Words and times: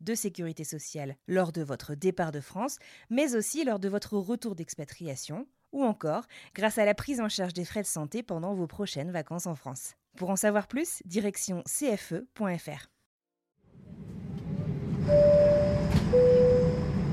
de 0.00 0.14
sécurité 0.14 0.64
sociale 0.64 1.16
lors 1.28 1.52
de 1.52 1.62
votre 1.62 1.94
départ 1.94 2.32
de 2.32 2.40
France, 2.40 2.78
mais 3.10 3.34
aussi 3.34 3.64
lors 3.64 3.78
de 3.78 3.88
votre 3.88 4.16
retour 4.16 4.54
d'expatriation, 4.54 5.46
ou 5.72 5.84
encore 5.84 6.24
grâce 6.54 6.78
à 6.78 6.84
la 6.84 6.94
prise 6.94 7.20
en 7.20 7.28
charge 7.28 7.52
des 7.52 7.64
frais 7.64 7.82
de 7.82 7.86
santé 7.86 8.22
pendant 8.22 8.54
vos 8.54 8.66
prochaines 8.66 9.10
vacances 9.10 9.46
en 9.46 9.54
France. 9.54 9.94
Pour 10.16 10.30
en 10.30 10.36
savoir 10.36 10.66
plus, 10.66 11.02
direction 11.04 11.62
cfe.fr. 11.66 12.88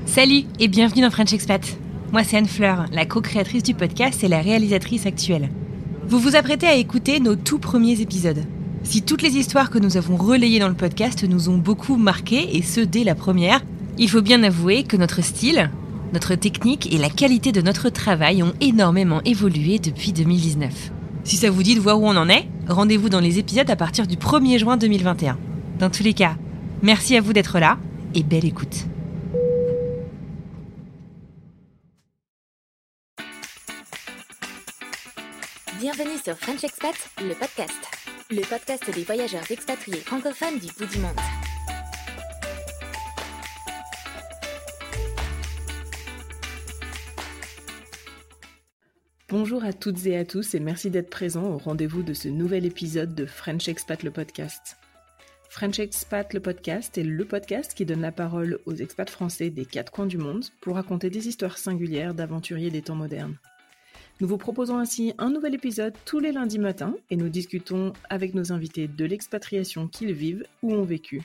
Salut 0.06 0.44
et 0.58 0.68
bienvenue 0.68 1.02
dans 1.02 1.10
French 1.10 1.32
Expat. 1.32 1.62
Moi 2.12 2.24
c'est 2.24 2.38
Anne 2.38 2.46
Fleur, 2.46 2.86
la 2.90 3.06
co-créatrice 3.06 3.62
du 3.62 3.74
podcast 3.74 4.24
et 4.24 4.28
la 4.28 4.40
réalisatrice 4.40 5.06
actuelle. 5.06 5.50
Vous 6.04 6.18
vous 6.18 6.36
apprêtez 6.36 6.66
à 6.66 6.74
écouter 6.74 7.20
nos 7.20 7.36
tout 7.36 7.58
premiers 7.58 8.00
épisodes. 8.00 8.42
Si 8.84 9.02
toutes 9.02 9.22
les 9.22 9.36
histoires 9.36 9.70
que 9.70 9.78
nous 9.78 9.96
avons 9.96 10.16
relayées 10.16 10.60
dans 10.60 10.68
le 10.68 10.74
podcast 10.74 11.24
nous 11.24 11.48
ont 11.48 11.58
beaucoup 11.58 11.96
marqué, 11.96 12.56
et 12.56 12.62
ce 12.62 12.80
dès 12.80 13.04
la 13.04 13.14
première, 13.14 13.62
il 13.98 14.08
faut 14.08 14.22
bien 14.22 14.42
avouer 14.42 14.84
que 14.84 14.96
notre 14.96 15.22
style, 15.22 15.70
notre 16.12 16.34
technique 16.36 16.92
et 16.92 16.98
la 16.98 17.10
qualité 17.10 17.52
de 17.52 17.60
notre 17.60 17.90
travail 17.90 18.42
ont 18.42 18.54
énormément 18.60 19.20
évolué 19.24 19.78
depuis 19.78 20.12
2019. 20.12 20.92
Si 21.24 21.36
ça 21.36 21.50
vous 21.50 21.62
dit 21.62 21.74
de 21.74 21.80
voir 21.80 22.00
où 22.00 22.06
on 22.06 22.16
en 22.16 22.28
est, 22.28 22.48
rendez-vous 22.68 23.08
dans 23.08 23.20
les 23.20 23.38
épisodes 23.38 23.68
à 23.68 23.76
partir 23.76 24.06
du 24.06 24.16
1er 24.16 24.58
juin 24.58 24.76
2021. 24.76 25.36
Dans 25.78 25.90
tous 25.90 26.02
les 26.02 26.14
cas, 26.14 26.36
merci 26.82 27.16
à 27.16 27.20
vous 27.20 27.32
d'être 27.32 27.58
là 27.58 27.76
et 28.14 28.22
belle 28.22 28.46
écoute. 28.46 28.86
Bienvenue 35.78 36.18
sur 36.24 36.36
French 36.36 36.64
Expat, 36.64 36.94
le 37.20 37.34
podcast. 37.34 37.97
Le 38.30 38.42
podcast 38.42 38.94
des 38.94 39.04
voyageurs 39.04 39.50
expatriés 39.50 40.00
francophones 40.00 40.58
du 40.58 40.66
bout 40.76 40.84
du 40.84 40.98
monde. 40.98 41.16
Bonjour 49.30 49.64
à 49.64 49.72
toutes 49.72 50.04
et 50.04 50.18
à 50.18 50.26
tous 50.26 50.54
et 50.54 50.60
merci 50.60 50.90
d'être 50.90 51.08
présents 51.08 51.46
au 51.46 51.56
rendez-vous 51.56 52.02
de 52.02 52.12
ce 52.12 52.28
nouvel 52.28 52.66
épisode 52.66 53.14
de 53.14 53.24
French 53.24 53.66
Expat 53.66 54.02
le 54.02 54.10
podcast. 54.10 54.76
French 55.48 55.78
Expat 55.78 56.34
le 56.34 56.40
podcast 56.40 56.98
est 56.98 57.04
le 57.04 57.24
podcast 57.24 57.72
qui 57.72 57.86
donne 57.86 58.02
la 58.02 58.12
parole 58.12 58.58
aux 58.66 58.74
expats 58.74 59.08
français 59.08 59.48
des 59.48 59.64
quatre 59.64 59.90
coins 59.90 60.04
du 60.04 60.18
monde 60.18 60.44
pour 60.60 60.74
raconter 60.74 61.08
des 61.08 61.28
histoires 61.28 61.56
singulières 61.56 62.12
d'aventuriers 62.12 62.70
des 62.70 62.82
temps 62.82 62.94
modernes. 62.94 63.38
Nous 64.20 64.26
vous 64.26 64.36
proposons 64.36 64.78
ainsi 64.78 65.14
un 65.18 65.30
nouvel 65.30 65.54
épisode 65.54 65.94
tous 66.04 66.18
les 66.18 66.32
lundis 66.32 66.58
matins 66.58 66.96
et 67.08 67.14
nous 67.14 67.28
discutons 67.28 67.92
avec 68.10 68.34
nos 68.34 68.50
invités 68.50 68.88
de 68.88 69.04
l'expatriation 69.04 69.86
qu'ils 69.86 70.12
vivent 70.12 70.44
ou 70.62 70.74
ont 70.74 70.82
vécu. 70.82 71.22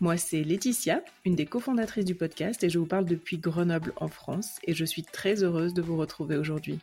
Moi, 0.00 0.16
c'est 0.16 0.44
Laetitia, 0.44 1.02
une 1.24 1.34
des 1.34 1.46
cofondatrices 1.46 2.04
du 2.04 2.14
podcast 2.14 2.62
et 2.62 2.70
je 2.70 2.78
vous 2.78 2.86
parle 2.86 3.06
depuis 3.06 3.38
Grenoble 3.38 3.92
en 3.96 4.06
France 4.06 4.60
et 4.62 4.72
je 4.72 4.84
suis 4.84 5.02
très 5.02 5.42
heureuse 5.42 5.74
de 5.74 5.82
vous 5.82 5.96
retrouver 5.96 6.36
aujourd'hui. 6.36 6.78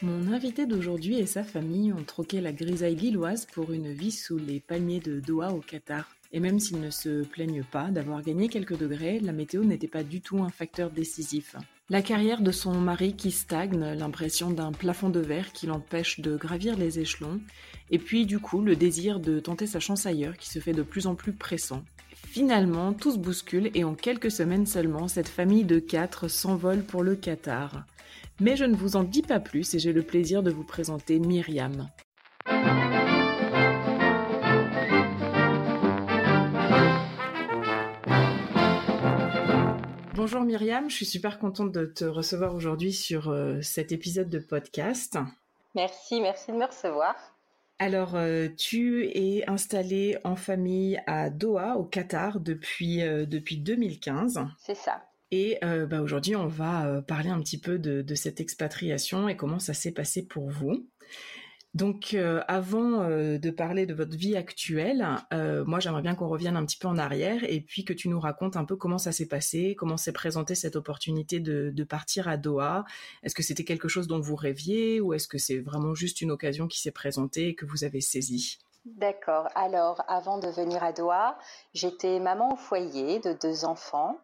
Mon 0.00 0.32
invité 0.32 0.64
d'aujourd'hui 0.64 1.18
et 1.18 1.26
sa 1.26 1.42
famille 1.42 1.92
ont 1.92 2.04
troqué 2.04 2.40
la 2.40 2.52
grisaille 2.52 2.96
lilloise 2.96 3.44
pour 3.52 3.72
une 3.72 3.92
vie 3.92 4.12
sous 4.12 4.38
les 4.38 4.60
palmiers 4.60 5.00
de 5.00 5.20
Doha 5.20 5.52
au 5.52 5.60
Qatar. 5.60 6.08
Et 6.32 6.40
même 6.40 6.58
s'ils 6.58 6.80
ne 6.80 6.90
se 6.90 7.22
plaignent 7.24 7.64
pas 7.64 7.90
d'avoir 7.90 8.22
gagné 8.22 8.48
quelques 8.48 8.78
degrés, 8.78 9.20
la 9.20 9.32
météo 9.32 9.64
n'était 9.64 9.88
pas 9.88 10.04
du 10.04 10.22
tout 10.22 10.38
un 10.42 10.50
facteur 10.50 10.90
décisif. 10.90 11.56
La 11.90 12.02
carrière 12.02 12.42
de 12.42 12.52
son 12.52 12.74
mari 12.74 13.16
qui 13.16 13.30
stagne, 13.30 13.94
l'impression 13.94 14.50
d'un 14.50 14.72
plafond 14.72 15.08
de 15.08 15.20
verre 15.20 15.52
qui 15.54 15.66
l'empêche 15.66 16.20
de 16.20 16.36
gravir 16.36 16.76
les 16.76 16.98
échelons, 16.98 17.40
et 17.90 17.98
puis 17.98 18.26
du 18.26 18.40
coup 18.40 18.60
le 18.60 18.76
désir 18.76 19.20
de 19.20 19.40
tenter 19.40 19.66
sa 19.66 19.80
chance 19.80 20.04
ailleurs 20.04 20.36
qui 20.36 20.50
se 20.50 20.58
fait 20.58 20.74
de 20.74 20.82
plus 20.82 21.06
en 21.06 21.14
plus 21.14 21.32
pressant. 21.32 21.82
Finalement, 22.26 22.92
tout 22.92 23.12
se 23.12 23.18
bouscule 23.18 23.70
et 23.74 23.84
en 23.84 23.94
quelques 23.94 24.30
semaines 24.30 24.66
seulement, 24.66 25.08
cette 25.08 25.28
famille 25.28 25.64
de 25.64 25.78
quatre 25.78 26.28
s'envole 26.28 26.82
pour 26.82 27.02
le 27.02 27.16
Qatar. 27.16 27.86
Mais 28.38 28.54
je 28.54 28.64
ne 28.64 28.76
vous 28.76 28.96
en 28.96 29.02
dis 29.02 29.22
pas 29.22 29.40
plus 29.40 29.74
et 29.74 29.78
j'ai 29.78 29.94
le 29.94 30.02
plaisir 30.02 30.42
de 30.42 30.50
vous 30.50 30.64
présenter 30.64 31.18
Myriam. 31.18 31.88
Bonjour 40.18 40.40
Myriam, 40.40 40.90
je 40.90 40.96
suis 40.96 41.06
super 41.06 41.38
contente 41.38 41.70
de 41.70 41.86
te 41.86 42.04
recevoir 42.04 42.52
aujourd'hui 42.52 42.92
sur 42.92 43.28
euh, 43.28 43.62
cet 43.62 43.92
épisode 43.92 44.28
de 44.28 44.40
podcast. 44.40 45.16
Merci, 45.76 46.20
merci 46.20 46.50
de 46.50 46.56
me 46.56 46.66
recevoir. 46.66 47.14
Alors, 47.78 48.16
euh, 48.16 48.48
tu 48.48 49.06
es 49.14 49.48
installée 49.48 50.18
en 50.24 50.34
famille 50.34 51.00
à 51.06 51.30
Doha, 51.30 51.76
au 51.76 51.84
Qatar, 51.84 52.40
depuis, 52.40 53.00
euh, 53.00 53.26
depuis 53.26 53.58
2015. 53.58 54.40
C'est 54.58 54.74
ça. 54.74 55.04
Et 55.30 55.56
euh, 55.62 55.86
bah, 55.86 56.00
aujourd'hui, 56.00 56.34
on 56.34 56.48
va 56.48 57.00
parler 57.06 57.30
un 57.30 57.38
petit 57.38 57.60
peu 57.60 57.78
de, 57.78 58.02
de, 58.02 58.14
cette 58.16 58.40
expatriation 58.40 59.28
et 59.28 59.36
comment 59.36 59.60
ça 59.60 59.72
s'est 59.72 59.92
passé 59.92 60.26
pour 60.26 60.50
vous. 60.50 60.84
Donc, 61.74 62.14
euh, 62.14 62.42
avant 62.48 63.02
euh, 63.02 63.38
de 63.38 63.50
parler 63.50 63.84
de 63.84 63.92
votre 63.92 64.16
vie 64.16 64.36
actuelle, 64.36 65.06
euh, 65.34 65.64
moi, 65.66 65.80
j'aimerais 65.80 66.00
bien 66.00 66.14
qu'on 66.14 66.28
revienne 66.28 66.56
un 66.56 66.64
petit 66.64 66.78
peu 66.78 66.88
en 66.88 66.96
arrière 66.96 67.44
et 67.44 67.60
puis 67.60 67.84
que 67.84 67.92
tu 67.92 68.08
nous 68.08 68.18
racontes 68.18 68.56
un 68.56 68.64
peu 68.64 68.74
comment 68.74 68.96
ça 68.96 69.12
s'est 69.12 69.28
passé, 69.28 69.76
comment 69.78 69.98
s'est 69.98 70.12
présentée 70.12 70.54
cette 70.54 70.76
opportunité 70.76 71.40
de, 71.40 71.70
de 71.70 71.84
partir 71.84 72.26
à 72.26 72.38
Doha. 72.38 72.84
Est-ce 73.22 73.34
que 73.34 73.42
c'était 73.42 73.64
quelque 73.64 73.86
chose 73.88 74.06
dont 74.06 74.18
vous 74.18 74.34
rêviez 74.34 75.00
ou 75.00 75.12
est-ce 75.12 75.28
que 75.28 75.36
c'est 75.36 75.58
vraiment 75.58 75.94
juste 75.94 76.22
une 76.22 76.30
occasion 76.30 76.68
qui 76.68 76.80
s'est 76.80 76.90
présentée 76.90 77.48
et 77.48 77.54
que 77.54 77.66
vous 77.66 77.84
avez 77.84 78.00
saisie? 78.00 78.58
D'accord. 78.86 79.48
Alors, 79.54 80.02
avant 80.08 80.38
de 80.38 80.48
venir 80.48 80.82
à 80.82 80.92
Doha, 80.92 81.38
j'étais 81.74 82.18
maman 82.18 82.54
au 82.54 82.56
foyer 82.56 83.18
de 83.20 83.34
deux 83.34 83.66
enfants 83.66 84.18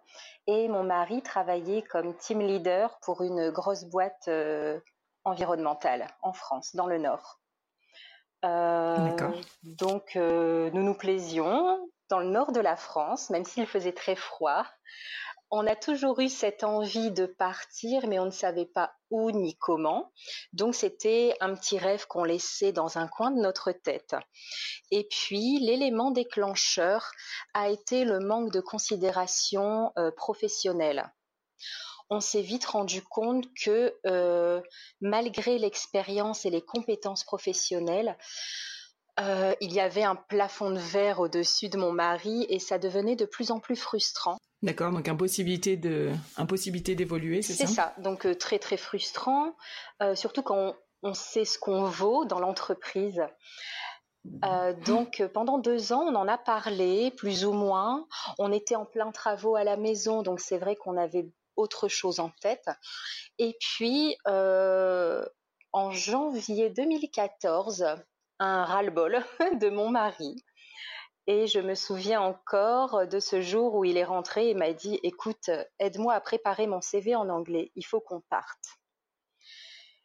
et 0.47 0.69
mon 0.69 0.83
mari 0.83 1.21
travaillait 1.21 1.83
comme 1.83 2.17
team 2.17 2.41
leader 2.41 2.99
pour 3.03 3.23
une 3.23 3.51
grosse 3.51 3.85
boîte 3.85 4.31
environnementale 5.25 6.07
en 6.23 6.33
France, 6.33 6.75
dans 6.75 6.87
le 6.87 6.99
Nord. 6.99 7.41
Euh, 8.45 9.17
donc, 9.63 10.17
euh, 10.17 10.71
nous 10.73 10.83
nous 10.83 10.95
plaisions 10.95 11.89
dans 12.11 12.19
le 12.19 12.29
nord 12.29 12.53
de 12.53 12.61
la 12.61 12.77
France, 12.77 13.31
même 13.31 13.45
s'il 13.45 13.67
faisait 13.67 13.93
très 13.93 14.17
froid. 14.17 14.67
On 15.51 15.67
a 15.67 15.77
toujours 15.77 16.21
eu 16.21 16.29
cette 16.29 16.65
envie 16.65 17.11
de 17.11 17.27
partir, 17.27 18.07
mais 18.07 18.19
on 18.19 18.27
ne 18.27 18.31
savait 18.31 18.67
pas 18.67 18.93
où 19.11 19.31
ni 19.31 19.57
comment. 19.57 20.13
Donc, 20.53 20.75
c'était 20.75 21.37
un 21.41 21.55
petit 21.55 21.79
rêve 21.79 22.07
qu'on 22.07 22.25
laissait 22.25 22.73
dans 22.73 22.99
un 22.99 23.07
coin 23.07 23.31
de 23.31 23.41
notre 23.41 23.71
tête. 23.73 24.17
Et 24.91 25.07
puis, 25.11 25.61
l'élément 25.61 26.11
déclencheur 26.11 27.13
a 27.55 27.69
été 27.69 28.05
le 28.05 28.19
manque 28.19 28.53
de 28.53 28.61
considération 28.61 29.93
euh, 29.97 30.11
professionnelle 30.11 31.11
on 32.11 32.21
s'est 32.21 32.43
vite 32.43 32.65
rendu 32.65 33.03
compte 33.03 33.47
que 33.63 33.95
euh, 34.07 34.61
malgré 35.01 35.59
l'expérience 35.59 36.45
et 36.45 36.51
les 36.51 36.63
compétences 36.63 37.25
professionnelles, 37.25 38.17
euh, 39.21 39.55
il 39.61 39.73
y 39.73 39.81
avait 39.81 40.03
un 40.03 40.17
plafond 40.17 40.71
de 40.71 40.79
verre 40.79 41.21
au-dessus 41.21 41.69
de 41.69 41.79
mon 41.79 41.93
mari 41.93 42.47
et 42.49 42.59
ça 42.59 42.79
devenait 42.79 43.17
de 43.17 43.27
plus 43.27 43.51
en 43.51 43.61
plus 43.61 43.77
frustrant. 43.77 44.39
D'accord, 44.63 44.93
donc 44.93 45.07
impossibilité 45.09 45.77
de, 45.77 46.13
impossibilité 46.37 46.95
d'évoluer, 46.95 47.43
c'est 47.43 47.53
ça 47.53 47.67
C'est 47.67 47.73
ça, 47.73 47.95
donc 47.99 48.27
euh, 48.27 48.35
très 48.35 48.59
très 48.59 48.77
frustrant, 48.77 49.55
surtout 50.15 50.43
quand 50.43 50.57
on, 50.57 50.75
on, 51.11 51.15
sait 51.15 51.45
ce 51.45 51.59
qu'on 51.59 51.85
vaut 51.85 52.25
dans 52.25 52.41
l'entreprise. 52.41 53.23
Euh, 54.45 54.73
donc 54.87 55.23
pendant 55.35 55.59
deux 55.59 55.93
ans, 55.93 56.03
on 56.03 56.15
en 56.15 56.29
a 56.29 56.39
parlé, 56.39 57.11
plus 57.11 57.45
ou 57.45 57.53
moins. 57.53 58.07
On 58.39 58.53
était 58.53 58.77
en 58.77 58.87
plein 58.87 59.11
travaux 59.13 59.55
à 59.55 59.65
la 59.65 59.77
maison, 59.77 60.23
donc 60.23 60.41
c'est 60.41 60.59
vrai 60.59 60.77
qu'on 60.77 60.97
avait 60.97 61.29
autre 61.57 61.89
chose 61.89 62.21
en 62.21 62.31
tête. 62.41 62.69
Et 63.39 63.57
puis, 63.61 64.17
en 64.27 65.91
janvier 65.91 66.71
2014, 66.71 67.87
un 68.39 68.65
ras-le-bol 68.65 69.25
de 69.61 69.71
mon 69.71 69.91
mari. 69.91 70.37
Et 71.27 71.47
je 71.47 71.59
me 71.59 71.75
souviens 71.75 72.21
encore 72.21 73.07
de 73.09 73.19
ce 73.19 73.41
jour 73.41 73.75
où 73.75 73.85
il 73.85 73.97
est 73.97 74.05
rentré 74.05 74.51
et 74.51 74.55
m'a 74.55 74.73
dit, 74.73 75.01
écoute, 75.03 75.51
aide-moi 75.79 76.13
à 76.13 76.21
préparer 76.21 76.67
mon 76.67 76.83
CV 76.83 77.17
en 77.17 77.31
anglais, 77.31 77.73
il 77.77 77.85
faut 77.85 78.01
qu'on 78.01 78.21
parte. 78.29 78.79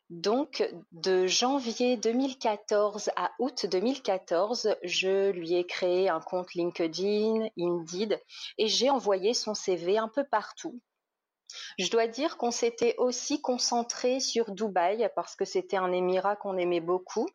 Donc, 0.10 0.68
de 0.92 1.28
janvier 1.28 1.98
2014 1.98 3.12
à 3.16 3.32
août 3.38 3.68
2014, 3.70 4.76
je 4.82 5.30
lui 5.30 5.54
ai 5.54 5.68
créé 5.68 6.10
un 6.10 6.20
compte 6.20 6.54
LinkedIn, 6.56 7.48
Indeed, 7.60 8.20
et 8.58 8.68
j'ai 8.68 8.90
envoyé 8.90 9.36
son 9.36 9.54
CV 9.54 10.00
un 10.00 10.08
peu 10.08 10.24
partout. 10.24 10.82
Je 11.78 11.90
dois 11.90 12.08
dire 12.08 12.38
qu'on 12.38 12.52
s'était 12.52 12.96
aussi 12.98 13.42
concentré 13.42 14.20
sur 14.20 14.52
Dubaï 14.52 15.10
parce 15.16 15.36
que 15.36 15.46
c'était 15.46 15.78
un 15.78 15.92
émirat 15.92 16.36
qu'on 16.36 16.58
aimait 16.58 16.80
beaucoup, 16.80 17.28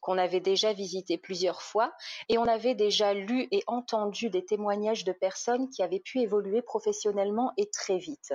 qu'on 0.00 0.18
avait 0.18 0.40
déjà 0.40 0.72
visité 0.72 1.18
plusieurs 1.18 1.62
fois 1.62 1.92
et 2.28 2.38
on 2.38 2.44
avait 2.44 2.74
déjà 2.74 3.14
lu 3.14 3.48
et 3.50 3.62
entendu 3.66 4.30
des 4.30 4.44
témoignages 4.44 5.04
de 5.04 5.12
personnes 5.12 5.68
qui 5.70 5.82
avaient 5.82 6.00
pu 6.00 6.20
évoluer 6.20 6.62
professionnellement 6.62 7.52
et 7.56 7.68
très 7.70 7.98
vite. 7.98 8.32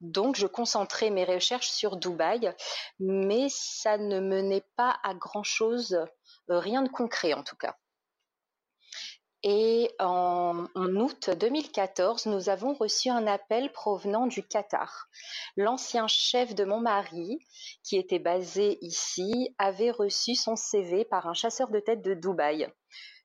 Donc, 0.00 0.36
je 0.36 0.46
concentrais 0.46 1.10
mes 1.10 1.24
recherches 1.24 1.68
sur 1.68 1.96
Dubaï, 1.96 2.54
mais 2.98 3.48
ça 3.50 3.98
ne 3.98 4.20
menait 4.20 4.64
pas 4.76 4.98
à 5.02 5.14
grand-chose, 5.14 5.92
euh, 6.50 6.58
rien 6.58 6.82
de 6.82 6.88
concret 6.88 7.34
en 7.34 7.42
tout 7.42 7.56
cas. 7.56 7.76
Et 9.42 9.90
en, 9.98 10.66
août 10.74 11.30
2014, 11.30 12.26
nous 12.26 12.50
avons 12.50 12.74
reçu 12.74 13.08
un 13.08 13.26
appel 13.26 13.72
provenant 13.72 14.26
du 14.26 14.42
Qatar. 14.42 15.08
L'ancien 15.56 16.06
chef 16.08 16.54
de 16.54 16.64
mon 16.64 16.80
mari, 16.80 17.38
qui 17.82 17.96
était 17.96 18.18
basé 18.18 18.78
ici, 18.82 19.54
avait 19.58 19.90
reçu 19.90 20.34
son 20.34 20.56
CV 20.56 21.06
par 21.06 21.26
un 21.26 21.34
chasseur 21.34 21.70
de 21.70 21.80
tête 21.80 22.02
de 22.02 22.12
Dubaï. 22.12 22.70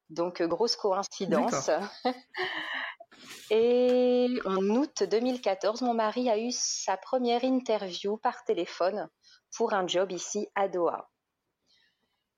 Donc, 0.10 0.42
grosse 0.42 0.78
coïncidence. 0.78 1.70
Et 3.50 4.28
en 4.46 4.64
août 4.70 5.04
2014, 5.04 5.82
mon 5.82 5.94
mari 5.94 6.30
a 6.30 6.38
eu 6.38 6.52
sa 6.52 6.96
première 6.98 7.44
interview 7.44 8.18
par 8.18 8.44
téléphone 8.46 9.10
pour 9.56 9.74
un 9.74 9.86
job 9.88 10.12
ici 10.12 10.48
à 10.56 10.68
Doha. 10.68 11.10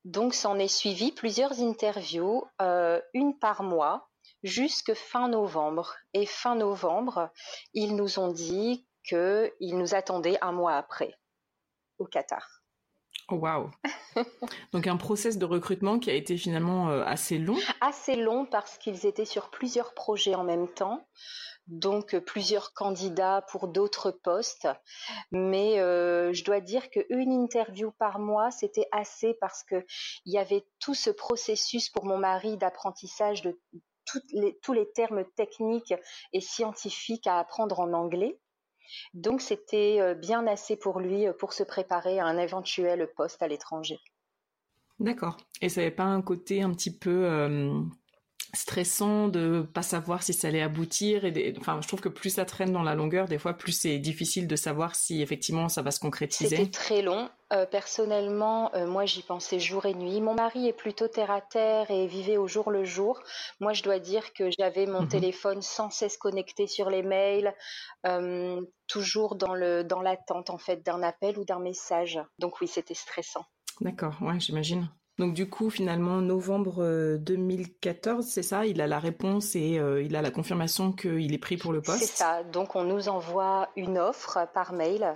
Donc, 0.07 0.33
s'en 0.33 0.57
est 0.57 0.69
suivi 0.69 1.11
plusieurs 1.11 1.59
interviews, 1.59 2.45
euh, 2.61 3.01
une 3.13 3.37
par 3.37 3.61
mois, 3.61 4.09
jusque 4.41 4.93
fin 4.93 5.27
novembre. 5.27 5.97
Et 6.13 6.25
fin 6.25 6.55
novembre, 6.55 7.29
ils 7.73 7.93
nous 7.93 8.17
ont 8.17 8.31
dit 8.31 8.87
qu'ils 9.03 9.51
nous 9.77 9.95
attendaient 9.95 10.37
un 10.39 10.53
mois 10.53 10.77
après, 10.77 11.13
au 11.97 12.05
Qatar. 12.05 12.56
Oh, 13.29 13.35
wow. 13.35 13.69
Donc 14.71 14.87
un 14.87 14.97
process 14.97 15.37
de 15.37 15.45
recrutement 15.45 15.99
qui 15.99 16.09
a 16.09 16.13
été 16.13 16.37
finalement 16.37 16.89
euh, 16.89 17.03
assez 17.05 17.37
long. 17.37 17.57
Assez 17.81 18.15
long 18.15 18.45
parce 18.45 18.77
qu'ils 18.77 19.05
étaient 19.05 19.25
sur 19.25 19.49
plusieurs 19.49 19.93
projets 19.93 20.35
en 20.35 20.45
même 20.45 20.67
temps, 20.69 21.05
donc 21.67 22.15
euh, 22.15 22.21
plusieurs 22.21 22.73
candidats 22.73 23.45
pour 23.51 23.67
d'autres 23.67 24.11
postes. 24.11 24.69
Mais 25.31 25.79
euh, 25.79 26.31
je 26.31 26.43
dois 26.45 26.61
dire 26.61 26.89
qu'une 26.89 27.33
interview 27.33 27.91
par 27.99 28.19
mois, 28.19 28.49
c'était 28.49 28.87
assez 28.93 29.33
parce 29.41 29.63
qu'il 29.63 29.83
y 30.25 30.37
avait 30.37 30.65
tout 30.79 30.95
ce 30.95 31.09
processus 31.09 31.89
pour 31.89 32.05
mon 32.05 32.17
mari 32.17 32.57
d'apprentissage 32.57 33.41
de 33.41 33.59
tous 34.61 34.73
les 34.73 34.89
termes 34.93 35.25
techniques 35.35 35.93
et 36.31 36.39
scientifiques 36.39 37.27
à 37.27 37.39
apprendre 37.39 37.81
en 37.81 37.91
anglais. 37.91 38.39
Donc 39.13 39.41
c'était 39.41 39.97
euh, 39.99 40.13
bien 40.13 40.47
assez 40.47 40.75
pour 40.75 40.99
lui 40.99 41.27
euh, 41.27 41.33
pour 41.33 41.53
se 41.53 41.63
préparer 41.63 42.19
à 42.19 42.25
un 42.25 42.37
éventuel 42.37 43.09
poste 43.15 43.41
à 43.41 43.47
l'étranger. 43.47 43.99
D'accord. 44.99 45.37
Et 45.61 45.69
ça 45.69 45.81
n'avait 45.81 45.95
pas 45.95 46.03
un 46.03 46.21
côté 46.21 46.61
un 46.61 46.71
petit 46.71 46.95
peu 46.95 47.25
euh, 47.25 47.81
stressant 48.53 49.27
de 49.27 49.67
pas 49.73 49.81
savoir 49.81 50.23
si 50.23 50.33
ça 50.33 50.47
allait 50.47 50.61
aboutir 50.61 51.25
et 51.25 51.53
enfin 51.59 51.79
je 51.81 51.87
trouve 51.87 51.99
que 51.99 52.09
plus 52.09 52.29
ça 52.29 52.45
traîne 52.45 52.71
dans 52.71 52.83
la 52.83 52.95
longueur 52.95 53.27
des 53.27 53.37
fois 53.37 53.53
plus 53.53 53.73
c'est 53.73 53.99
difficile 53.99 54.47
de 54.47 54.55
savoir 54.55 54.95
si 54.95 55.21
effectivement 55.21 55.67
ça 55.67 55.81
va 55.81 55.91
se 55.91 55.99
concrétiser. 55.99 56.55
C'était 56.55 56.71
très 56.71 57.01
long. 57.01 57.29
Euh, 57.53 57.65
personnellement 57.65 58.73
euh, 58.73 58.87
moi 58.87 59.05
j'y 59.05 59.21
pensais 59.21 59.59
jour 59.59 59.85
et 59.85 59.93
nuit. 59.93 60.21
Mon 60.21 60.33
mari 60.33 60.67
est 60.67 60.73
plutôt 60.73 61.07
terre 61.07 61.31
à 61.31 61.41
terre 61.41 61.91
et 61.91 62.07
vivait 62.07 62.37
au 62.37 62.47
jour 62.47 62.71
le 62.71 62.85
jour. 62.85 63.21
Moi 63.59 63.73
je 63.73 63.83
dois 63.83 63.99
dire 63.99 64.33
que 64.33 64.49
j'avais 64.57 64.85
mon 64.85 65.01
mhm. 65.01 65.09
téléphone 65.09 65.61
sans 65.61 65.89
cesse 65.89 66.17
connecté 66.17 66.67
sur 66.67 66.89
les 66.89 67.03
mails 67.03 67.53
euh, 68.05 68.61
toujours 68.87 69.35
dans 69.35 69.55
le 69.55 69.83
dans 69.83 70.01
l'attente 70.01 70.49
en 70.49 70.57
fait 70.57 70.85
d'un 70.85 71.03
appel 71.03 71.37
ou 71.37 71.43
d'un 71.43 71.59
message. 71.59 72.19
Donc 72.39 72.61
oui 72.61 72.67
c'était 72.67 72.93
stressant. 72.93 73.45
D'accord 73.81 74.15
ouais 74.21 74.39
j'imagine 74.39 74.89
donc 75.17 75.33
du 75.33 75.49
coup, 75.49 75.69
finalement, 75.69 76.21
novembre 76.21 77.17
2014, 77.17 78.25
euh, 78.25 78.29
c'est 78.29 78.43
ça, 78.43 78.65
il 78.67 78.81
a 78.81 78.87
la 78.87 78.99
réponse 78.99 79.55
et 79.55 79.79
euh, 79.79 80.03
il 80.03 80.15
a 80.15 80.21
la 80.21 80.29
confirmation 80.29 80.91
qu'il 80.91 81.33
est 81.33 81.39
pris 81.39 81.57
pour 81.57 81.73
le 81.73 81.81
poste. 81.81 81.99
C'est 81.99 82.17
ça. 82.17 82.43
Donc 82.43 82.75
on 82.75 82.83
nous 82.83 83.09
envoie 83.09 83.69
une 83.75 83.97
offre 83.97 84.47
par 84.53 84.73
mail 84.73 85.13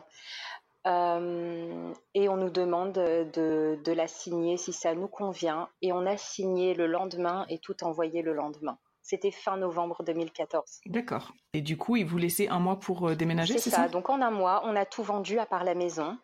euh, 0.88 1.94
et 2.16 2.30
on 2.30 2.38
nous 2.38 2.50
demande 2.50 2.94
de, 2.94 3.80
de, 3.84 3.92
la 3.92 4.08
signer 4.08 4.58
si 4.58 4.74
ça 4.74 4.96
nous 4.96 5.08
convient. 5.08 5.70
Et 5.84 5.94
on 5.94 6.08
a 6.08 6.18
signé 6.18 6.74
le 6.74 6.88
lendemain 6.88 7.46
et 7.50 7.60
tout 7.60 7.84
envoyé 7.84 8.24
le 8.24 8.34
lendemain. 8.34 8.80
C'était 9.04 9.32
fin 9.32 9.58
novembre 9.58 10.04
2014. 10.04 10.82
D'accord. 10.88 11.32
Et 11.54 11.62
du 11.62 11.78
coup, 11.78 11.96
il 11.96 12.06
vous 12.08 12.18
laissait 12.18 12.48
un 12.48 12.60
mois 12.60 12.80
pour 12.80 13.16
déménager, 13.16 13.60
c'est 13.60 13.70
ça, 13.70 13.78
ça? 13.78 13.88
Donc 13.88 14.10
en 14.10 14.22
un 14.22 14.32
mois, 14.32 14.64
on 14.66 14.76
a 14.76 14.86
tout 14.86 15.04
vendu 15.04 15.38
à 15.38 15.46
part 15.46 15.64
la 15.64 15.76
maison. 15.76 16.18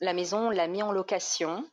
La 0.00 0.12
maison, 0.12 0.48
on 0.48 0.50
l'a 0.50 0.68
mis 0.68 0.82
en 0.82 0.92
location. 0.92 1.64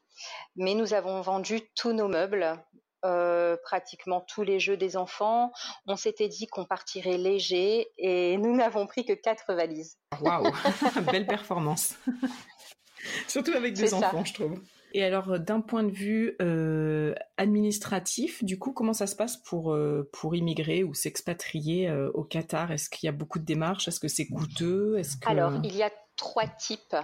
Mais 0.55 0.73
nous 0.73 0.93
avons 0.93 1.21
vendu 1.21 1.61
tous 1.75 1.93
nos 1.93 2.07
meubles, 2.07 2.57
euh, 3.05 3.57
pratiquement 3.63 4.21
tous 4.21 4.43
les 4.43 4.61
jeux 4.61 4.77
des 4.77 4.95
enfants. 4.95 5.51
On 5.87 5.97
s'était 5.97 6.29
dit 6.29 6.47
qu'on 6.47 6.63
partirait 6.63 7.17
léger 7.17 7.89
et 7.97 8.37
nous 8.37 8.55
n'avons 8.55 8.87
pris 8.87 9.03
que 9.03 9.11
quatre 9.11 9.53
valises. 9.53 9.97
Waouh, 10.21 10.49
belle 11.11 11.27
performance. 11.27 11.95
Surtout 13.27 13.51
avec 13.51 13.73
des 13.73 13.93
enfants, 13.93 14.23
je 14.23 14.33
trouve. 14.33 14.61
Et 14.93 15.03
alors, 15.03 15.31
euh, 15.31 15.37
d'un 15.37 15.59
point 15.59 15.83
de 15.83 15.91
vue 15.91 16.37
euh, 16.41 17.13
administratif, 17.35 18.41
du 18.41 18.57
coup, 18.57 18.71
comment 18.71 18.93
ça 18.93 19.07
se 19.07 19.17
passe 19.17 19.35
pour, 19.35 19.77
pour 20.13 20.35
immigrer 20.35 20.85
ou 20.85 20.93
s'expatrier 20.93 21.91
au 22.13 22.23
Qatar? 22.23 22.71
Est-ce 22.71 22.89
qu'il 22.89 23.07
y 23.07 23.09
a 23.09 23.13
beaucoup 23.13 23.39
de 23.39 23.45
démarches? 23.45 23.89
Est-ce 23.89 23.99
que 23.99 24.07
c'est 24.07 24.27
coûteux? 24.27 24.97
Est-ce 24.97 25.17
que... 25.17 25.27
Alors, 25.27 25.51
il 25.65 25.75
y 25.75 25.83
a 25.83 25.91
trois 26.15 26.47
types 26.47 26.95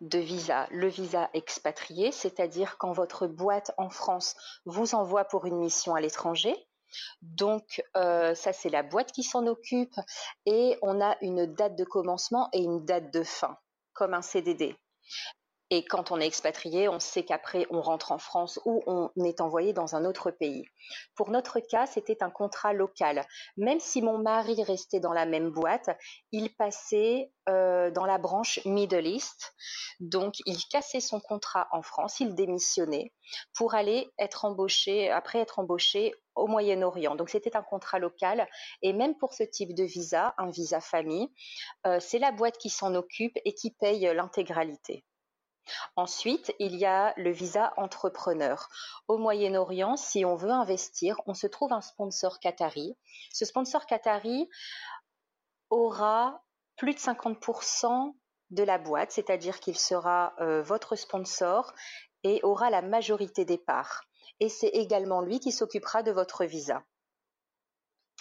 de 0.00 0.18
visa, 0.18 0.66
le 0.70 0.88
visa 0.88 1.28
expatrié, 1.32 2.12
c'est-à-dire 2.12 2.76
quand 2.78 2.92
votre 2.92 3.26
boîte 3.26 3.72
en 3.78 3.90
France 3.90 4.36
vous 4.64 4.94
envoie 4.94 5.24
pour 5.24 5.46
une 5.46 5.58
mission 5.58 5.94
à 5.94 6.00
l'étranger. 6.00 6.54
Donc 7.20 7.82
euh, 7.96 8.34
ça 8.34 8.52
c'est 8.52 8.70
la 8.70 8.82
boîte 8.82 9.12
qui 9.12 9.22
s'en 9.22 9.46
occupe 9.46 9.94
et 10.46 10.78
on 10.82 11.00
a 11.02 11.16
une 11.20 11.46
date 11.46 11.76
de 11.76 11.84
commencement 11.84 12.48
et 12.52 12.60
une 12.60 12.84
date 12.84 13.12
de 13.12 13.22
fin, 13.22 13.58
comme 13.92 14.14
un 14.14 14.22
CDD. 14.22 14.74
Et 15.70 15.84
quand 15.84 16.10
on 16.12 16.20
est 16.20 16.26
expatrié, 16.26 16.88
on 16.88 16.98
sait 16.98 17.24
qu'après, 17.24 17.66
on 17.70 17.82
rentre 17.82 18.10
en 18.12 18.18
France 18.18 18.58
ou 18.64 18.82
on 18.86 19.10
est 19.22 19.42
envoyé 19.42 19.74
dans 19.74 19.94
un 19.94 20.06
autre 20.06 20.30
pays. 20.30 20.64
Pour 21.14 21.30
notre 21.30 21.60
cas, 21.60 21.84
c'était 21.86 22.22
un 22.22 22.30
contrat 22.30 22.72
local. 22.72 23.26
Même 23.58 23.78
si 23.78 24.00
mon 24.00 24.16
mari 24.16 24.62
restait 24.62 25.00
dans 25.00 25.12
la 25.12 25.26
même 25.26 25.50
boîte, 25.50 25.90
il 26.32 26.54
passait 26.56 27.30
euh, 27.50 27.90
dans 27.90 28.06
la 28.06 28.16
branche 28.16 28.60
Middle 28.64 29.06
East. 29.06 29.52
Donc, 30.00 30.36
il 30.46 30.58
cassait 30.70 31.00
son 31.00 31.20
contrat 31.20 31.68
en 31.72 31.82
France, 31.82 32.20
il 32.20 32.34
démissionnait 32.34 33.12
pour 33.54 33.74
aller 33.74 34.10
être 34.18 34.46
embauché, 34.46 35.10
après 35.10 35.38
être 35.38 35.58
embauché 35.58 36.14
au 36.34 36.46
Moyen-Orient. 36.46 37.14
Donc, 37.14 37.28
c'était 37.28 37.56
un 37.56 37.62
contrat 37.62 37.98
local. 37.98 38.48
Et 38.80 38.94
même 38.94 39.18
pour 39.18 39.34
ce 39.34 39.42
type 39.42 39.74
de 39.74 39.84
visa, 39.84 40.34
un 40.38 40.50
visa 40.50 40.80
famille, 40.80 41.28
euh, 41.86 42.00
c'est 42.00 42.18
la 42.18 42.32
boîte 42.32 42.56
qui 42.56 42.70
s'en 42.70 42.94
occupe 42.94 43.36
et 43.44 43.52
qui 43.52 43.72
paye 43.72 44.10
l'intégralité. 44.14 45.04
Ensuite, 45.96 46.54
il 46.58 46.76
y 46.76 46.84
a 46.84 47.12
le 47.16 47.30
visa 47.30 47.72
entrepreneur. 47.76 48.68
Au 49.08 49.18
Moyen-Orient, 49.18 49.96
si 49.96 50.24
on 50.24 50.36
veut 50.36 50.50
investir, 50.50 51.20
on 51.26 51.34
se 51.34 51.46
trouve 51.46 51.72
un 51.72 51.80
sponsor 51.80 52.40
qatari. 52.40 52.96
Ce 53.32 53.44
sponsor 53.44 53.86
qatari 53.86 54.48
aura 55.70 56.42
plus 56.76 56.94
de 56.94 56.98
50% 56.98 58.14
de 58.50 58.62
la 58.62 58.78
boîte, 58.78 59.12
c'est-à-dire 59.12 59.60
qu'il 59.60 59.78
sera 59.78 60.34
euh, 60.40 60.62
votre 60.62 60.96
sponsor 60.96 61.72
et 62.24 62.40
aura 62.42 62.70
la 62.70 62.82
majorité 62.82 63.44
des 63.44 63.58
parts. 63.58 64.04
Et 64.40 64.48
c'est 64.48 64.68
également 64.68 65.20
lui 65.20 65.40
qui 65.40 65.52
s'occupera 65.52 66.02
de 66.02 66.12
votre 66.12 66.44
visa. 66.44 66.82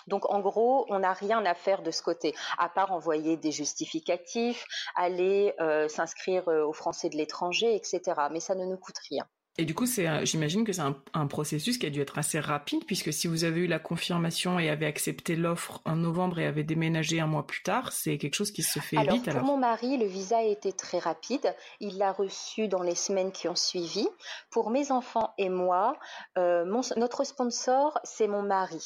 Donc 0.08 0.30
en 0.32 0.40
gros, 0.40 0.86
on 0.90 1.00
n'a 1.00 1.14
rien 1.14 1.46
à 1.46 1.54
faire 1.54 1.82
de 1.82 1.92
ce 1.92 2.02
côté, 2.02 2.34
à 2.58 2.70
part 2.70 2.92
envoyer 2.92 3.38
des 3.38 3.52
justificatifs, 3.52 4.66
aller 4.96 5.54
euh, 5.60 5.88
s'inscrire 5.88 6.48
euh, 6.48 6.66
aux 6.66 6.74
Français 6.74 7.10
de 7.10 7.18
l'étranger, 7.18 7.76
etc. 7.76 8.02
Mais 8.32 8.40
ça 8.40 8.56
ne 8.56 8.66
nous 8.66 8.78
coûte 8.78 8.98
rien. 9.10 9.26
Et 9.60 9.66
du 9.66 9.74
coup, 9.74 9.88
c'est, 9.88 10.24
j'imagine 10.24 10.64
que 10.64 10.72
c'est 10.72 10.84
un, 11.14 11.28
processus 11.28 11.80
qui 11.80 11.88
a 11.88 11.90
dû 11.90 12.00
être 12.00 12.20
assez 12.20 12.40
rapide, 12.40 12.86
puisque 12.86 13.12
si 13.12 13.28
vous 13.28 13.44
avez 13.44 13.62
eu 13.62 13.68
la 13.68 13.80
confirmation 13.80 14.60
et 14.60 14.70
avez 14.70 14.86
accepté 14.86 15.36
l'offre 15.36 15.82
en 15.84 15.96
novembre 15.96 16.38
et 16.38 16.46
avez 16.46 16.64
déménagé 16.64 17.20
un 17.20 17.26
mois 17.26 17.48
plus 17.48 17.64
tard, 17.64 17.92
c'est 17.92 18.20
quelque 18.20 18.36
chose 18.36 18.52
qui 18.52 18.62
se 18.62 18.78
fait 18.78 18.98
alors, 18.98 19.16
vite. 19.16 19.32
Pour 19.32 19.42
mon 19.42 19.58
mari, 19.58 19.98
le 19.98 20.06
visa 20.06 20.38
a 20.38 20.44
été 20.44 20.74
très 20.74 21.00
rapide. 21.00 21.56
Il 21.80 21.98
l'a 21.98 22.12
reçu 22.12 22.68
dans 22.68 22.84
les 22.84 22.94
semaines 22.94 23.32
qui 23.32 23.48
ont 23.48 23.56
suivi. 23.56 24.08
Pour 24.52 24.70
mes 24.70 24.92
enfants 24.92 25.34
et 25.40 25.50
moi, 25.50 25.98
euh, 26.38 26.64
notre 26.96 27.24
sponsor, 27.24 27.98
c'est 28.04 28.28
mon 28.28 28.44
mari. 28.44 28.84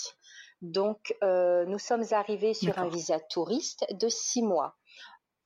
Donc, 0.61 1.15
euh, 1.23 1.65
nous 1.65 1.79
sommes 1.79 2.05
arrivés 2.11 2.53
sur 2.53 2.77
un 2.77 2.87
visa 2.87 3.19
touriste 3.19 3.85
de 3.91 4.09
six 4.09 4.41
mois. 4.43 4.75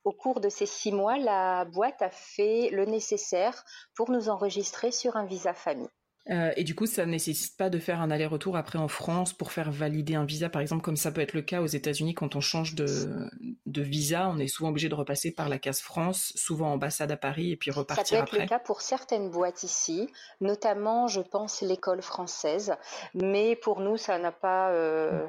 Au 0.04 0.12
cours 0.12 0.40
de 0.40 0.48
ces 0.48 0.66
six 0.66 0.92
mois, 0.92 1.16
la 1.16 1.64
boîte 1.64 2.02
a 2.02 2.10
fait 2.10 2.68
le 2.70 2.84
nécessaire 2.84 3.64
pour 3.94 4.10
nous 4.10 4.28
enregistrer 4.28 4.92
sur 4.92 5.16
un 5.16 5.24
visa 5.24 5.54
famille. 5.54 5.88
Euh, 6.30 6.52
et 6.56 6.64
du 6.64 6.74
coup, 6.74 6.86
ça 6.86 7.06
ne 7.06 7.12
nécessite 7.12 7.56
pas 7.56 7.70
de 7.70 7.78
faire 7.78 8.00
un 8.00 8.10
aller-retour 8.10 8.56
après 8.56 8.78
en 8.78 8.88
France 8.88 9.32
pour 9.32 9.52
faire 9.52 9.70
valider 9.70 10.16
un 10.16 10.24
visa, 10.24 10.48
par 10.48 10.60
exemple, 10.60 10.82
comme 10.82 10.96
ça 10.96 11.12
peut 11.12 11.20
être 11.20 11.34
le 11.34 11.42
cas 11.42 11.62
aux 11.62 11.66
États-Unis 11.66 12.14
quand 12.14 12.34
on 12.34 12.40
change 12.40 12.74
de, 12.74 13.30
visa. 13.66 14.28
On 14.28 14.38
est 14.38 14.48
souvent 14.48 14.70
obligé 14.70 14.88
de 14.88 14.94
repasser 14.94 15.32
par 15.32 15.48
la 15.48 15.58
case 15.58 15.80
France, 15.80 16.32
souvent 16.34 16.72
ambassade 16.72 17.12
à 17.12 17.16
Paris, 17.16 17.52
et 17.52 17.56
puis 17.56 17.70
repartir 17.70 18.06
Ça 18.06 18.24
peut 18.24 18.36
être 18.36 18.42
le 18.42 18.48
cas 18.48 18.58
pour 18.58 18.80
certaines 18.80 19.30
boîtes 19.30 19.62
ici, 19.62 20.08
notamment, 20.40 21.06
je 21.06 21.20
pense, 21.20 21.60
l'école 21.62 22.02
française. 22.02 22.74
Mais 23.14 23.54
pour 23.54 23.80
nous, 23.80 23.96
ça 23.96 24.18
n'a 24.18 24.32
pas. 24.32 24.70
Euh, 24.70 25.26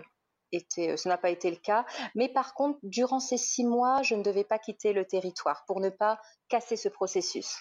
été, 0.51 0.91
euh, 0.91 0.97
ce 0.97 1.07
n'a 1.07 1.17
pas 1.17 1.29
été 1.29 1.49
le 1.49 1.57
cas. 1.57 1.85
Mais 2.15 2.29
par 2.29 2.53
contre, 2.53 2.79
durant 2.83 3.19
ces 3.19 3.37
six 3.37 3.65
mois, 3.65 4.01
je 4.03 4.15
ne 4.15 4.23
devais 4.23 4.43
pas 4.43 4.59
quitter 4.59 4.93
le 4.93 5.05
territoire 5.05 5.63
pour 5.67 5.79
ne 5.79 5.89
pas 5.89 6.19
casser 6.49 6.75
ce 6.75 6.89
processus. 6.89 7.57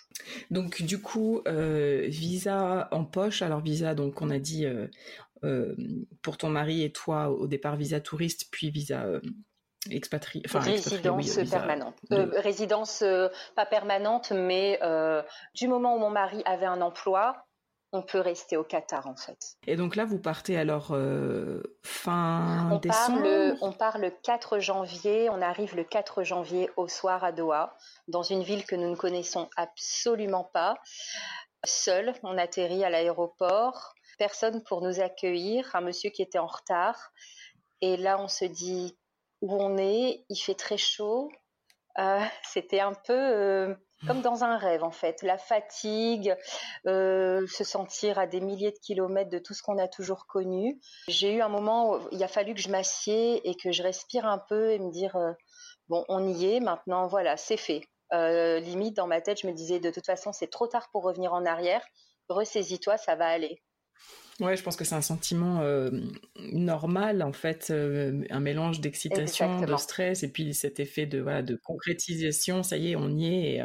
Donc 0.51 0.83
du 0.83 1.01
coup, 1.01 1.43
euh, 1.47 2.05
visa 2.09 2.89
en 2.91 3.05
poche. 3.05 3.43
Alors 3.43 3.61
visa, 3.61 3.95
donc 3.95 4.23
on 4.23 4.31
a 4.31 4.39
dit 4.39 4.67
euh, 4.67 5.75
pour 6.23 6.37
ton 6.37 6.49
mari 6.49 6.83
et 6.83 6.93
toi 6.93 7.31
au 7.31 7.47
départ 7.47 7.77
visa 7.77 8.01
touriste, 8.01 8.49
puis 8.51 8.71
visa 8.71 9.07
expatrié, 9.91 10.43
enfin 10.47 10.59
résidence 10.59 11.39
permanente, 11.49 11.97
résidence 12.11 13.05
pas 13.55 13.67
permanente, 13.67 14.33
mais 14.33 14.81
du 15.55 15.69
moment 15.69 15.95
où 15.95 15.99
mon 16.01 16.11
mari 16.11 16.43
avait 16.45 16.67
un 16.67 16.81
emploi, 16.81 17.46
on 17.93 18.03
peut 18.03 18.21
rester 18.21 18.57
au 18.57 18.65
Qatar 18.65 19.07
en 19.07 19.17
fait. 19.17 19.57
Et 19.67 19.77
donc 19.77 19.97
là, 19.97 20.05
vous 20.05 20.19
partez 20.19 20.57
alors 20.57 20.89
euh, 20.93 21.63
fin 21.83 22.69
on 22.73 22.79
décembre 22.79 23.19
part 23.19 23.25
le, 23.25 23.57
On 23.61 23.73
part 23.73 23.99
le 23.99 24.11
4 24.11 24.59
janvier, 24.59 25.31
on 25.31 25.41
arrive 25.41 25.77
le 25.77 25.85
4 25.85 26.25
janvier 26.25 26.71
au 26.77 26.89
soir 26.89 27.25
à 27.25 27.33
Doha, 27.33 27.77
dans 28.09 28.23
une 28.23 28.43
ville 28.43 28.65
que 28.67 28.77
nous 28.77 28.91
ne 28.91 28.97
connaissons 28.97 29.49
absolument 29.57 30.45
pas. 30.45 30.79
Seul, 31.65 32.15
on 32.23 32.39
atterrit 32.39 32.85
à 32.85 32.91
l'aéroport, 32.91 33.95
personne 34.19 34.63
pour 34.63 34.83
nous 34.83 35.01
accueillir, 35.01 35.75
un 35.75 35.81
monsieur 35.81 36.11
qui 36.11 36.23
était 36.23 36.39
en 36.39 36.47
retard. 36.47 37.13
Et 37.81 37.97
là, 37.97 38.21
on 38.21 38.29
se 38.29 38.45
dit 38.45 38.97
où 39.43 39.55
on 39.55 39.77
est, 39.77 40.25
il 40.29 40.37
fait 40.37 40.55
très 40.55 40.79
chaud. 40.79 41.31
Euh, 41.99 42.21
c'était 42.43 42.81
un 42.81 42.95
peu... 42.95 43.15
Euh, 43.15 43.75
comme 44.07 44.23
dans 44.23 44.45
un 44.45 44.57
rêve 44.57 44.85
en 44.85 44.91
fait. 44.91 45.23
La 45.23 45.39
fatigue, 45.39 46.35
euh, 46.87 47.47
se 47.47 47.65
sentir 47.65 48.19
à 48.19 48.27
des 48.27 48.41
milliers 48.41 48.73
de 48.73 48.79
kilomètres 48.79 49.31
de 49.31 49.39
tout 49.39 49.55
ce 49.55 49.63
qu'on 49.63 49.79
a 49.79 49.89
toujours 49.89 50.27
connu. 50.27 50.81
J'ai 51.09 51.33
eu 51.35 51.41
un 51.41 51.49
moment 51.49 51.95
où 51.95 52.09
il 52.13 52.23
a 52.23 52.29
fallu 52.29 52.55
que 52.55 52.61
je 52.61 52.71
m'assieds 52.71 53.49
et 53.49 53.55
que 53.55 53.73
je 53.73 53.83
respire 53.83 54.27
un 54.27 54.39
peu 54.39 54.73
et 54.73 54.79
me 54.79 54.91
dire 54.91 55.17
euh, 55.17 55.33
bon, 55.89 56.05
on 56.09 56.27
y 56.29 56.55
est 56.55 56.61
maintenant, 56.61 57.07
voilà, 57.07 57.37
c'est 57.37 57.57
fait. 57.57 57.83
Euh, 58.13 58.61
limite 58.61 58.97
dans 58.97 59.07
ma 59.07 59.21
tête, 59.21 59.41
je 59.41 59.47
me 59.47 59.53
disais 59.53 59.81
de 59.81 59.91
toute 59.91 60.07
façon 60.07 60.33
c'est 60.33 60.51
trop 60.51 60.67
tard 60.67 60.89
pour 60.93 61.03
revenir 61.03 61.33
en 61.33 61.45
arrière. 61.45 61.85
Ressaisis-toi, 62.29 62.97
ça 62.97 63.15
va 63.15 63.27
aller. 63.27 63.63
Ouais, 64.39 64.55
je 64.57 64.63
pense 64.63 64.77
que 64.77 64.85
c'est 64.85 64.95
un 64.95 65.01
sentiment 65.01 65.63
normal 66.53 67.23
en 67.23 67.33
fait, 67.33 67.71
un 67.71 68.41
mélange 68.41 68.81
d'excitation, 68.81 69.63
de 69.63 69.77
stress 69.77 70.23
et 70.23 70.31
puis 70.31 70.53
cet 70.53 70.79
effet 70.79 71.07
de 71.07 71.21
voilà 71.21 71.43
de 71.43 71.57
concrétisation. 71.57 72.63
Ça 72.63 72.77
y 72.77 72.91
est, 72.93 72.97
on 72.97 73.09
y 73.09 73.27
est 73.27 73.55
et, 73.55 73.65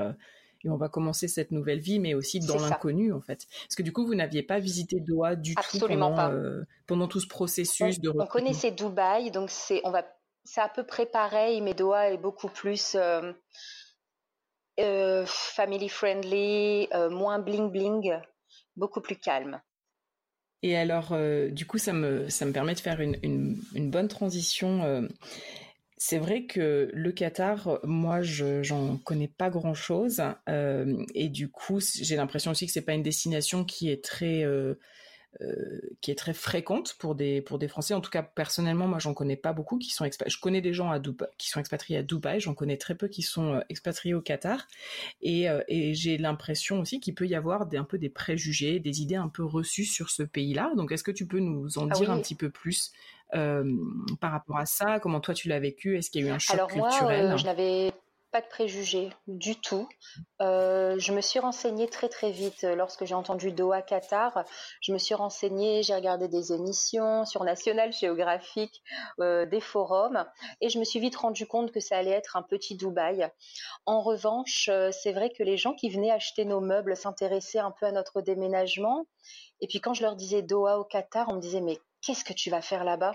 et 0.63 0.69
on 0.69 0.77
va 0.77 0.87
commencer 0.87 1.27
cette 1.27 1.51
nouvelle 1.51 1.79
vie, 1.79 1.99
mais 1.99 2.13
aussi 2.13 2.39
dans 2.39 2.57
l'inconnu 2.57 3.11
en 3.11 3.19
fait. 3.19 3.47
Parce 3.63 3.75
que 3.75 3.83
du 3.83 3.91
coup, 3.91 4.05
vous 4.05 4.15
n'aviez 4.15 4.43
pas 4.43 4.59
visité 4.59 5.01
Doha 5.01 5.35
du 5.35 5.55
tout 5.55 5.79
pendant, 5.79 6.15
pas. 6.15 6.31
pendant 6.87 7.07
tout 7.07 7.19
ce 7.19 7.27
processus 7.27 7.97
on, 7.97 8.01
de. 8.01 8.13
On 8.17 8.25
connaissait 8.25 8.71
Dubaï, 8.71 9.29
donc 9.31 9.49
c'est 9.49 9.81
on 9.83 9.91
va 9.91 10.05
c'est 10.43 10.61
à 10.61 10.69
peu 10.69 10.83
près 10.85 11.05
pareil, 11.05 11.61
mais 11.61 11.73
Doha 11.73 12.11
est 12.11 12.17
beaucoup 12.17 12.47
plus 12.47 12.95
family 14.77 15.89
friendly, 15.89 16.87
moins 17.09 17.39
bling 17.39 17.69
bling, 17.69 18.13
beaucoup 18.77 19.01
plus 19.01 19.17
calme. 19.17 19.61
Et 20.63 20.77
alors, 20.77 21.09
euh, 21.11 21.49
du 21.49 21.65
coup, 21.65 21.77
ça 21.77 21.93
me, 21.93 22.29
ça 22.29 22.45
me 22.45 22.51
permet 22.51 22.75
de 22.75 22.79
faire 22.79 23.01
une, 23.01 23.17
une, 23.23 23.89
bonne 23.89 24.07
transition. 24.07 24.83
Euh. 24.83 25.07
c'est 25.97 26.19
vrai 26.19 26.45
que 26.45 26.89
le 26.93 27.11
Qatar, 27.11 27.79
moi, 27.83 28.21
je 28.21 28.61
j'en 28.61 28.97
connais 28.97 29.27
pas 29.27 29.49
grand-chose, 29.49 30.21
euh, 30.49 31.03
et 31.15 31.29
du 31.29 31.49
coup, 31.49 31.79
j'ai 31.79 32.15
l'impression 32.15 32.51
aussi 32.51 32.67
que 32.67 32.71
c'est 32.71 32.81
pas 32.85 32.93
une 32.93 33.03
destination 33.03 33.65
qui 33.65 33.89
est 33.89 34.03
très 34.03 34.45
qui 36.01 36.11
est 36.11 36.15
très 36.15 36.33
fréquente 36.33 36.95
pour 36.99 37.15
des 37.15 37.41
pour 37.41 37.57
des 37.57 37.67
Français. 37.67 37.93
En 37.93 38.01
tout 38.01 38.09
cas, 38.09 38.21
personnellement, 38.21 38.87
moi, 38.87 38.99
j'en 38.99 39.13
connais 39.13 39.37
pas 39.37 39.53
beaucoup 39.53 39.77
qui 39.77 39.91
sont 39.91 40.05
Je 40.05 40.39
connais 40.39 40.61
des 40.61 40.73
gens 40.73 40.91
à 40.91 40.99
Dubaï, 40.99 41.29
qui 41.37 41.49
sont 41.49 41.59
expatriés 41.59 41.99
à 41.99 42.03
Dubaï. 42.03 42.39
J'en 42.39 42.53
connais 42.53 42.77
très 42.77 42.95
peu 42.95 43.07
qui 43.07 43.21
sont 43.21 43.55
euh, 43.55 43.59
expatriés 43.69 44.13
au 44.13 44.21
Qatar. 44.21 44.67
Et, 45.21 45.49
euh, 45.49 45.61
et 45.67 45.93
j'ai 45.93 46.17
l'impression 46.17 46.79
aussi 46.79 46.99
qu'il 46.99 47.15
peut 47.15 47.27
y 47.27 47.35
avoir 47.35 47.65
des, 47.65 47.77
un 47.77 47.83
peu 47.85 47.97
des 47.97 48.09
préjugés, 48.09 48.79
des 48.79 49.01
idées 49.01 49.15
un 49.15 49.29
peu 49.29 49.43
reçues 49.43 49.85
sur 49.85 50.09
ce 50.09 50.23
pays-là. 50.23 50.73
Donc, 50.75 50.91
est-ce 50.91 51.03
que 51.03 51.11
tu 51.11 51.25
peux 51.25 51.39
nous 51.39 51.77
en 51.77 51.89
ah 51.89 51.93
dire 51.93 52.11
un 52.11 52.19
petit 52.19 52.35
peu 52.35 52.49
plus 52.49 52.91
par 53.31 54.31
rapport 54.31 54.57
à 54.57 54.65
ça? 54.65 54.99
Comment 54.99 55.21
toi 55.21 55.33
tu 55.33 55.47
l'as 55.47 55.59
vécu? 55.59 55.97
Est-ce 55.97 56.11
qu'il 56.11 56.21
y 56.21 56.25
a 56.25 56.27
eu 56.27 56.31
un 56.31 56.39
choc 56.39 56.55
Alors 56.55 56.67
culturel? 56.67 57.27
moi, 57.27 57.37
je 57.37 57.45
n'avais 57.45 57.93
pas 58.31 58.41
de 58.41 58.47
préjugés 58.47 59.09
du 59.27 59.59
tout. 59.59 59.87
Euh, 60.41 60.95
je 60.97 61.11
me 61.11 61.21
suis 61.21 61.39
renseignée 61.39 61.87
très 61.87 62.07
très 62.07 62.31
vite 62.31 62.63
lorsque 62.63 63.03
j'ai 63.05 63.13
entendu 63.13 63.51
Doha 63.51 63.81
Qatar. 63.81 64.45
Je 64.81 64.93
me 64.93 64.97
suis 64.97 65.15
renseignée, 65.15 65.83
j'ai 65.83 65.93
regardé 65.93 66.27
des 66.29 66.53
émissions 66.53 67.25
sur 67.25 67.43
National 67.43 67.91
Geographic, 67.91 68.81
euh, 69.19 69.45
des 69.45 69.59
forums, 69.59 70.25
et 70.61 70.69
je 70.69 70.79
me 70.79 70.85
suis 70.85 70.99
vite 70.99 71.17
rendu 71.17 71.45
compte 71.45 71.71
que 71.71 71.81
ça 71.81 71.97
allait 71.97 72.11
être 72.11 72.37
un 72.37 72.43
petit 72.43 72.75
Dubaï. 72.75 73.29
En 73.85 74.01
revanche, 74.01 74.69
euh, 74.69 74.91
c'est 74.91 75.11
vrai 75.11 75.29
que 75.29 75.43
les 75.43 75.57
gens 75.57 75.73
qui 75.73 75.89
venaient 75.89 76.11
acheter 76.11 76.45
nos 76.45 76.61
meubles 76.61 76.95
s'intéressaient 76.95 77.59
un 77.59 77.71
peu 77.71 77.85
à 77.85 77.91
notre 77.91 78.21
déménagement. 78.21 79.05
Et 79.59 79.67
puis 79.67 79.81
quand 79.81 79.93
je 79.93 80.03
leur 80.03 80.15
disais 80.15 80.41
Doha 80.41 80.79
au 80.79 80.85
Qatar, 80.85 81.27
on 81.29 81.35
me 81.35 81.41
disait 81.41 81.61
mais 81.61 81.77
qu'est-ce 82.01 82.23
que 82.23 82.33
tu 82.33 82.49
vas 82.49 82.61
faire 82.61 82.85
là-bas? 82.85 83.13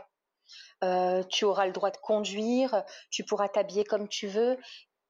Tu 1.31 1.45
auras 1.45 1.67
le 1.67 1.73
droit 1.73 1.91
de 1.91 1.97
conduire, 1.97 2.85
tu 3.11 3.25
pourras 3.25 3.49
t'habiller 3.49 3.85
comme 3.85 4.09
tu 4.09 4.29
veux. 4.29 4.59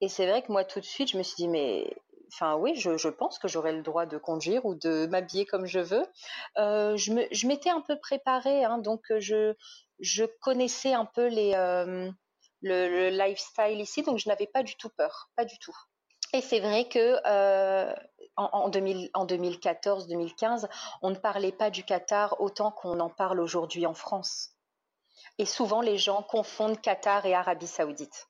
Et 0.00 0.08
c'est 0.08 0.26
vrai 0.26 0.42
que 0.42 0.52
moi, 0.52 0.64
tout 0.64 0.80
de 0.80 0.84
suite, 0.84 1.10
je 1.10 1.18
me 1.18 1.22
suis 1.22 1.36
dit, 1.36 1.48
mais 1.48 1.96
enfin 2.32 2.56
oui, 2.56 2.74
je, 2.76 3.08
pense 3.08 3.38
que 3.38 3.48
j'aurais 3.48 3.72
le 3.72 3.82
droit 3.82 4.06
de 4.06 4.18
conduire 4.18 4.66
ou 4.66 4.74
de 4.74 5.06
m'habiller 5.06 5.46
comme 5.46 5.66
je 5.66 5.80
veux. 5.80 6.06
Euh, 6.58 6.96
je 6.96 7.46
m'étais 7.46 7.70
un 7.70 7.80
peu 7.80 7.98
préparée, 7.98 8.64
hein, 8.64 8.78
donc 8.78 9.04
je, 9.18 9.54
je 10.00 10.24
connaissais 10.24 10.92
un 10.92 11.04
peu 11.04 11.28
les, 11.28 11.54
euh, 11.54 12.10
le, 12.62 13.10
lifestyle 13.10 13.80
ici, 13.80 14.02
donc 14.02 14.18
je 14.18 14.28
n'avais 14.28 14.46
pas 14.46 14.62
du 14.62 14.76
tout 14.76 14.90
peur, 14.90 15.30
pas 15.36 15.44
du 15.44 15.58
tout. 15.58 15.76
Et 16.32 16.40
c'est 16.40 16.60
vrai 16.60 16.88
que 16.88 17.18
euh, 17.24 17.94
en 18.36 18.68
2014-2015, 18.70 20.68
on 21.02 21.10
ne 21.10 21.16
parlait 21.16 21.52
pas 21.52 21.70
du 21.70 21.84
Qatar 21.84 22.40
autant 22.40 22.72
qu'on 22.72 23.00
en 23.00 23.08
parle 23.08 23.40
aujourd'hui 23.40 23.86
en 23.86 23.94
France. 23.94 24.50
Et 25.38 25.46
souvent, 25.46 25.80
les 25.80 25.98
gens 25.98 26.22
confondent 26.22 26.80
Qatar 26.80 27.24
et 27.26 27.34
Arabie 27.34 27.66
Saoudite. 27.66 28.28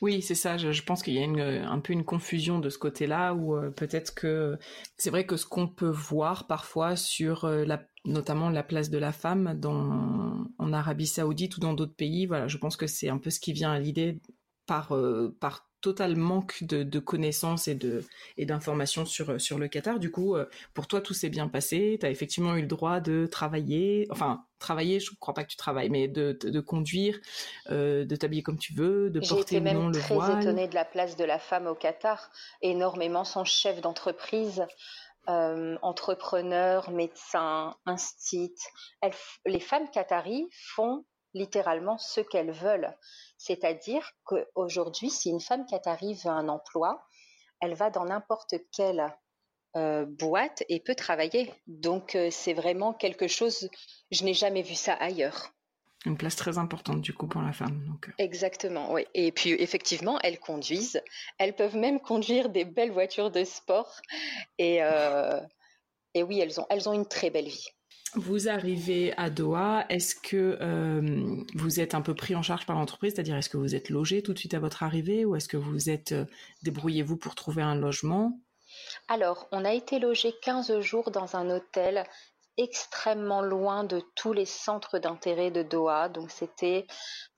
Oui, 0.00 0.22
c'est 0.22 0.34
ça. 0.34 0.56
Je, 0.56 0.82
pense 0.82 1.02
qu'il 1.02 1.14
y 1.14 1.22
a 1.22 1.70
un 1.70 1.80
peu 1.80 1.92
une 1.92 2.04
confusion 2.04 2.58
de 2.58 2.70
ce 2.70 2.78
côté-là, 2.78 3.34
où 3.34 3.56
euh, 3.56 3.70
peut-être 3.70 4.14
que 4.14 4.58
c'est 4.96 5.10
vrai 5.10 5.26
que 5.26 5.36
ce 5.36 5.46
qu'on 5.46 5.66
peut 5.68 5.88
voir 5.88 6.46
parfois 6.46 6.96
sur 6.96 7.44
euh, 7.44 7.64
la, 7.64 7.82
notamment 8.04 8.50
la 8.50 8.62
place 8.62 8.90
de 8.90 8.98
la 8.98 9.12
femme 9.12 9.58
dans, 9.58 10.46
en 10.58 10.72
Arabie 10.72 11.06
Saoudite 11.06 11.56
ou 11.56 11.60
dans 11.60 11.74
d'autres 11.74 11.96
pays, 11.96 12.26
voilà, 12.26 12.48
je 12.48 12.58
pense 12.58 12.76
que 12.76 12.86
c'est 12.86 13.08
un 13.08 13.18
peu 13.18 13.30
ce 13.30 13.40
qui 13.40 13.52
vient 13.52 13.72
à 13.72 13.78
l'idée 13.78 14.20
par, 14.66 14.92
euh, 14.92 15.36
par 15.40 15.68
total 15.84 16.16
manque 16.16 16.64
de, 16.64 16.98
connaissances 16.98 17.68
et 17.68 17.74
de 17.74 18.02
et 18.38 18.46
d'informations 18.46 19.04
sur 19.04 19.38
sur 19.38 19.58
le 19.58 19.68
Qatar. 19.68 19.98
Du 19.98 20.10
coup, 20.10 20.34
euh, 20.34 20.48
pour 20.72 20.86
toi, 20.86 21.02
tout 21.02 21.12
s'est 21.12 21.28
bien 21.28 21.46
passé. 21.46 21.98
Tu 22.00 22.06
as 22.06 22.10
effectivement 22.10 22.56
eu 22.56 22.62
le 22.62 22.66
droit 22.66 23.00
de 23.00 23.26
travailler, 23.26 24.06
enfin 24.10 24.46
travailler. 24.58 24.98
Je 24.98 25.10
ne 25.10 25.16
crois 25.16 25.34
pas 25.34 25.44
que 25.44 25.50
tu 25.50 25.58
travailles, 25.58 25.90
mais 25.90 26.08
de, 26.08 26.38
de, 26.40 26.60
conduire, 26.60 27.20
euh, 27.70 28.06
de 28.06 28.16
t'habiller 28.16 28.42
comme 28.42 28.58
tu 28.58 28.72
veux, 28.72 29.10
de 29.10 29.20
porter 29.20 29.58
ou 29.58 29.60
non 29.60 29.88
le 29.88 29.98
voile. 29.98 30.28
Même 30.28 30.38
très 30.38 30.42
étonnée 30.42 30.68
de 30.68 30.74
la 30.74 30.86
place 30.86 31.16
de 31.16 31.24
la 31.24 31.38
femme 31.38 31.66
au 31.66 31.74
Qatar. 31.74 32.30
Énormément 32.62 33.24
son 33.24 33.44
chef 33.44 33.82
d'entreprise. 33.82 34.64
Euh, 35.28 35.76
entrepreneurs, 35.82 36.90
médecins, 36.90 37.76
instit. 37.84 38.54
les 39.46 39.60
femmes 39.60 39.90
qataries 39.90 40.48
font 40.74 41.04
littéralement 41.34 41.98
ce 41.98 42.20
qu'elles 42.20 42.52
veulent. 42.52 42.94
C'est-à-dire 43.46 44.12
qu'aujourd'hui, 44.24 45.10
si 45.10 45.28
une 45.28 45.40
femme 45.40 45.66
qatari 45.66 46.14
veut 46.14 46.30
un 46.30 46.48
emploi, 46.48 47.06
elle 47.60 47.74
va 47.74 47.90
dans 47.90 48.06
n'importe 48.06 48.54
quelle 48.72 49.12
boîte 49.74 50.64
et 50.70 50.80
peut 50.80 50.94
travailler. 50.94 51.52
Donc 51.66 52.16
c'est 52.30 52.54
vraiment 52.54 52.94
quelque 52.94 53.28
chose, 53.28 53.68
je 54.10 54.24
n'ai 54.24 54.32
jamais 54.32 54.62
vu 54.62 54.74
ça 54.74 54.94
ailleurs. 54.94 55.50
Une 56.06 56.16
place 56.16 56.36
très 56.36 56.56
importante 56.56 57.02
du 57.02 57.12
coup 57.12 57.26
pour 57.26 57.42
la 57.42 57.52
femme. 57.52 57.84
Donc. 57.86 58.10
Exactement, 58.16 58.92
oui. 58.92 59.06
Et 59.12 59.30
puis 59.30 59.50
effectivement, 59.50 60.18
elles 60.22 60.38
conduisent. 60.38 61.02
Elles 61.36 61.54
peuvent 61.54 61.76
même 61.76 62.00
conduire 62.00 62.48
des 62.48 62.64
belles 62.64 62.92
voitures 62.92 63.30
de 63.30 63.44
sport. 63.44 64.00
Et, 64.56 64.80
et 66.14 66.22
oui, 66.22 66.40
elles 66.40 66.60
ont, 66.60 66.66
elles 66.70 66.88
ont 66.88 66.94
une 66.94 67.06
très 67.06 67.28
belle 67.28 67.48
vie. 67.48 67.68
Vous 68.16 68.48
arrivez 68.48 69.12
à 69.16 69.28
Doha, 69.28 69.86
est-ce 69.88 70.14
que 70.14 70.56
euh, 70.60 71.42
vous 71.54 71.80
êtes 71.80 71.94
un 71.94 72.00
peu 72.00 72.14
pris 72.14 72.36
en 72.36 72.42
charge 72.42 72.64
par 72.64 72.76
l'entreprise, 72.76 73.14
c'est-à-dire 73.14 73.36
est-ce 73.36 73.48
que 73.48 73.56
vous 73.56 73.74
êtes 73.74 73.90
logé 73.90 74.22
tout 74.22 74.32
de 74.32 74.38
suite 74.38 74.54
à 74.54 74.60
votre 74.60 74.84
arrivée 74.84 75.24
ou 75.24 75.34
est-ce 75.34 75.48
que 75.48 75.56
vous 75.56 75.90
êtes 75.90 76.12
euh, 76.12 76.24
débrouillez-vous 76.62 77.16
pour 77.16 77.34
trouver 77.34 77.62
un 77.62 77.74
logement? 77.74 78.38
Alors, 79.08 79.48
on 79.50 79.64
a 79.64 79.72
été 79.72 79.98
logé 79.98 80.32
15 80.42 80.78
jours 80.78 81.10
dans 81.10 81.34
un 81.34 81.50
hôtel 81.50 82.04
extrêmement 82.56 83.42
loin 83.42 83.82
de 83.82 84.00
tous 84.14 84.32
les 84.32 84.46
centres 84.46 85.00
d'intérêt 85.00 85.50
de 85.50 85.64
Doha, 85.64 86.08
donc 86.08 86.30
c'était 86.30 86.86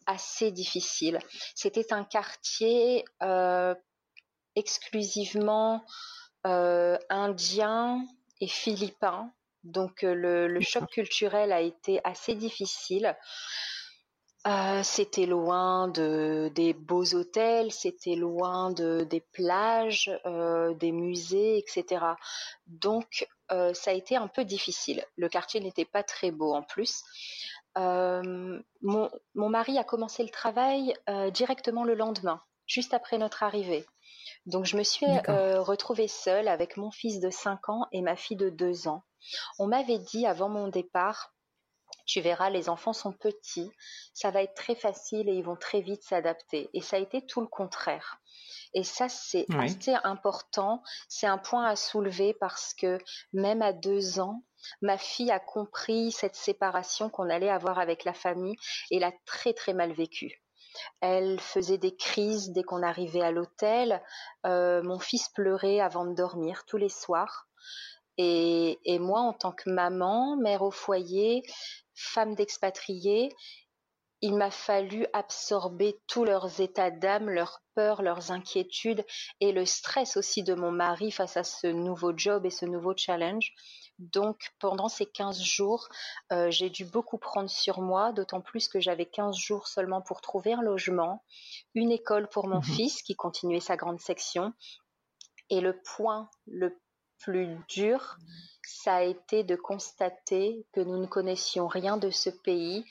assez 0.05 0.51
difficile. 0.51 1.21
C'était 1.55 1.95
un 1.95 2.05
quartier 2.05 3.05
euh, 3.23 3.75
exclusivement 4.57 5.85
indien 6.45 8.07
et 8.41 8.47
philippin 8.47 9.33
donc 9.67 10.03
le, 10.03 10.61
choc 10.61 10.89
culturel 10.91 11.53
a 11.53 11.61
été 11.61 12.01
assez 12.05 12.35
difficile. 12.35 13.17
Euh, 14.47 14.81
c'était 14.85 15.27
loin 15.27 15.89
de 15.89 16.53
des 16.55 16.73
beaux 16.73 17.15
hôtels, 17.15 17.73
c'était 17.73 18.15
loin 18.15 18.71
de 18.71 19.03
des 19.03 19.21
plages, 19.21 20.09
euh, 20.25 20.73
des 20.75 20.93
musées, 20.93 21.59
etc. 21.59 22.05
Donc 22.69 23.27
euh, 23.51 23.75
ça 23.75 23.91
a 23.91 23.95
été 23.95 24.15
un 24.15 24.29
peu 24.29 24.45
difficile. 24.45 25.05
Le 25.17 25.29
quartier 25.29 25.59
n'était 25.59 25.85
pas 25.85 26.05
très 26.05 26.31
beau 26.31 26.55
en 26.55 26.63
plus. 26.63 27.03
Mon, 27.75 29.11
mon, 29.35 29.49
mari 29.49 29.79
a 29.79 29.85
commencé 29.85 30.23
le 30.23 30.31
travail 30.31 30.95
directement 31.35 31.85
le 31.85 31.95
lendemain, 31.95 32.41
juste 32.67 32.95
après 32.95 33.19
notre 33.19 33.43
arrivée. 33.43 33.85
Donc 34.47 34.65
je 34.65 34.79
me 34.79 34.83
suis 34.83 35.07
retrouvée 35.07 36.09
seule 36.09 36.49
avec 36.49 36.79
mon 36.79 36.91
fils 36.91 37.21
de 37.21 37.29
5 37.29 37.69
ans 37.69 37.87
et 37.93 38.01
ma 38.01 38.17
fille 38.17 38.37
de 38.37 38.49
2 38.49 38.89
ans. 38.89 39.03
On 39.59 39.67
m'avait 39.67 39.99
dit 39.99 40.27
avant 40.27 40.49
mon 40.49 40.69
départ, 40.69 41.35
tu 42.07 42.21
verras, 42.21 42.51
les 42.51 42.69
enfants 42.69 42.93
sont 42.93 43.13
petits, 43.13 43.71
ça 44.15 44.31
va 44.31 44.43
être 44.43 44.55
très 44.55 44.77
facile 44.77 45.29
et 45.29 45.35
ils 45.35 45.45
vont 45.45 45.57
très 45.57 45.81
vite 45.81 46.05
s'adapter. 46.05 46.71
Et 46.73 46.81
ça 46.81 46.97
a 46.97 47.01
été 47.01 47.27
tout 47.27 47.41
le 47.41 47.49
contraire. 47.49 48.19
Et 48.75 48.85
ça, 48.85 49.09
c'est 49.09 49.47
assez 49.59 49.95
important. 50.05 50.83
C'est 51.09 51.27
un 51.27 51.39
point 51.39 51.65
à 51.65 51.77
soulever 51.77 52.35
parce 52.35 52.75
que 52.75 52.99
même 53.33 53.63
à 53.63 53.73
deux 53.73 54.21
ans, 54.21 54.43
ma 54.83 54.99
fille 54.99 55.31
a 55.31 55.41
compris 55.41 56.13
cette 56.13 56.37
séparation 56.37 57.09
qu'on 57.09 57.31
allait 57.31 57.51
avoir 57.51 57.79
avec 57.79 58.05
la 58.05 58.13
famille 58.13 58.57
et 58.91 58.99
l'a 58.99 59.13
très 59.25 59.53
très 59.53 59.73
mal 59.73 59.93
vécue. 59.93 60.43
Elle 61.01 61.41
faisait 61.41 61.79
des 61.79 61.97
crises 61.97 62.51
dès 62.51 62.63
qu'on 62.63 62.83
arrivait 62.83 63.23
à 63.23 63.31
l'hôtel. 63.31 64.03
Euh, 64.45 64.83
mon 64.83 64.99
fils 64.99 65.29
pleurait 65.31 65.81
avant 65.81 66.05
de 66.05 66.15
dormir 66.15 66.65
tous 66.67 66.77
les 66.77 66.91
soirs. 66.91 67.49
Et, 68.19 68.99
moi, 68.99 69.21
en 69.21 69.33
tant 69.33 69.53
que 69.53 69.71
maman, 69.71 70.37
mère 70.37 70.63
au 70.63 70.71
foyer, 70.71 71.43
femme 71.95 72.35
d'expatriés, 72.35 73.35
il 74.23 74.35
m'a 74.35 74.51
fallu 74.51 75.07
absorber 75.13 76.01
tous 76.07 76.25
leurs 76.25 76.61
états 76.61 76.91
d'âme, 76.91 77.29
leurs 77.29 77.63
peurs, 77.75 78.03
leurs 78.03 78.31
inquiétudes 78.31 79.05
et 79.41 79.53
le 79.53 79.67
stress 79.67 80.17
aussi 80.17 80.43
de 80.43 80.55
mon 80.55 80.71
mari 80.73 81.11
face 81.11 81.37
à 81.37 81.45
ce 81.45 81.67
nouveau 81.67 82.17
job 82.17 82.47
et 82.47 82.51
ce 82.51 82.65
nouveau 82.65 82.95
challenge. 82.97 83.53
Donc 83.99 84.53
pendant 84.59 84.89
ces 84.89 85.07
15 85.07 85.41
jours, 85.41 85.89
euh, 86.33 86.51
j'ai 86.51 86.71
dû 86.71 86.85
beaucoup 86.85 87.19
prendre 87.19 87.51
sur 87.51 87.81
moi, 87.81 88.13
d'autant 88.13 88.41
plus 88.41 88.69
que 88.69 88.81
j'avais 88.81 89.07
15 89.07 89.37
jours 89.37 89.69
seulement 89.69 90.03
pour 90.03 90.21
trouver 90.21 90.53
un 90.53 90.63
logement, 90.63 91.23
une 91.75 91.93
école 91.93 92.29
pour 92.29 92.47
mon 92.47 92.59
mmh 92.59 92.63
fils 92.63 93.03
qui 93.03 93.15
continuait 93.15 93.61
sa 93.61 93.77
grande 93.77 94.01
section. 94.01 94.53
Et 95.49 95.61
le 95.61 95.81
point 95.81 96.29
le 96.47 96.77
plus 97.19 97.57
dur, 97.69 98.17
ça 98.63 98.97
a 98.97 99.03
été 99.03 99.45
de 99.45 99.57
constater 99.57 100.67
que 100.73 100.81
nous 100.81 100.99
ne 100.99 101.07
connaissions 101.07 101.67
rien 101.67 101.97
de 101.97 102.11
ce 102.11 102.31
pays 102.31 102.85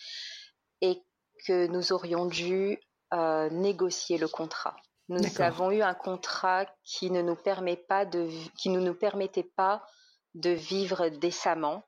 et 0.82 1.02
que 1.46 1.68
nous 1.68 1.94
aurions 1.94 2.26
dû 2.26 2.80
euh, 3.14 3.50
négocier 3.50 4.18
le 4.18 4.28
contrat. 4.28 4.76
Nous 5.08 5.42
avons 5.42 5.70
eu 5.70 5.82
un 5.82 5.94
contrat 5.94 6.66
qui 6.84 7.12
ne 7.12 7.22
nous 7.22 7.36
permet 7.36 7.76
pas 7.76 8.06
de, 8.06 8.28
qui 8.58 8.70
ne 8.70 8.80
nous 8.80 8.96
permettait 8.96 9.50
pas 9.56 9.86
de 10.34 10.50
vivre 10.50 11.10
décemment. 11.10 11.84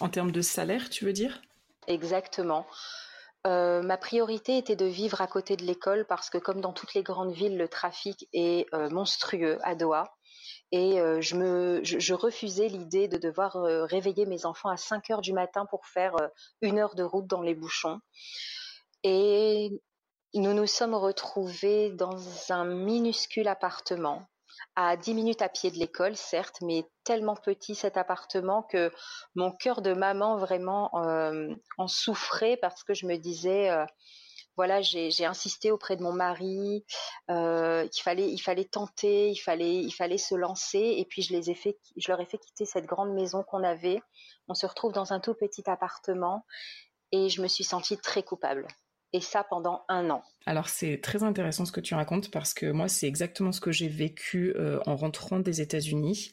En 0.00 0.08
termes 0.08 0.32
de 0.32 0.40
salaire, 0.40 0.90
tu 0.90 1.04
veux 1.04 1.12
dire? 1.12 1.40
Exactement. 1.86 2.66
Euh, 3.46 3.80
ma 3.82 3.96
priorité 3.96 4.58
était 4.58 4.74
de 4.74 4.86
vivre 4.86 5.20
à 5.20 5.28
côté 5.28 5.56
de 5.56 5.64
l'école 5.64 6.04
parce 6.08 6.28
que 6.30 6.38
comme 6.38 6.60
dans 6.60 6.72
toutes 6.72 6.94
les 6.94 7.04
grandes 7.04 7.32
villes, 7.32 7.56
le 7.56 7.68
trafic 7.68 8.28
est 8.32 8.66
euh, 8.74 8.90
monstrueux 8.90 9.58
à 9.62 9.76
Doha 9.76 10.12
et 10.72 11.00
euh, 11.00 11.20
je, 11.22 12.14
refusais 12.14 12.68
l'idée 12.68 13.08
de 13.08 13.18
devoir 13.18 13.56
euh, 13.56 13.84
réveiller 13.84 14.26
mes 14.26 14.46
enfants 14.46 14.68
à 14.68 14.76
5 14.76 15.10
heures 15.10 15.20
du 15.20 15.32
matin 15.32 15.66
pour 15.66 15.86
faire 15.86 16.16
euh, 16.20 16.28
une 16.60 16.78
heure 16.78 16.96
de 16.96 17.04
route 17.04 17.26
dans 17.26 17.42
les 17.42 17.54
bouchons. 17.54 18.00
Et 19.04 19.70
nous 20.34 20.54
nous 20.54 20.66
sommes 20.66 20.94
retrouvés 20.94 21.90
dans 21.90 22.18
un 22.50 22.64
minuscule 22.64 23.46
appartement, 23.46 24.26
à 24.74 24.96
10 24.96 25.14
minutes 25.14 25.42
à 25.42 25.48
pied 25.48 25.70
de 25.70 25.78
l'école, 25.78 26.16
certes, 26.16 26.60
mais 26.62 26.84
tellement 27.04 27.36
petit 27.36 27.76
cet 27.76 27.96
appartement 27.96 28.64
que 28.64 28.90
mon 29.36 29.52
cœur 29.52 29.82
de 29.82 29.92
maman 29.92 30.36
vraiment 30.36 30.90
en 31.78 31.88
souffrait 31.88 32.56
parce 32.56 32.82
que 32.82 32.92
je 32.92 33.06
me 33.06 33.16
disais 33.16 33.70
voilà, 34.56 34.80
j'ai 34.82 35.26
insisté 35.26 35.70
auprès 35.70 35.96
de 35.96 36.02
mon 36.02 36.12
mari 36.12 36.84
euh, 37.30 37.86
fallait, 37.94 38.30
il 38.30 38.38
fallait 38.38 38.64
tenter, 38.64 39.30
il 39.30 39.36
fallait, 39.36 39.76
il 39.76 39.90
fallait 39.90 40.18
se 40.18 40.34
lancer. 40.34 40.94
Et 40.96 41.04
puis 41.04 41.22
je 41.22 41.32
les 41.32 41.50
ai 41.50 41.54
fait, 41.54 41.78
je 41.96 42.10
leur 42.10 42.20
ai 42.20 42.26
fait 42.26 42.38
quitter 42.38 42.64
cette 42.64 42.86
grande 42.86 43.12
maison 43.12 43.42
qu'on 43.42 43.62
avait. 43.62 44.00
On 44.48 44.54
se 44.54 44.66
retrouve 44.66 44.92
dans 44.92 45.12
un 45.12 45.20
tout 45.20 45.34
petit 45.34 45.68
appartement 45.68 46.44
et 47.12 47.28
je 47.28 47.42
me 47.42 47.48
suis 47.48 47.64
sentie 47.64 47.98
très 47.98 48.22
coupable 48.22 48.66
et 49.12 49.20
ça 49.20 49.44
pendant 49.44 49.84
un 49.88 50.10
an. 50.10 50.22
Alors 50.48 50.68
c'est 50.68 50.98
très 50.98 51.24
intéressant 51.24 51.64
ce 51.64 51.72
que 51.72 51.80
tu 51.80 51.94
racontes 51.94 52.30
parce 52.30 52.54
que 52.54 52.70
moi 52.70 52.86
c'est 52.86 53.08
exactement 53.08 53.50
ce 53.50 53.60
que 53.60 53.72
j'ai 53.72 53.88
vécu 53.88 54.54
euh, 54.54 54.78
en 54.86 54.94
rentrant 54.94 55.40
des 55.40 55.60
États-Unis 55.60 56.30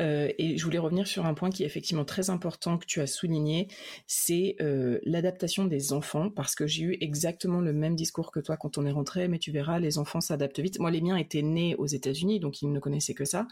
euh, 0.00 0.28
et 0.38 0.58
je 0.58 0.64
voulais 0.64 0.78
revenir 0.78 1.06
sur 1.06 1.24
un 1.24 1.34
point 1.34 1.50
qui 1.50 1.62
est 1.62 1.66
effectivement 1.66 2.04
très 2.04 2.30
important 2.30 2.78
que 2.78 2.84
tu 2.84 3.00
as 3.00 3.06
souligné, 3.06 3.68
c'est 4.08 4.56
euh, 4.60 4.98
l'adaptation 5.04 5.66
des 5.66 5.92
enfants 5.92 6.30
parce 6.30 6.56
que 6.56 6.66
j'ai 6.66 6.82
eu 6.82 6.98
exactement 7.00 7.60
le 7.60 7.72
même 7.72 7.94
discours 7.94 8.32
que 8.32 8.40
toi 8.40 8.56
quand 8.56 8.76
on 8.76 8.86
est 8.86 8.90
rentré, 8.90 9.28
mais 9.28 9.38
tu 9.38 9.52
verras 9.52 9.78
les 9.78 9.98
enfants 9.98 10.20
s'adaptent 10.20 10.58
vite. 10.58 10.80
Moi 10.80 10.90
les 10.90 11.00
miens 11.00 11.16
étaient 11.16 11.42
nés 11.42 11.76
aux 11.76 11.86
États-Unis 11.86 12.40
donc 12.40 12.60
ils 12.60 12.72
ne 12.72 12.80
connaissaient 12.80 13.14
que 13.14 13.24
ça 13.24 13.46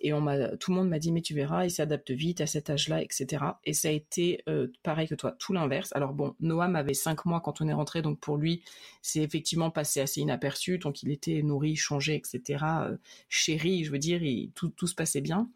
et 0.00 0.12
on 0.12 0.20
m'a 0.20 0.48
tout 0.58 0.70
le 0.70 0.76
monde 0.76 0.90
m'a 0.90 0.98
dit 0.98 1.12
mais 1.12 1.22
tu 1.22 1.32
verras 1.32 1.64
ils 1.64 1.70
s'adaptent 1.70 2.10
vite 2.10 2.42
à 2.42 2.46
cet 2.46 2.68
âge-là 2.68 3.00
etc. 3.00 3.42
Et 3.64 3.72
ça 3.72 3.88
a 3.88 3.92
été 3.92 4.44
pareil 4.82 5.08
que 5.08 5.14
toi 5.14 5.34
tout 5.38 5.54
l'inverse. 5.54 5.92
Alors 5.94 6.12
bon 6.12 6.34
Noam 6.40 6.76
avait 6.76 6.92
cinq 6.92 7.24
mois 7.24 7.40
quand 7.40 7.62
on 7.62 7.68
est 7.68 7.72
rentré 7.72 8.02
donc 8.02 8.20
pour 8.20 8.36
lui, 8.36 8.62
c'est 9.00 9.20
effectivement 9.20 9.45
passé 9.70 10.00
assez 10.00 10.20
inaperçu, 10.20 10.78
tant 10.78 10.92
qu'il 10.92 11.10
était 11.10 11.42
nourri, 11.42 11.76
changé, 11.76 12.14
etc., 12.14 12.64
euh, 12.82 12.96
chéri, 13.28 13.84
je 13.84 13.90
veux 13.90 13.98
dire, 13.98 14.20
tout, 14.54 14.68
tout 14.70 14.86
se 14.86 14.94
passait 14.94 15.20
bien. 15.20 15.48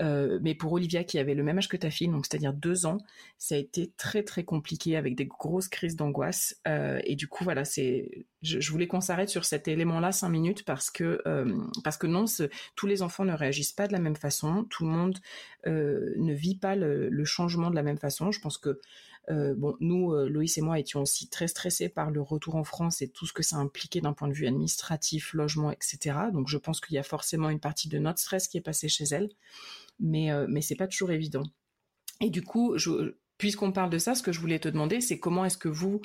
Euh, 0.00 0.38
mais 0.42 0.54
pour 0.54 0.72
Olivia, 0.72 1.04
qui 1.04 1.18
avait 1.18 1.34
le 1.34 1.42
même 1.42 1.58
âge 1.58 1.68
que 1.68 1.76
ta 1.76 1.90
fille, 1.90 2.08
donc 2.08 2.26
c'est-à-dire 2.26 2.52
deux 2.52 2.86
ans, 2.86 2.98
ça 3.38 3.54
a 3.54 3.58
été 3.58 3.92
très 3.96 4.22
très 4.22 4.44
compliqué 4.44 4.96
avec 4.96 5.14
des 5.14 5.26
grosses 5.26 5.68
crises 5.68 5.96
d'angoisse. 5.96 6.60
Euh, 6.66 7.00
et 7.04 7.16
du 7.16 7.28
coup, 7.28 7.44
voilà, 7.44 7.64
c'est, 7.64 8.26
je, 8.42 8.70
voulais 8.70 8.86
qu'on 8.86 9.00
s'arrête 9.00 9.28
sur 9.28 9.44
cet 9.44 9.68
élément-là 9.68 10.12
cinq 10.12 10.30
minutes 10.30 10.64
parce 10.64 10.90
que 10.90 11.22
parce 11.84 11.96
que 11.96 12.06
non, 12.06 12.24
tous 12.74 12.86
les 12.86 13.02
enfants 13.02 13.24
ne 13.24 13.32
réagissent 13.32 13.72
pas 13.72 13.86
de 13.86 13.92
la 13.92 13.98
même 13.98 14.16
façon, 14.16 14.64
tout 14.70 14.84
le 14.84 14.90
monde 14.90 15.18
ne 15.66 16.32
vit 16.32 16.56
pas 16.56 16.76
le, 16.76 17.24
changement 17.24 17.70
de 17.70 17.74
la 17.74 17.82
même 17.82 17.98
façon. 17.98 18.30
Je 18.30 18.40
pense 18.40 18.58
que 18.58 18.80
euh, 19.30 19.54
bon, 19.56 19.76
nous, 19.80 20.12
euh, 20.12 20.28
Loïs 20.28 20.56
et 20.56 20.60
moi, 20.60 20.78
étions 20.78 21.02
aussi 21.02 21.28
très 21.28 21.48
stressés 21.48 21.88
par 21.88 22.10
le 22.10 22.22
retour 22.22 22.54
en 22.54 22.64
France 22.64 23.02
et 23.02 23.08
tout 23.08 23.26
ce 23.26 23.32
que 23.32 23.42
ça 23.42 23.56
impliquait 23.56 24.00
d'un 24.00 24.12
point 24.12 24.28
de 24.28 24.32
vue 24.32 24.46
administratif, 24.46 25.32
logement, 25.34 25.70
etc. 25.70 26.18
Donc, 26.32 26.48
je 26.48 26.58
pense 26.58 26.80
qu'il 26.80 26.94
y 26.94 26.98
a 26.98 27.02
forcément 27.02 27.50
une 27.50 27.60
partie 27.60 27.88
de 27.88 27.98
notre 27.98 28.20
stress 28.20 28.48
qui 28.48 28.56
est 28.56 28.62
passée 28.62 28.88
chez 28.88 29.04
elle, 29.10 29.30
mais 29.98 30.30
euh, 30.30 30.46
mais 30.48 30.60
c'est 30.60 30.76
pas 30.76 30.86
toujours 30.86 31.10
évident. 31.10 31.42
Et 32.20 32.30
du 32.30 32.42
coup, 32.42 32.78
je, 32.78 33.16
Puisqu'on 33.38 33.70
parle 33.70 33.90
de 33.90 33.98
ça, 33.98 34.14
ce 34.14 34.22
que 34.22 34.32
je 34.32 34.40
voulais 34.40 34.58
te 34.58 34.68
demander, 34.68 35.02
c'est 35.02 35.18
comment 35.18 35.44
est-ce 35.44 35.58
que 35.58 35.68
vous, 35.68 36.00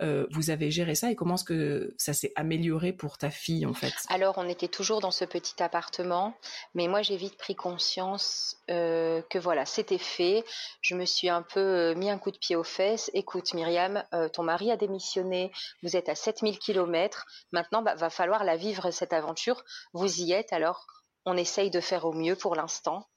euh, 0.00 0.26
vous 0.30 0.50
avez 0.50 0.70
géré 0.70 0.94
ça 0.94 1.10
et 1.10 1.16
comment 1.16 1.34
est-ce 1.34 1.44
que 1.44 1.94
ça 1.98 2.12
s'est 2.12 2.32
amélioré 2.36 2.92
pour 2.92 3.18
ta 3.18 3.28
fille, 3.30 3.66
en 3.66 3.74
fait? 3.74 3.92
Alors, 4.08 4.38
on 4.38 4.48
était 4.48 4.68
toujours 4.68 5.00
dans 5.00 5.10
ce 5.10 5.24
petit 5.24 5.60
appartement, 5.60 6.36
mais 6.74 6.86
moi, 6.86 7.02
j'ai 7.02 7.16
vite 7.16 7.36
pris 7.36 7.56
conscience 7.56 8.56
euh, 8.70 9.20
que 9.30 9.38
voilà, 9.38 9.66
c'était 9.66 9.98
fait. 9.98 10.44
Je 10.80 10.94
me 10.94 11.04
suis 11.04 11.28
un 11.28 11.42
peu 11.42 11.60
euh, 11.60 11.94
mis 11.96 12.08
un 12.08 12.18
coup 12.18 12.30
de 12.30 12.38
pied 12.38 12.54
aux 12.54 12.64
fesses. 12.64 13.10
Écoute, 13.14 13.52
Myriam, 13.54 14.04
ton 14.32 14.44
mari 14.44 14.70
a 14.70 14.76
démissionné, 14.76 15.50
vous 15.82 15.96
êtes 15.96 16.08
à 16.08 16.14
7000 16.14 16.58
km. 16.58 17.26
Maintenant, 17.50 17.82
bah, 17.82 17.96
va 17.96 18.10
falloir 18.10 18.44
la 18.44 18.56
vivre, 18.56 18.92
cette 18.92 19.12
aventure. 19.12 19.64
Vous 19.92 20.20
y 20.20 20.32
êtes, 20.32 20.52
alors 20.52 20.86
on 21.24 21.36
essaye 21.36 21.70
de 21.70 21.80
faire 21.80 22.04
au 22.04 22.12
mieux 22.12 22.36
pour 22.36 22.54
l'instant 22.54 23.08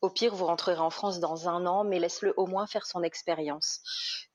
au 0.00 0.10
pire, 0.10 0.34
vous 0.34 0.46
rentrerez 0.46 0.80
en 0.80 0.90
France 0.90 1.20
dans 1.20 1.48
un 1.48 1.66
an, 1.66 1.84
mais 1.84 1.98
laisse-le 1.98 2.32
au 2.36 2.46
moins 2.46 2.66
faire 2.66 2.86
son 2.86 3.02
expérience. 3.02 3.80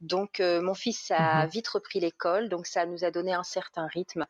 Donc, 0.02 0.40
euh, 0.40 0.62
mon 0.62 0.74
fils 0.74 1.12
a 1.12 1.44
mhm. 1.44 1.50
vite 1.50 1.68
repris 1.68 2.00
l'école, 2.00 2.50
donc 2.50 2.68
ça 2.68 2.86
nous 2.86 3.04
a 3.04 3.12
donné 3.12 3.34
un 3.34 3.44
certain 3.44 3.88
rythme. 3.88 4.26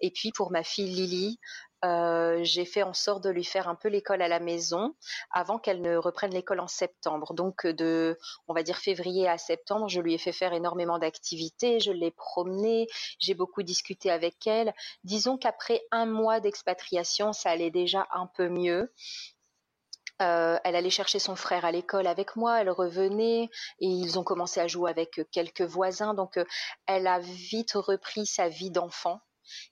Et 0.00 0.10
puis, 0.10 0.32
pour 0.32 0.50
ma 0.50 0.62
fille 0.62 0.88
Lily, 0.90 1.38
euh, 1.84 2.40
j'ai 2.42 2.66
fait 2.66 2.82
en 2.82 2.92
sorte 2.92 3.24
de 3.24 3.30
lui 3.30 3.44
faire 3.44 3.66
un 3.66 3.74
peu 3.74 3.88
l'école 3.88 4.20
à 4.20 4.28
la 4.28 4.38
maison 4.38 4.94
avant 5.30 5.58
qu'elle 5.58 5.80
ne 5.80 5.96
reprenne 5.96 6.32
l'école 6.32 6.60
en 6.60 6.68
septembre. 6.68 7.32
Donc 7.32 7.66
de, 7.66 8.18
on 8.48 8.54
va 8.54 8.62
dire 8.62 8.76
février 8.76 9.26
à 9.28 9.38
septembre, 9.38 9.88
je 9.88 10.00
lui 10.00 10.12
ai 10.12 10.18
fait 10.18 10.32
faire 10.32 10.52
énormément 10.52 10.98
d'activités, 10.98 11.80
je 11.80 11.90
l'ai 11.90 12.10
promenée, 12.10 12.86
j'ai 13.18 13.34
beaucoup 13.34 13.62
discuté 13.62 14.10
avec 14.10 14.46
elle. 14.46 14.74
Disons 15.04 15.38
qu'après 15.38 15.82
un 15.90 16.04
mois 16.04 16.40
d'expatriation, 16.40 17.32
ça 17.32 17.50
allait 17.50 17.70
déjà 17.70 18.06
un 18.12 18.26
peu 18.26 18.50
mieux. 18.50 18.92
Euh, 20.20 20.58
elle 20.64 20.76
allait 20.76 20.90
chercher 20.90 21.18
son 21.18 21.36
frère 21.36 21.64
à 21.64 21.72
l'école 21.72 22.06
avec 22.06 22.36
moi, 22.36 22.60
elle 22.60 22.70
revenait 22.70 23.44
et 23.80 23.86
ils 23.86 24.18
ont 24.18 24.24
commencé 24.24 24.60
à 24.60 24.66
jouer 24.66 24.90
avec 24.90 25.20
quelques 25.32 25.62
voisins. 25.62 26.14
Donc 26.14 26.36
euh, 26.36 26.44
elle 26.86 27.06
a 27.06 27.20
vite 27.20 27.72
repris 27.72 28.26
sa 28.26 28.48
vie 28.48 28.70
d'enfant. 28.70 29.20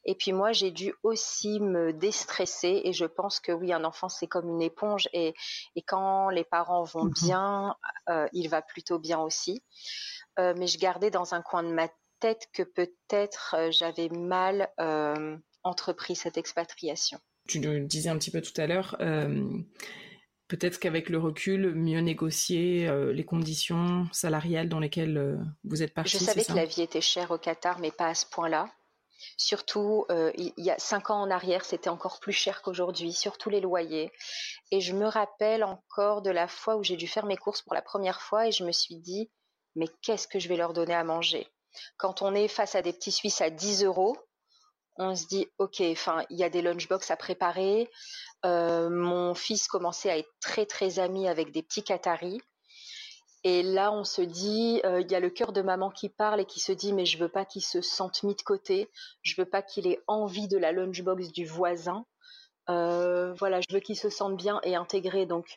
Et 0.04 0.14
puis 0.14 0.32
moi, 0.32 0.52
j'ai 0.52 0.70
dû 0.70 0.92
aussi 1.02 1.61
me 1.61 1.92
déstresser 1.92 2.82
et 2.84 2.92
je 2.92 3.04
pense 3.04 3.40
que 3.40 3.52
oui, 3.52 3.72
un 3.72 3.84
enfant, 3.84 4.08
c'est 4.08 4.26
comme 4.26 4.48
une 4.48 4.62
éponge 4.62 5.08
et, 5.12 5.34
quand 5.87 6.28
les 6.30 6.44
parents 6.44 6.82
vont 6.82 7.04
mhm. 7.04 7.12
bien, 7.22 7.76
euh, 8.08 8.28
il 8.32 8.48
va 8.48 8.62
plutôt 8.62 8.98
bien 8.98 9.18
aussi. 9.18 9.62
Euh, 10.38 10.54
mais 10.56 10.66
je 10.66 10.78
gardais 10.78 11.11
dans 11.11 11.34
un 11.34 11.42
coin 11.42 11.62
de 11.62 11.72
ma 11.72 11.88
tête 12.20 12.48
que 12.52 12.62
peut-être 12.62 13.54
euh, 13.56 13.70
j'avais 13.70 14.08
mal 14.08 14.68
entrepris 15.62 16.16
cette 16.16 16.37
expatriation. 16.37 17.18
Tu 17.46 17.61
le 17.61 17.80
disais 17.80 18.11
un 18.11 18.18
petit 18.18 18.30
peu 18.30 18.42
tout 18.42 18.58
à 18.61 18.66
l'heure. 18.66 18.96
Peut-être 20.48 20.80
qu'avec 20.80 21.11
le 21.11 21.18
recul, 21.18 21.74
mieux 21.74 22.00
négocier 22.00 22.90
les 23.12 23.24
conditions 23.24 24.06
salariales 24.12 24.68
dans 24.68 24.80
lesquelles 24.80 25.38
vous 25.64 25.82
êtes 25.82 25.92
parti. 25.92 26.18
Je 26.18 26.24
savais 26.24 26.44
que 26.44 26.52
la 26.54 26.64
vie 26.64 26.82
était 26.82 27.02
chère 27.02 27.30
au 27.30 27.38
Qatar, 27.38 27.78
mais 27.80 27.90
pas 27.90 28.06
à 28.06 28.14
ce 28.14 28.24
point-là. 28.26 28.70
Surtout, 29.37 30.04
euh, 30.11 30.32
il 30.37 30.52
y 30.56 30.70
a 30.70 30.78
cinq 30.78 31.11
ans 31.11 31.20
en 31.20 31.30
arrière, 31.30 31.64
c'était 31.64 31.90
encore 31.90 32.20
plus 32.20 32.32
cher 32.32 32.62
qu'aujourd'hui, 32.62 33.12
surtout 33.12 33.50
les 33.50 33.61
loyers. 33.61 34.12
Et 34.70 34.80
je 34.80 34.92
me 34.92 35.06
rappelle 35.06 35.64
encore 35.64 36.22
de 36.22 36.30
la 36.30 36.48
fois 36.48 36.76
où 36.76 36.84
j'ai 36.84 36.96
dû 36.96 37.08
faire 37.08 37.26
mes 37.26 37.37
courses 37.37 37.62
pour 37.62 37.74
la 37.74 37.82
première 37.82 38.20
fois 38.20 38.46
et 38.46 38.52
je 38.52 38.64
me 38.64 38.72
suis 38.72 38.96
dit, 38.96 39.30
mais 39.74 39.87
qu'est-ce 40.02 40.28
que 40.28 40.38
je 40.38 40.48
vais 40.48 40.56
leur 40.56 40.72
donner 40.72 40.94
à 40.94 41.04
manger? 41.04 41.48
Quand 41.96 42.22
on 42.22 42.34
est 42.34 42.48
face 42.48 42.74
à 42.74 42.82
des 42.82 42.92
petits 42.92 43.12
Suisses 43.12 43.40
à 43.40 43.50
10 43.50 43.84
euros, 43.84 44.16
on 44.98 45.14
se 45.14 45.26
dit, 45.26 45.46
ok, 45.58 45.80
enfin, 45.92 46.24
il 46.28 46.38
y 46.38 46.44
a 46.44 46.50
des 46.50 46.61
lunchbox 46.61 47.11
à 47.11 47.16
préparer. 47.16 47.88
Euh, 48.44 48.90
mon 48.90 49.34
fils 49.34 49.68
commençait 49.68 50.11
à 50.11 50.18
être 50.18 50.32
très 50.40 50.66
très 50.66 50.98
ami 50.98 51.28
avec 51.28 51.52
des 51.52 51.62
petits 51.62 51.84
Qataris. 51.84 52.40
Et 53.44 53.62
là, 53.62 53.92
on 53.92 54.02
se 54.02 54.20
dit, 54.20 54.80
euh, 54.84 55.00
il 55.00 55.11
y 55.11 55.14
a 55.14 55.20
le 55.20 55.30
cœur 55.30 55.52
de 55.52 55.62
maman 55.62 55.90
qui 55.90 56.08
parle 56.08 56.40
et 56.40 56.44
qui 56.44 56.58
se 56.58 56.72
dit, 56.72 56.92
mais 56.92 57.06
je 57.06 57.18
veux 57.18 57.28
pas 57.28 57.44
qu'il 57.44 57.62
se 57.62 57.80
sente 57.80 58.24
mis 58.24 58.34
de 58.34 58.42
côté, 58.42 58.90
je 59.22 59.40
veux 59.40 59.48
pas 59.48 59.62
qu'il 59.62 59.87
ait 59.87 60.02
envie 60.08 60.48
de 60.48 60.58
la 60.58 60.72
lunchbox 60.72 61.30
du 61.32 61.46
voisin. 61.46 62.04
Euh, 62.68 63.32
voilà, 63.34 63.61
je 63.61 63.72
veux 63.72 63.80
qu'il 63.80 63.96
se 63.96 64.11
sente 64.11 64.37
bien 64.37 64.61
et 64.64 64.74
intégré. 64.74 65.24
Donc, 65.24 65.56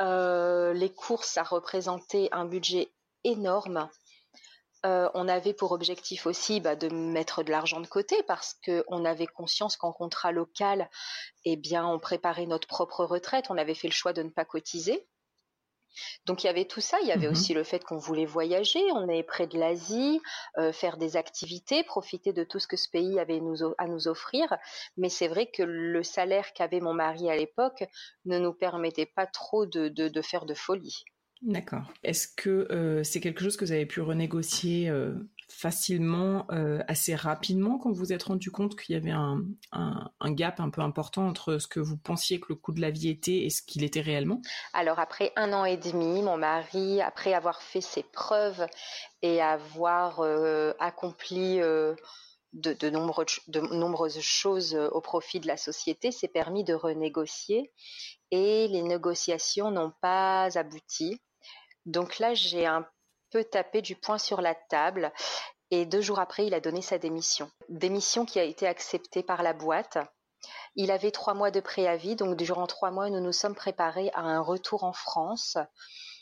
les 0.00 0.92
courses, 0.94 1.28
ça 1.28 1.42
représentait 1.42 2.28
un 2.30 2.44
budget 2.44 2.92
énorme. 3.24 3.88
On 4.84 5.28
avait 5.28 5.54
pour 5.54 5.72
objectif 5.72 6.26
aussi 6.26 6.60
bah, 6.60 6.76
de 6.76 6.88
mettre 6.88 7.42
de 7.42 7.50
l'argent 7.50 7.80
de 7.80 7.86
côté 7.86 8.22
parce 8.26 8.56
qu'on 8.64 9.04
avait 9.04 9.26
conscience 9.26 9.76
qu'en 9.76 9.92
contrat 9.92 10.32
local, 10.32 10.88
eh 11.44 11.56
bien, 11.56 11.86
on 11.86 11.98
préparait 11.98 12.46
notre 12.46 12.68
propre 12.68 13.04
retraite. 13.04 13.46
On 13.50 13.58
avait 13.58 13.74
fait 13.74 13.88
le 13.88 13.92
choix 13.92 14.12
de 14.12 14.22
ne 14.22 14.30
pas 14.30 14.44
cotiser. 14.44 15.06
Donc 16.26 16.44
il 16.44 16.46
y 16.46 16.50
avait 16.50 16.66
tout 16.66 16.80
ça, 16.80 16.98
il 17.02 17.08
y 17.08 17.12
avait 17.12 17.28
mmh 17.28 17.32
aussi 17.32 17.54
le 17.54 17.64
fait 17.64 17.84
qu'on 17.84 17.98
voulait 17.98 18.26
voyager, 18.26 18.82
on 18.92 19.08
est 19.08 19.22
près 19.22 19.46
de 19.46 19.58
l'Asie, 19.58 20.20
euh, 20.58 20.72
faire 20.72 20.96
des 20.96 21.16
activités, 21.16 21.84
profiter 21.84 22.32
de 22.32 22.44
tout 22.44 22.58
ce 22.58 22.66
que 22.66 22.76
ce 22.76 22.88
pays 22.88 23.18
avait 23.18 23.40
à 23.78 23.86
nous 23.86 24.08
offrir. 24.08 24.56
Mais 24.96 25.08
c'est 25.08 25.28
vrai 25.28 25.46
que 25.46 25.62
le 25.62 26.02
salaire 26.02 26.52
qu'avait 26.52 26.80
mon 26.80 26.94
mari 26.94 27.30
à 27.30 27.36
l'époque 27.36 27.84
ne 28.24 28.38
nous 28.38 28.52
permettait 28.52 29.06
pas 29.06 29.26
trop 29.26 29.66
de, 29.66 30.22
faire 30.22 30.46
de 30.46 30.54
folie. 30.54 31.04
D'accord. 31.42 31.92
Est-ce 32.02 32.28
que 32.28 32.68
euh, 32.70 33.04
c'est 33.04 33.20
quelque 33.20 33.42
chose 33.42 33.56
que 33.56 33.64
vous 33.64 33.72
avez 33.72 33.86
pu 33.86 34.00
renégocier 34.00 34.88
euh, 34.88 35.14
facilement, 35.48 36.46
euh, 36.52 36.82
assez 36.88 37.14
rapidement, 37.14 37.78
quand 37.78 37.90
vous 37.90 37.96
vous 37.96 38.12
êtes 38.12 38.24
rendu 38.24 38.50
compte 38.50 38.76
qu'il 38.78 38.94
y 38.94 38.98
avait 38.98 39.10
un, 39.10 39.42
gap 40.32 40.60
un 40.60 40.70
peu 40.70 40.82
important 40.82 41.26
entre 41.26 41.58
ce 41.58 41.66
que 41.66 41.80
vous 41.80 41.96
pensiez 41.96 42.38
que 42.38 42.46
le 42.50 42.54
coût 42.54 42.72
de 42.72 42.80
la 42.80 42.90
vie 42.90 43.08
était 43.08 43.38
et 43.38 43.50
ce 43.50 43.62
qu'il 43.62 43.82
était 43.82 44.00
réellement? 44.00 44.40
Alors 44.74 44.98
après 44.98 45.32
un 45.36 45.52
an 45.52 45.64
et 45.64 45.78
demi, 45.78 46.22
mon 46.22 46.36
mari, 46.36 47.00
après 47.00 47.32
avoir 47.32 47.62
fait 47.62 47.80
ses 47.80 48.02
preuves 48.02 48.66
et 49.22 49.40
avoir 49.40 50.20
euh, 50.20 50.74
accompli 50.78 51.60
euh, 51.60 51.94
de, 52.52 52.74
de, 52.74 52.90
nombreuses 52.90 54.20
choses 54.20 54.74
au 54.74 55.00
profit 55.00 55.40
de 55.40 55.46
la 55.46 55.56
société, 55.56 56.12
s'est 56.12 56.28
permis 56.28 56.62
de 56.62 56.74
renégocier 56.74 57.72
et 58.30 58.68
les 58.68 58.82
négociations 58.82 59.70
n'ont 59.70 59.92
pas 60.02 60.56
abouti. 60.58 61.20
Donc 61.88 62.18
là, 62.18 62.34
j'ai 62.34 62.66
un 62.66 62.86
peu 63.30 63.44
tapé 63.44 63.80
du 63.80 63.96
poing 63.96 64.18
sur 64.18 64.42
la 64.42 64.54
table. 64.54 65.10
Et 65.70 65.86
deux 65.86 66.02
jours 66.02 66.18
après, 66.18 66.46
il 66.46 66.54
a 66.54 66.60
donné 66.60 66.82
sa 66.82 66.98
démission. 66.98 67.50
Démission 67.68 68.26
qui 68.26 68.38
a 68.38 68.44
été 68.44 68.66
acceptée 68.66 69.22
par 69.22 69.42
la 69.42 69.54
boîte. 69.54 69.98
Il 70.76 70.90
avait 70.90 71.10
trois 71.10 71.34
mois 71.34 71.50
de 71.50 71.60
préavis, 71.60 72.14
donc 72.14 72.36
durant 72.36 72.66
trois 72.66 72.90
mois, 72.90 73.10
nous 73.10 73.20
nous 73.20 73.32
sommes 73.32 73.54
préparés 73.54 74.10
à 74.14 74.20
un 74.20 74.40
retour 74.40 74.84
en 74.84 74.92
France. 74.92 75.56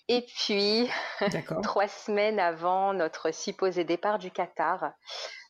Et 0.09 0.25
puis, 0.37 0.89
trois 1.63 1.89
semaines 1.89 2.39
avant 2.39 2.93
notre 2.95 3.33
supposé 3.33 3.83
départ 3.83 4.19
du 4.19 4.31
Qatar, 4.31 4.93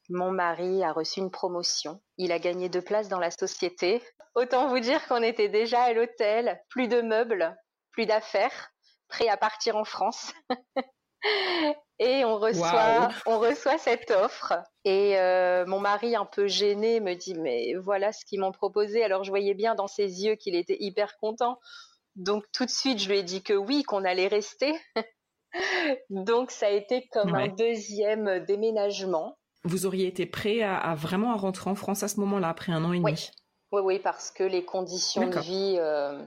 mon 0.09 0.31
mari 0.31 0.83
a 0.83 0.93
reçu 0.93 1.21
une 1.21 1.31
promotion. 1.31 2.01
Il 2.17 2.33
a 2.33 2.39
gagné 2.39 2.71
deux 2.71 2.81
places 2.81 3.09
dans 3.09 3.19
la 3.19 3.31
société. 3.31 4.03
Autant 4.35 4.69
vous 4.69 4.81
dire 4.81 5.07
qu'on 5.09 5.23
était 5.23 5.49
déjà 5.49 5.83
à 5.83 5.93
l'hôtel, 5.93 6.63
plus 6.71 6.89
de 6.89 7.03
meubles, 7.03 7.55
plus 7.93 8.07
d'affaires, 8.07 8.71
prêts 9.09 9.29
à 9.29 9.37
partir 9.37 9.77
en 9.77 9.85
France. 9.85 10.33
Et 11.99 12.25
on 12.25 12.39
reçoit, 12.39 13.09
on 13.25 13.39
reçoit 13.39 13.79
cette 13.79 14.11
offre. 14.11 14.53
Et 14.85 15.19
euh, 15.19 15.65
mon 15.67 15.81
mari, 15.81 16.15
un 16.15 16.27
peu 16.27 16.47
gêné, 16.47 17.01
me 17.01 17.15
dit 17.15 17.35
mais 17.35 17.75
voilà 17.75 18.13
ce 18.13 18.25
qu'ils 18.25 18.41
m'ont 18.41 18.53
proposé. 18.53 19.03
Alors 19.03 19.25
je 19.25 19.31
voyais 19.31 19.55
bien 19.55 19.75
dans 19.75 19.87
ses 19.87 20.25
yeux 20.25 20.35
qu'il 20.35 20.55
était 20.55 20.77
hyper 20.79 21.17
content. 21.19 21.59
Donc 22.15 22.45
tout 22.53 22.67
de 22.67 22.71
suite, 22.71 22.99
je 22.99 23.09
lui 23.09 23.19
ai 23.19 23.23
dit 23.23 23.43
que 23.43 23.55
oui, 23.55 23.83
qu'on 23.83 24.05
allait 24.05 24.29
rester. 24.29 24.75
Donc 26.11 26.51
ça 26.51 26.67
a 26.67 26.71
été 26.71 27.09
comme 27.13 27.35
un 27.35 27.49
deuxième 27.49 28.45
déménagement. 28.45 29.39
Vous 29.65 29.87
auriez 29.87 30.07
été 30.07 30.27
prêt 30.27 30.63
à, 30.63 30.95
vraiment 30.95 31.33
à 31.33 31.37
rentrer 31.37 31.71
en 31.71 31.75
France 31.75 32.03
à 32.03 32.09
ce 32.09 32.21
moment-là, 32.21 32.51
après 32.51 32.73
un 32.73 32.85
an 32.85 32.93
et 32.93 32.99
demi? 32.99 33.31
Oui, 33.73 33.81
oui, 33.83 33.99
parce 33.99 34.31
que 34.31 34.45
les 34.45 34.65
conditions 34.65 35.29
de 35.29 35.39
vie. 35.41 35.77
Euh, 35.79 36.25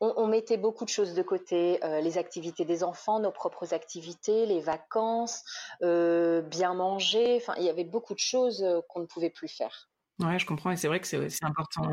on, 0.00 0.26
mettait 0.26 0.56
beaucoup 0.56 0.84
de 0.84 0.90
choses 0.90 1.14
de 1.14 1.22
côté, 1.22 1.82
euh, 1.84 2.00
les 2.00 2.18
activités 2.18 2.64
des 2.64 2.82
enfants, 2.84 3.20
nos 3.20 3.30
propres 3.30 3.74
activités, 3.74 4.46
les 4.46 4.60
vacances, 4.60 5.44
euh, 5.82 6.42
bien 6.42 6.74
manger. 6.74 7.36
Enfin, 7.36 7.54
il 7.58 7.64
y 7.64 7.70
avait 7.70 7.84
beaucoup 7.84 8.14
de 8.14 8.18
choses 8.18 8.62
euh, 8.62 8.80
qu'on 8.88 9.00
ne 9.00 9.06
pouvait 9.06 9.30
plus 9.30 9.48
faire. 9.48 9.88
Ouais, 10.20 10.38
je 10.38 10.46
comprends 10.46 10.70
et 10.70 10.76
c'est 10.76 10.86
vrai 10.86 11.00
que 11.00 11.08
c'est 11.08 11.44
important. 11.44 11.90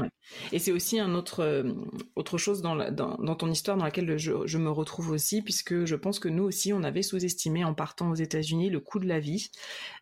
Et 0.51 0.59
c'est 0.59 0.71
aussi 0.71 0.99
un 0.99 1.15
autre 1.15 1.39
euh, 1.39 1.73
autre 2.15 2.37
chose 2.37 2.61
dans, 2.61 2.75
dans, 2.91 3.35
ton 3.35 3.49
histoire 3.49 3.77
dans 3.77 3.83
laquelle 3.83 4.15
je, 4.19 4.57
me 4.59 4.69
retrouve 4.69 5.09
aussi, 5.09 5.41
puisque 5.41 5.85
je 5.85 5.95
pense 5.95 6.19
que 6.19 6.29
nous 6.29 6.43
aussi 6.43 6.71
on 6.71 6.83
avait 6.83 7.01
sous-estimé 7.01 7.63
en 7.63 7.73
partant 7.73 8.11
aux 8.11 8.15
États-Unis 8.15 8.69
le 8.69 8.79
coût 8.79 8.99
de 8.99 9.07
la 9.07 9.19
vie. 9.19 9.49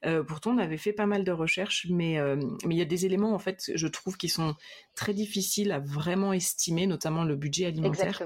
Euh, 0.06 0.21
pourtant 0.21 0.52
on 0.52 0.58
avait 0.58 0.78
fait 0.78 0.91
pas 0.91 1.06
mal 1.06 1.23
de 1.23 1.32
recherches, 1.32 1.88
mais 1.89 2.19
euh, 2.19 2.36
mais 2.65 2.75
il 2.75 2.78
y 2.78 2.82
a 2.82 2.86
des 2.86 3.06
éléments 3.06 3.34
en 3.34 3.39
fait 3.39 3.71
je 3.73 3.88
trouve 3.88 4.17
qui 4.17 4.28
sont 4.28 4.54
très 5.00 5.14
difficiles 5.14 5.72
à 5.72 5.80
vraiment 5.80 6.34
estimer, 6.34 6.88
notamment 6.88 7.24
le 7.24 7.36
budget 7.36 7.66
alimentaire 7.66 8.22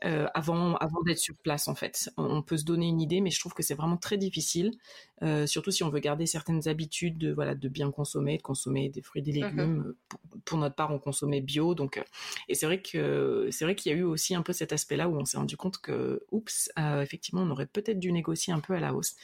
avant 0.00 0.76
avant 0.76 1.02
d'être 1.02 1.18
sur 1.18 1.34
place 1.36 1.68
en 1.68 1.74
fait. 1.74 2.10
On 2.16 2.42
peut 2.42 2.56
se 2.56 2.64
donner 2.64 2.86
une 2.86 3.00
idée, 3.00 3.20
mais 3.20 3.30
je 3.30 3.40
trouve 3.40 3.54
que 3.54 3.62
c'est 3.62 3.74
vraiment 3.74 3.96
très 3.96 4.18
difficile, 4.18 4.72
surtout 5.46 5.70
si 5.70 5.82
on 5.82 5.90
veut 5.90 6.00
garder 6.00 6.26
certaines 6.26 6.68
habitudes 6.68 7.18
de 7.18 7.32
voilà 7.32 7.54
de 7.54 7.68
bien 7.68 7.90
consommer, 7.90 8.36
de 8.36 8.42
consommer 8.42 8.88
des 8.88 9.02
fruits 9.02 9.22
des 9.22 9.32
légumes. 9.32 9.76
Mhm. 9.76 9.94
Pour, 10.44 10.58
notre 10.58 10.74
part, 10.74 10.92
on 10.92 10.98
consommait 10.98 11.40
bio. 11.40 11.74
Donc, 11.74 11.98
euh, 11.98 12.02
et 12.48 12.54
c'est 12.54 12.66
vrai 12.66 12.80
que 12.80 13.48
c'est 13.50 13.64
vrai 13.64 13.74
qu'il 13.74 13.92
y 13.92 13.94
a 13.94 13.98
eu 13.98 14.02
aussi 14.02 14.34
un 14.34 14.42
peu 14.42 14.52
cet 14.52 14.72
aspect-là 14.72 15.08
où 15.08 15.16
on 15.16 15.24
s'est 15.24 15.36
rendu 15.36 15.56
compte 15.56 15.78
que, 15.78 16.24
oups, 16.30 16.70
euh, 16.78 17.02
effectivement, 17.02 17.42
on 17.42 17.50
aurait 17.50 17.66
peut-être 17.66 17.98
dû 17.98 18.12
négocier 18.12 18.52
un 18.52 18.60
peu 18.60 18.74
à 18.74 18.80
la 18.80 18.94
hausse. 18.94 19.14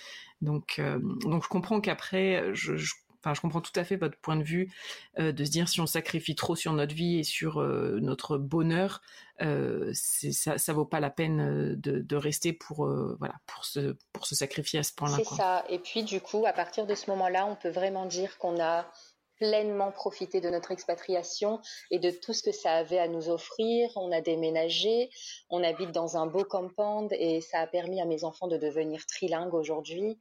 Donc, 0.41 0.77
euh, 0.79 0.99
donc 1.23 1.45
je 1.45 1.49
comprends 1.49 1.81
qu'après, 1.81 2.55
je, 2.55 2.75
Enfin, 3.23 3.35
je 3.35 3.41
comprends 3.41 3.61
tout 3.61 3.73
à 3.75 3.85
fait 3.85 3.97
votre 3.97 4.17
point 4.19 4.37
de 4.37 4.45
vue 4.45 4.73
de 5.19 5.45
se 5.45 5.51
dire 5.51 5.69
si 5.69 5.81
on 5.81 5.87
sacrifie 5.87 6.35
trop 6.35 6.57
sur 6.57 6.73
notre 6.73 6.95
vie 6.95 7.19
et 7.19 7.25
sur 7.25 7.61
notre 7.61 8.39
bonheur, 8.39 9.01
ça, 9.41 10.59
ça 10.59 10.73
vaut 10.73 10.85
pas 10.85 11.01
la 11.01 11.11
peine 11.11 11.75
de, 11.77 12.17
rester 12.17 12.53
pour 12.53 12.87
voilà 13.19 13.35
pour 13.47 13.65
se 13.65 13.97
pour 14.13 14.27
se 14.27 14.35
sacrifier 14.35 14.81
à 14.81 14.83
ce 14.83 14.93
point-là. 14.95 15.17
C'est 15.19 15.37
ça. 15.37 15.65
Et 15.69 15.79
puis 15.79 16.05
du 16.05 16.21
coup, 16.21 16.45
à 16.47 16.53
partir 16.53 16.87
de 16.87 16.95
ce 16.95 17.11
moment-là, 17.11 17.47
on 17.47 17.57
peut 17.57 17.71
vraiment 17.71 18.07
dire 18.07 18.39
qu'on 18.39 18.61
a 18.61 18.87
pleinement 19.38 19.92
profité 19.92 20.40
de 20.40 20.51
notre 20.51 20.70
expatriation 20.70 21.61
et 21.90 21.98
de 21.98 22.11
tout 22.11 22.33
ce 22.33 22.42
que 22.42 22.53
ça 22.53 22.72
avait 22.72 22.98
à 22.98 23.09
nous 23.09 23.29
offrir. 23.29 23.90
On 23.96 24.12
a 24.12 24.20
déménagé, 24.20 25.11
on 25.51 25.62
habite 25.62 25.92
dans 25.92 26.16
un 26.16 26.27
beau 26.27 26.44
compound 26.44 27.12
et 27.12 27.40
ça 27.40 27.61
a 27.61 27.66
permis 27.66 28.01
à 28.01 28.05
mes 28.05 28.24
enfants 28.24 28.48
de 28.48 28.57
devenir 28.57 29.07
trilingues 29.07 29.55
aujourd'hui. 29.55 30.18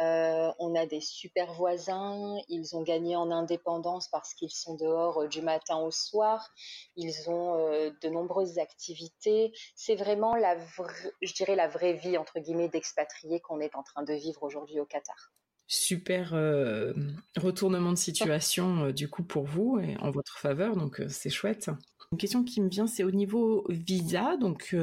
Euh, 0.00 0.50
on 0.58 0.74
a 0.74 0.86
des 0.86 1.00
super 1.00 1.52
voisins, 1.52 2.38
ils 2.48 2.74
ont 2.74 2.82
gagné 2.82 3.14
en 3.14 3.30
indépendance 3.30 4.08
parce 4.08 4.32
qu'ils 4.32 4.50
sont 4.50 4.74
dehors 4.74 5.22
euh, 5.22 5.28
du 5.28 5.42
matin 5.42 5.76
au 5.76 5.90
soir, 5.90 6.48
ils 6.96 7.28
ont 7.28 7.58
euh, 7.58 7.90
de 8.00 8.08
nombreuses 8.08 8.58
activités. 8.58 9.52
C'est 9.74 9.96
vraiment 9.96 10.34
la, 10.34 10.56
je 11.20 11.34
dirais 11.34 11.56
la 11.56 11.68
vraie 11.68 11.92
vie 11.92 12.16
entre 12.16 12.40
guillemets 12.40 12.68
d'expatriés 12.68 13.40
qu'on 13.40 13.60
est 13.60 13.76
en 13.76 13.82
train 13.82 14.02
de 14.02 14.14
vivre 14.14 14.42
aujourd'hui 14.42 14.80
au 14.80 14.86
Qatar 14.86 15.32
super 15.72 16.34
euh, 16.34 16.92
retournement 17.36 17.92
de 17.92 17.96
situation 17.96 18.84
euh, 18.84 18.92
du 18.92 19.08
coup 19.08 19.22
pour 19.22 19.44
vous 19.44 19.78
et 19.82 19.96
en 20.00 20.10
votre 20.10 20.38
faveur, 20.38 20.76
donc 20.76 21.00
euh, 21.00 21.06
c'est 21.08 21.30
chouette. 21.30 21.70
Une 22.12 22.18
question 22.18 22.44
qui 22.44 22.60
me 22.60 22.68
vient, 22.68 22.86
c'est 22.86 23.04
au 23.04 23.10
niveau 23.10 23.64
visa, 23.70 24.36
donc 24.36 24.76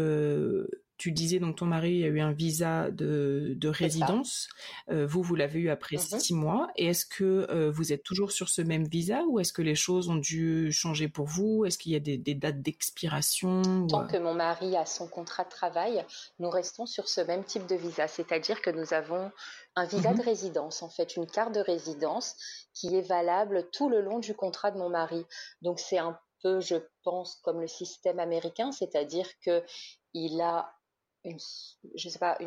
tu 0.99 1.13
disais 1.13 1.39
donc 1.39 1.55
ton 1.55 1.65
mari 1.65 2.03
a 2.03 2.07
eu 2.07 2.19
un 2.19 2.33
visa 2.33 2.91
de, 2.91 3.57
résidence. 3.63 4.49
Euh, 4.89 5.07
vous, 5.07 5.23
vous 5.23 5.33
l'avez 5.35 5.59
eu 5.59 5.69
après 5.69 5.95
mhm. 5.95 6.19
six 6.19 6.33
mois. 6.33 6.69
Et 6.75 6.87
est-ce 6.87 7.05
que 7.05 7.47
euh, 7.49 7.71
vous 7.71 7.93
êtes 7.93 8.03
toujours 8.03 8.31
sur 8.33 8.49
ce 8.49 8.61
même 8.61 8.85
visa 8.85 9.23
ou 9.29 9.39
est-ce 9.39 9.53
que 9.53 9.61
les 9.61 9.75
choses 9.75 10.09
ont 10.09 10.17
dû 10.17 10.71
changer 10.73 11.07
pour 11.07 11.25
vous? 11.25 11.63
Est-ce 11.65 11.77
qu'il 11.77 11.93
y 11.93 11.95
a 11.95 11.99
des, 11.99 12.17
dates 12.17 12.61
d'expiration 12.61 13.87
Tant 13.87 14.07
que 14.07 14.17
mon 14.17 14.33
mari 14.33 14.75
a 14.75 14.85
son 14.85 15.07
contrat 15.07 15.45
de 15.45 15.49
travail, 15.49 16.05
nous 16.37 16.49
restons 16.49 16.85
sur 16.85 17.07
ce 17.07 17.21
même 17.21 17.45
type 17.45 17.65
de 17.65 17.75
visa. 17.75 18.09
C'est-à-dire 18.09 18.61
que 18.61 18.69
nous 18.69 18.93
avons 18.93 19.31
un 19.77 19.85
visa 19.85 20.13
de 20.13 20.21
résidence, 20.21 20.83
en 20.83 20.89
fait, 20.89 21.15
une 21.15 21.27
carte 21.27 21.55
de 21.55 21.61
résidence 21.61 22.35
qui 22.73 22.93
est 22.93 23.07
valable 23.07 23.69
tout 23.71 23.87
le 23.87 24.01
long 24.01 24.19
du 24.19 24.35
contrat 24.35 24.71
de 24.71 24.77
mon 24.77 24.89
mari. 24.89 25.25
Donc 25.61 25.79
c'est 25.79 25.97
un 25.97 26.19
peu, 26.43 26.59
je 26.59 26.75
pense, 27.03 27.37
comme 27.41 27.61
le 27.61 27.67
système 27.67 28.19
américain, 28.19 28.73
c'est-à-dire 28.73 29.27
que 29.45 29.63
il 30.13 30.41
a 30.41 30.73
je 31.25 32.09
sais 32.09 32.19
pas, 32.19 32.37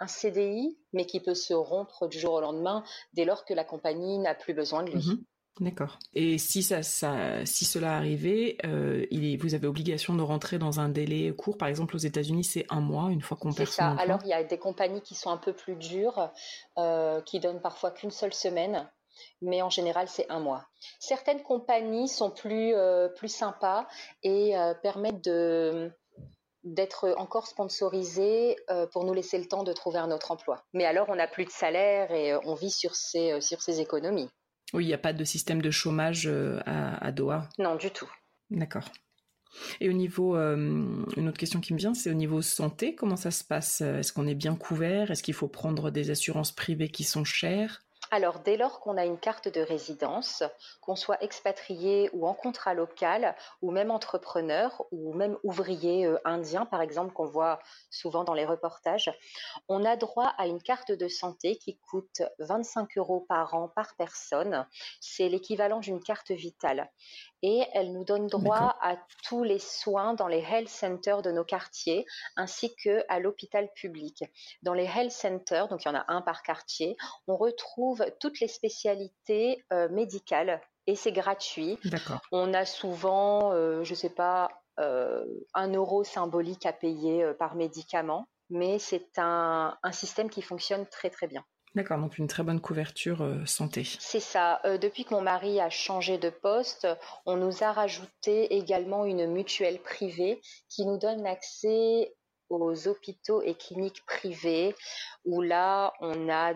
un 0.00 0.06
CDI, 0.06 0.76
mais 0.92 1.06
qui 1.06 1.20
peut 1.20 1.34
se 1.34 1.54
rompre 1.54 2.08
du 2.08 2.18
jour 2.18 2.34
au 2.34 2.40
lendemain 2.40 2.84
dès 3.14 3.24
lors 3.24 3.44
que 3.44 3.54
la 3.54 3.64
compagnie 3.64 4.18
n'a 4.18 4.34
plus 4.34 4.54
besoin 4.54 4.82
de 4.82 4.90
lui. 4.90 5.06
Mhm. 5.06 5.24
D'accord. 5.60 5.98
Et 6.14 6.38
si 6.38 6.62
ça, 6.62 6.82
si 6.82 7.64
cela 7.64 7.96
arrivait, 7.96 8.58
euh, 8.64 9.04
vous 9.40 9.54
avez 9.54 9.66
obligation 9.66 10.14
de 10.14 10.22
rentrer 10.22 10.58
dans 10.58 10.78
un 10.78 10.88
délai 10.88 11.34
court. 11.34 11.58
Par 11.58 11.66
exemple, 11.68 11.96
aux 11.96 11.98
États-Unis, 11.98 12.44
c'est 12.44 12.66
un 12.68 12.80
mois 12.80 13.10
une 13.10 13.22
fois 13.22 13.36
qu'on 13.36 13.52
perd 13.52 13.70
ça. 13.70 13.96
Alors, 13.98 14.20
il 14.24 14.28
y 14.28 14.32
a 14.32 14.44
des 14.44 14.58
compagnies 14.58 15.00
qui 15.00 15.16
sont 15.16 15.30
un 15.30 15.36
peu 15.36 15.52
plus 15.52 15.74
dures, 15.74 16.30
euh, 16.78 17.20
qui 17.22 17.40
donnent 17.40 17.60
parfois 17.60 17.90
qu'une 17.90 18.10
seule 18.10 18.34
semaine 18.34 18.88
mais 19.42 19.62
en 19.62 19.70
général 19.70 20.06
c'est 20.06 20.30
un 20.30 20.38
mois. 20.38 20.64
Certaines 21.00 21.42
compagnies 21.42 22.06
sont 22.06 22.30
plus 22.30 22.72
euh, 22.76 23.08
plus 23.08 23.26
sympas 23.26 23.88
et 24.22 24.54
permettent 24.80 25.24
de 25.24 25.90
d'être 26.64 27.14
encore 27.16 27.46
sponsorisé 27.46 28.56
euh, 28.70 28.86
pour 28.86 29.04
nous 29.04 29.14
laisser 29.14 29.38
le 29.38 29.46
temps 29.46 29.64
de 29.64 29.72
trouver 29.72 29.98
un 29.98 30.10
autre 30.10 30.30
emploi. 30.30 30.64
Mais 30.72 30.84
alors, 30.84 31.08
on 31.08 31.16
n'a 31.16 31.28
plus 31.28 31.44
de 31.44 31.50
salaire 31.50 32.10
et 32.10 32.32
euh, 32.32 32.40
on 32.44 32.54
vit 32.54 32.70
sur 32.70 32.94
ses, 32.94 33.32
euh, 33.32 33.40
sur 33.40 33.62
ses 33.62 33.80
économies. 33.80 34.28
Oui, 34.74 34.84
il 34.84 34.88
n'y 34.88 34.94
a 34.94 34.98
pas 34.98 35.12
de 35.12 35.24
système 35.24 35.62
de 35.62 35.70
chômage 35.70 36.30
à, 36.66 37.10
Doha 37.10 37.48
Non, 37.58 37.76
du 37.76 37.90
tout. 37.90 38.10
D'accord. 38.50 38.84
Et 39.80 39.88
au 39.88 39.94
niveau, 39.94 40.36
une 40.36 41.26
autre 41.26 41.38
question 41.38 41.60
qui 41.60 41.72
me 41.72 41.78
vient, 41.78 41.94
c'est 41.94 42.10
au 42.10 42.14
niveau 42.14 42.42
santé, 42.42 42.94
comment 42.94 43.16
ça 43.16 43.30
se 43.30 43.42
passe? 43.42 43.80
Est-ce 43.80 44.12
qu'on 44.12 44.26
est 44.26 44.34
bien 44.34 44.54
couvert? 44.54 45.10
Est-ce 45.10 45.22
qu'il 45.22 45.32
faut 45.32 45.48
prendre 45.48 45.90
des 45.90 46.10
assurances 46.10 46.52
privées 46.52 46.90
qui 46.90 47.02
sont 47.02 47.24
chères? 47.24 47.80
Alors, 48.10 48.38
dès 48.40 48.56
lors 48.56 48.80
qu'on 48.80 48.96
a 48.96 49.04
une 49.04 49.18
carte 49.18 49.48
de 49.48 49.60
résidence, 49.60 50.42
qu'on 50.80 50.96
soit 50.96 51.22
expatrié 51.22 52.10
ou 52.12 52.26
en 52.26 52.34
contrat 52.34 52.74
local, 52.74 53.36
ou 53.62 53.70
même 53.70 53.90
entrepreneur, 53.90 54.84
ou 54.92 55.12
même 55.14 55.36
ouvrier 55.42 56.06
euh, 56.06 56.18
indien, 56.24 56.64
par 56.64 56.80
exemple, 56.80 57.12
qu'on 57.12 57.26
voit 57.26 57.58
souvent 57.90 58.24
dans 58.24 58.34
les 58.34 58.46
reportages, 58.46 59.10
on 59.68 59.84
a 59.84 59.96
droit 59.96 60.32
à 60.38 60.46
une 60.46 60.62
carte 60.62 60.92
de 60.92 61.08
santé 61.08 61.56
qui 61.56 61.76
coûte 61.78 62.22
25 62.38 62.96
euros 62.96 63.26
par 63.28 63.54
an 63.54 63.68
par 63.68 63.94
personne. 63.96 64.66
C'est 65.00 65.28
l'équivalent 65.28 65.80
d'une 65.80 66.02
carte 66.02 66.30
vitale 66.30 66.90
et 67.42 67.64
elle 67.72 67.92
nous 67.92 68.04
donne 68.04 68.26
droit 68.26 68.76
à 68.80 68.96
tous 69.24 69.44
les 69.44 69.58
soins 69.58 70.14
dans 70.14 70.26
les 70.26 70.40
health 70.40 70.68
centers 70.68 71.22
de 71.22 71.30
nos 71.30 71.44
quartiers 71.44 72.04
ainsi 72.36 72.74
que 72.74 73.04
à 73.08 73.20
l'hôpital 73.20 73.70
public. 73.74 74.24
Dans 74.62 74.74
les 74.74 74.84
health 74.84 75.12
centers, 75.12 75.68
donc 75.68 75.84
il 75.84 75.88
y 75.88 75.90
en 75.90 75.94
a 75.94 76.04
un 76.08 76.22
par 76.22 76.42
quartier, 76.42 76.96
on 77.26 77.36
retrouve 77.36 77.97
toutes 78.20 78.40
les 78.40 78.48
spécialités 78.48 79.64
euh, 79.72 79.88
médicales 79.88 80.60
et 80.86 80.94
c'est 80.94 81.12
gratuit. 81.12 81.78
On 82.32 82.54
a 82.54 82.64
souvent, 82.64 83.52
euh, 83.52 83.84
je 83.84 83.90
ne 83.90 83.96
sais 83.96 84.10
pas, 84.10 84.48
euh, 84.78 85.24
un 85.54 85.72
euro 85.72 86.04
symbolique 86.04 86.66
à 86.66 86.72
payer 86.72 87.32
par 87.38 87.54
médicament, 87.54 88.26
mais 88.50 88.78
c'est 88.78 89.18
un 89.18 89.76
système 89.92 90.30
qui 90.30 90.42
fonctionne 90.42 90.86
très 90.86 91.10
très 91.10 91.26
bien. 91.26 91.44
D'accord, 91.74 91.98
donc 91.98 92.18
une 92.18 92.28
très 92.28 92.42
bonne 92.42 92.60
couverture 92.60 93.22
euh, 93.22 93.44
santé. 93.44 93.84
C'est 93.84 94.20
ça. 94.20 94.60
Euh, 94.64 94.78
depuis 94.78 95.04
que 95.04 95.14
mon 95.14 95.20
mari 95.20 95.60
a 95.60 95.70
changé 95.70 96.18
de 96.18 96.30
poste, 96.30 96.88
on 97.26 97.36
nous 97.36 97.62
a 97.62 97.72
rajouté 97.72 98.54
également 98.56 99.04
une 99.04 99.26
mutuelle 99.26 99.80
privée 99.80 100.40
qui 100.68 100.86
nous 100.86 100.98
donne 100.98 101.26
accès 101.26 102.14
aux 102.48 102.88
hôpitaux 102.88 103.42
et 103.42 103.54
cliniques 103.54 104.04
privés 104.06 104.74
où 105.26 105.42
là, 105.42 105.92
on 106.00 106.30
a 106.30 106.54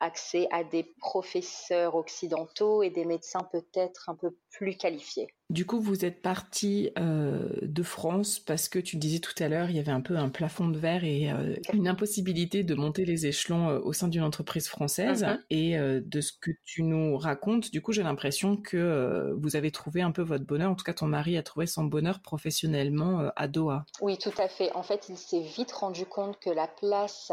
accès 0.00 0.48
à 0.50 0.64
des 0.64 0.84
professeurs 1.00 1.94
occidentaux 1.94 2.82
et 2.82 2.90
des 2.90 3.04
médecins 3.04 3.46
peut-être 3.50 4.08
un 4.08 4.14
peu 4.14 4.36
plus 4.50 4.76
qualifiés. 4.76 5.28
Du 5.48 5.64
coup, 5.64 5.80
vous 5.80 6.04
êtes 6.04 6.22
parti 6.22 6.90
euh, 6.98 7.48
de 7.62 7.82
France 7.84 8.40
parce 8.40 8.68
que 8.68 8.80
tu 8.80 8.96
disais 8.96 9.20
tout 9.20 9.34
à 9.38 9.48
l'heure, 9.48 9.70
il 9.70 9.76
y 9.76 9.78
avait 9.78 9.92
un 9.92 10.00
peu 10.00 10.16
un 10.16 10.28
plafond 10.28 10.68
de 10.68 10.78
verre 10.78 11.04
et 11.04 11.30
euh, 11.30 11.54
une 11.72 11.86
impossibilité 11.86 12.64
de 12.64 12.74
monter 12.74 13.04
les 13.04 13.26
échelons 13.26 13.68
euh, 13.68 13.78
au 13.78 13.92
sein 13.92 14.08
d'une 14.08 14.24
entreprise 14.24 14.66
française. 14.66 15.22
Uh-huh. 15.22 15.40
Et 15.50 15.76
de 15.78 16.20
ce 16.20 16.32
que 16.32 16.50
tu 16.64 16.82
nous 16.82 17.16
racontes, 17.16 17.70
du 17.70 17.80
coup, 17.80 17.92
j'ai 17.92 18.02
l'impression 18.02 18.56
que 18.56 19.34
vous 19.38 19.56
avez 19.56 19.70
trouvé 19.70 20.02
un 20.02 20.10
peu 20.10 20.22
votre 20.22 20.44
bonheur. 20.44 20.70
En 20.70 20.74
tout 20.74 20.84
cas, 20.84 20.94
ton 20.94 21.06
mari 21.06 21.36
a 21.36 21.42
trouvé 21.42 21.66
son 21.66 21.84
bonheur 21.84 22.20
professionnellement 22.20 23.30
à 23.36 23.46
Doha. 23.46 23.84
Oui, 24.00 24.18
tout 24.18 24.34
à 24.38 24.48
fait. 24.48 24.72
En 24.72 24.82
fait, 24.82 25.08
il 25.08 25.16
s'est 25.16 25.42
vite 25.42 25.72
rendu 25.72 26.06
compte 26.06 26.38
que 26.40 26.50
la 26.50 26.66
place 26.66 27.32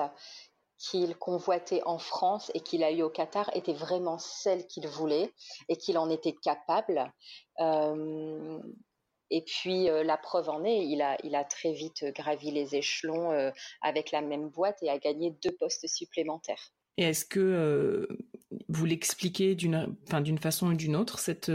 qu'il 0.84 1.16
convoitait 1.16 1.82
en 1.86 1.98
France 1.98 2.52
et 2.54 2.60
qu'il 2.60 2.84
a 2.84 2.92
eu 2.92 3.04
au 3.04 3.10
Qatar 3.10 3.50
était 3.56 3.74
vraiment 3.74 4.18
celle 4.18 4.68
qu'il 4.68 4.88
voulait 4.88 5.32
et 5.70 5.78
qu'il 5.78 5.98
en 5.98 6.10
était 6.10 6.34
capable. 6.34 7.14
Euh, 7.62 8.60
et 9.30 9.44
puis 9.44 9.90
euh, 9.90 10.04
la 10.04 10.18
preuve 10.18 10.50
en 10.50 10.66
est, 10.66 10.86
il 10.86 11.02
a, 11.02 11.44
très 11.46 11.72
vite 11.72 12.04
gravi 12.14 12.52
les 12.52 12.76
échelons 12.76 13.32
euh, 13.32 13.50
avec 13.82 14.12
la 14.12 14.22
même 14.22 14.50
boîte 14.50 14.84
et 14.84 14.90
a 14.90 14.98
gagné 14.98 15.32
deux 15.42 15.56
postes 15.58 15.88
supplémentaires. 15.88 16.74
Et 16.98 17.04
est-ce 17.04 17.26
que 17.26 18.08
vous 18.68 18.86
l'expliquez 18.86 19.56
d'une, 19.56 19.96
d'une 20.22 20.38
façon 20.38 20.68
ou 20.68 20.74
d'une 20.76 20.96
autre 20.96 21.18
cette, 21.18 21.50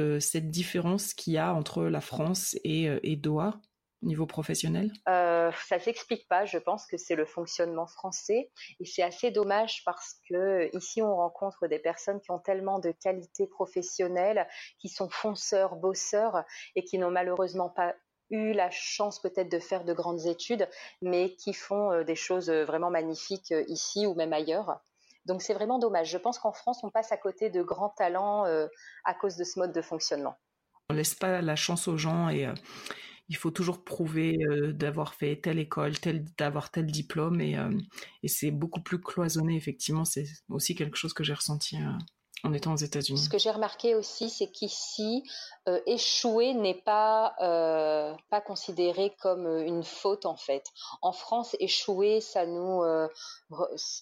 différence 0.50 1.14
qu'il 1.14 1.34
y 1.34 1.38
a 1.38 1.54
entre 1.54 1.84
la 1.84 2.00
France 2.00 2.56
et 2.64 3.16
Doha? 3.16 3.60
Niveau 4.02 4.26
professionnel? 4.26 4.92
Euh, 5.08 5.50
Ça 5.68 5.78
s'explique 5.78 6.28
pas. 6.28 6.44
Je 6.44 6.58
pense 6.58 6.86
que 6.86 6.96
c'est 6.96 7.14
le 7.14 7.26
fonctionnement 7.26 7.86
français 7.86 8.50
et 8.80 8.84
c'est 8.84 9.02
assez 9.02 9.30
dommage 9.30 9.82
parce 9.84 10.16
que 10.28 10.74
ici 10.76 11.02
on 11.02 11.16
rencontre 11.16 11.66
des 11.66 11.78
personnes 11.78 12.20
qui 12.20 12.30
ont 12.30 12.38
tellement 12.38 12.78
de 12.78 12.92
qualités 12.92 13.46
professionnelles, 13.46 14.46
qui 14.78 14.88
sont 14.88 15.08
fonceurs, 15.08 15.76
bosseurs 15.76 16.44
et 16.76 16.84
qui 16.84 16.98
n'ont 16.98 17.10
malheureusement 17.10 17.70
pas 17.70 17.94
eu 18.30 18.52
la 18.52 18.70
chance 18.70 19.20
peut-être 19.20 19.50
de 19.50 19.58
faire 19.58 19.84
de 19.84 19.92
grandes 19.92 20.26
études, 20.26 20.68
mais 21.00 21.34
qui 21.36 21.54
font 21.54 21.92
euh, 21.92 22.04
des 22.04 22.14
choses 22.14 22.50
vraiment 22.50 22.90
magnifiques 22.90 23.52
euh, 23.52 23.64
ici 23.68 24.06
ou 24.06 24.14
même 24.14 24.32
ailleurs. 24.32 24.80
Donc 25.24 25.42
c'est 25.42 25.54
vraiment 25.54 25.78
dommage. 25.78 26.10
Je 26.10 26.18
pense 26.18 26.38
qu'en 26.38 26.52
France, 26.52 26.80
on 26.82 26.90
passe 26.90 27.12
à 27.12 27.16
côté 27.16 27.50
de 27.50 27.62
grands 27.62 27.90
talents 27.90 28.46
euh, 28.46 28.66
à 29.04 29.14
cause 29.14 29.36
de 29.36 29.44
ce 29.44 29.58
mode 29.58 29.72
de 29.72 29.82
fonctionnement. 29.82 30.36
On 30.90 30.94
laisse 30.94 31.14
pas 31.14 31.42
la 31.42 31.56
chance 31.56 31.86
aux 31.86 31.98
gens 31.98 32.30
et 32.30 32.46
il 33.28 33.36
faut 33.36 33.50
toujours 33.50 33.84
prouver 33.84 34.38
d'avoir 34.72 35.14
fait 35.14 35.36
telle 35.36 35.58
école, 35.58 35.92
d'avoir 36.38 36.70
tel 36.70 36.86
diplôme, 36.86 37.40
et, 37.40 37.56
c'est 38.26 38.50
beaucoup 38.50 38.80
plus 38.80 39.00
cloisonné, 39.00 39.56
effectivement. 39.56 40.04
C'est 40.04 40.26
aussi 40.48 40.74
quelque 40.74 40.96
chose 40.96 41.12
que 41.12 41.24
j'ai 41.24 41.34
ressenti 41.34 41.78
en 42.44 42.52
étant 42.52 42.72
aux 42.72 42.76
États-Unis. 42.76 43.18
Ce 43.18 43.28
que 43.28 43.38
j'ai 43.38 43.50
remarqué 43.50 43.94
aussi, 43.94 44.30
c'est 44.30 44.50
qu'ici, 44.50 45.24
échouer 45.86 46.54
n'est 46.54 46.80
pas, 46.82 47.34
pas 48.30 48.40
considéré 48.40 49.14
comme 49.20 49.46
une 49.46 49.84
faute, 49.84 50.24
en 50.24 50.36
fait. 50.36 50.64
En 51.02 51.12
France, 51.12 51.56
échouer, 51.60 52.20
ça 52.20 52.46
nous. 52.46 52.82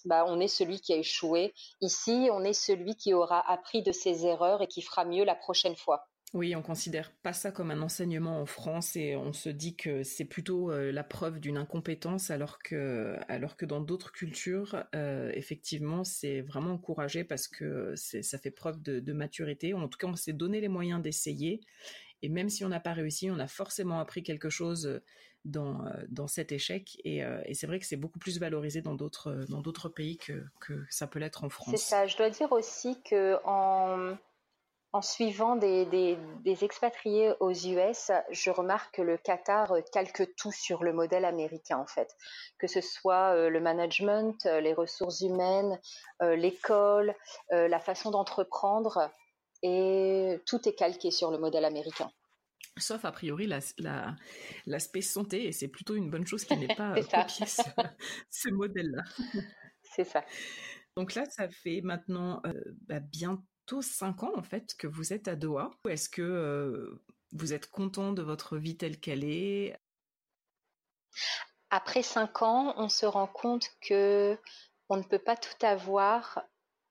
bah, 0.05 0.25
on 0.27 0.39
est 0.39 0.47
celui 0.47 0.79
qui 0.79 0.93
a 0.93 0.97
échoué. 0.97 1.53
Ici, 1.81 2.29
on 2.31 2.43
est 2.43 2.53
celui 2.53 2.95
qui 2.95 3.13
aura 3.13 3.39
appris 3.51 3.83
de 3.83 3.91
ses 3.91 4.25
erreurs 4.25 4.61
et 4.61 4.67
qui 4.67 4.81
fera 4.81 5.03
mieux 5.03 5.25
la 5.25 5.35
prochaine 5.35 5.75
fois. 5.75 6.07
Oui, 6.33 6.55
on 6.57 6.61
considère 6.61 7.13
pas 7.23 7.31
ça 7.31 7.51
comme 7.51 7.71
un 7.71 7.81
enseignement 7.81 8.41
en 8.41 8.45
France 8.45 8.97
et 8.97 9.15
on 9.15 9.31
se 9.31 9.47
dit 9.47 9.77
que 9.77 10.03
c'est 10.03 10.25
plutôt 10.25 10.71
euh, 10.71 10.91
la 10.91 11.05
preuve 11.05 11.39
d'une 11.39 11.55
incompétence 11.55 12.31
alors 12.31 12.59
que 12.59 13.15
alors 13.29 13.55
que 13.55 13.65
dans 13.65 13.79
d'autres 13.79 14.11
cultures, 14.11 14.83
euh, 14.93 15.31
effectivement, 15.33 16.03
c'est 16.03 16.41
vraiment 16.41 16.73
encouragé 16.73 17.23
parce 17.23 17.47
que 17.47 17.93
ça 17.95 18.37
fait 18.37 18.51
preuve 18.51 18.81
de, 18.81 19.13
maturité. 19.13 19.73
En 19.73 19.87
tout 19.87 19.97
cas, 19.97 20.07
on 20.07 20.17
s'est 20.17 20.33
donné 20.33 20.59
les 20.59 20.67
moyens 20.67 21.01
d'essayer 21.01 21.61
et 22.21 22.27
même 22.27 22.49
si 22.49 22.65
on 22.65 22.69
n'a 22.69 22.81
pas 22.81 22.93
réussi, 22.93 23.31
on 23.31 23.39
a 23.39 23.47
forcément 23.47 23.99
appris 23.99 24.21
quelque 24.21 24.49
chose 24.49 25.01
dans 25.45 25.85
dans 26.09 26.27
cet 26.27 26.51
échec 26.51 26.99
et, 27.05 27.19
et 27.19 27.53
c'est 27.53 27.67
vrai 27.67 27.79
que 27.79 27.85
c'est 27.85 27.95
beaucoup 27.95 28.19
plus 28.19 28.37
valorisé 28.37 28.81
dans 28.81 28.95
d'autres 28.95 29.45
dans 29.47 29.61
d'autres 29.61 29.87
pays 29.87 30.17
que 30.17 30.43
que 30.59 30.83
ça 30.89 31.07
peut 31.07 31.19
l'être 31.19 31.45
en 31.45 31.49
France. 31.49 31.69
C'est 31.71 31.77
ça. 31.77 32.05
Je 32.05 32.17
dois 32.17 32.29
dire 32.29 32.51
aussi 32.51 33.01
que 33.03 33.37
en 33.45 34.17
en 34.93 35.01
suivant 35.01 35.55
des, 35.55 36.17
expatriés 36.61 37.33
aux 37.39 37.51
US, 37.51 38.11
je 38.31 38.49
remarque 38.49 38.95
que 38.95 39.01
le 39.01 39.17
Qatar 39.17 39.73
calque 39.91 40.33
tout 40.35 40.51
sur 40.51 40.83
le 40.83 40.93
modèle 40.93 41.25
américain 41.25 41.77
en 41.77 41.85
fait, 41.85 42.15
que 42.57 42.67
ce 42.67 42.81
soit 42.81 43.35
euh, 43.35 43.49
le 43.49 43.59
management, 43.59 44.45
euh, 44.45 44.61
les 44.61 44.73
ressources 44.73 45.21
humaines, 45.21 45.79
euh, 46.21 46.35
l'école, 46.35 47.15
la 47.49 47.79
façon 47.79 48.11
d'entreprendre, 48.11 49.11
et 49.63 50.39
tout 50.45 50.67
est 50.67 50.73
calqué 50.73 51.11
sur 51.11 51.31
le 51.31 51.37
modèle 51.37 51.65
américain. 51.65 52.09
Sauf 52.77 53.05
a 53.05 53.11
priori 53.11 53.47
l'aspect 54.65 55.01
santé, 55.01 55.47
et 55.47 55.51
c'est 55.51 55.67
plutôt 55.67 55.95
une 55.95 56.09
bonne 56.09 56.25
chose 56.25 56.45
qui 56.45 56.55
n'est 56.55 56.67
pas 56.75 56.93
copié 56.93 57.45
ce, 57.45 58.49
modèle-là. 58.49 59.03
C'est 59.83 60.05
ça. 60.05 60.23
Donc 60.95 61.15
là, 61.15 61.25
ça 61.25 61.49
fait 61.49 61.81
maintenant 61.83 62.41
bah, 62.87 62.99
bien 62.99 63.41
tous 63.67 63.83
cinq 63.83 64.23
ans 64.23 64.31
en 64.35 64.41
fait 64.41 64.75
que 64.75 64.87
vous 64.87 65.13
êtes 65.13 65.27
à 65.27 65.35
Doha. 65.35 65.69
Est-ce 65.87 66.09
que 66.09 66.21
euh, 66.21 67.03
vous 67.33 67.53
êtes 67.53 67.69
content 67.69 68.13
de 68.13 68.23
votre 68.23 68.57
vie 68.57 68.77
telle 68.77 68.99
qu'elle 68.99 69.23
est? 69.23 69.77
Après 71.69 72.01
cinq 72.01 72.41
ans, 72.41 72.73
on 72.77 72.89
se 72.89 73.05
rend 73.05 73.27
compte 73.27 73.69
que 73.81 74.37
on 74.89 74.97
ne 74.97 75.03
peut 75.03 75.19
pas 75.19 75.35
tout 75.35 75.65
avoir 75.65 76.41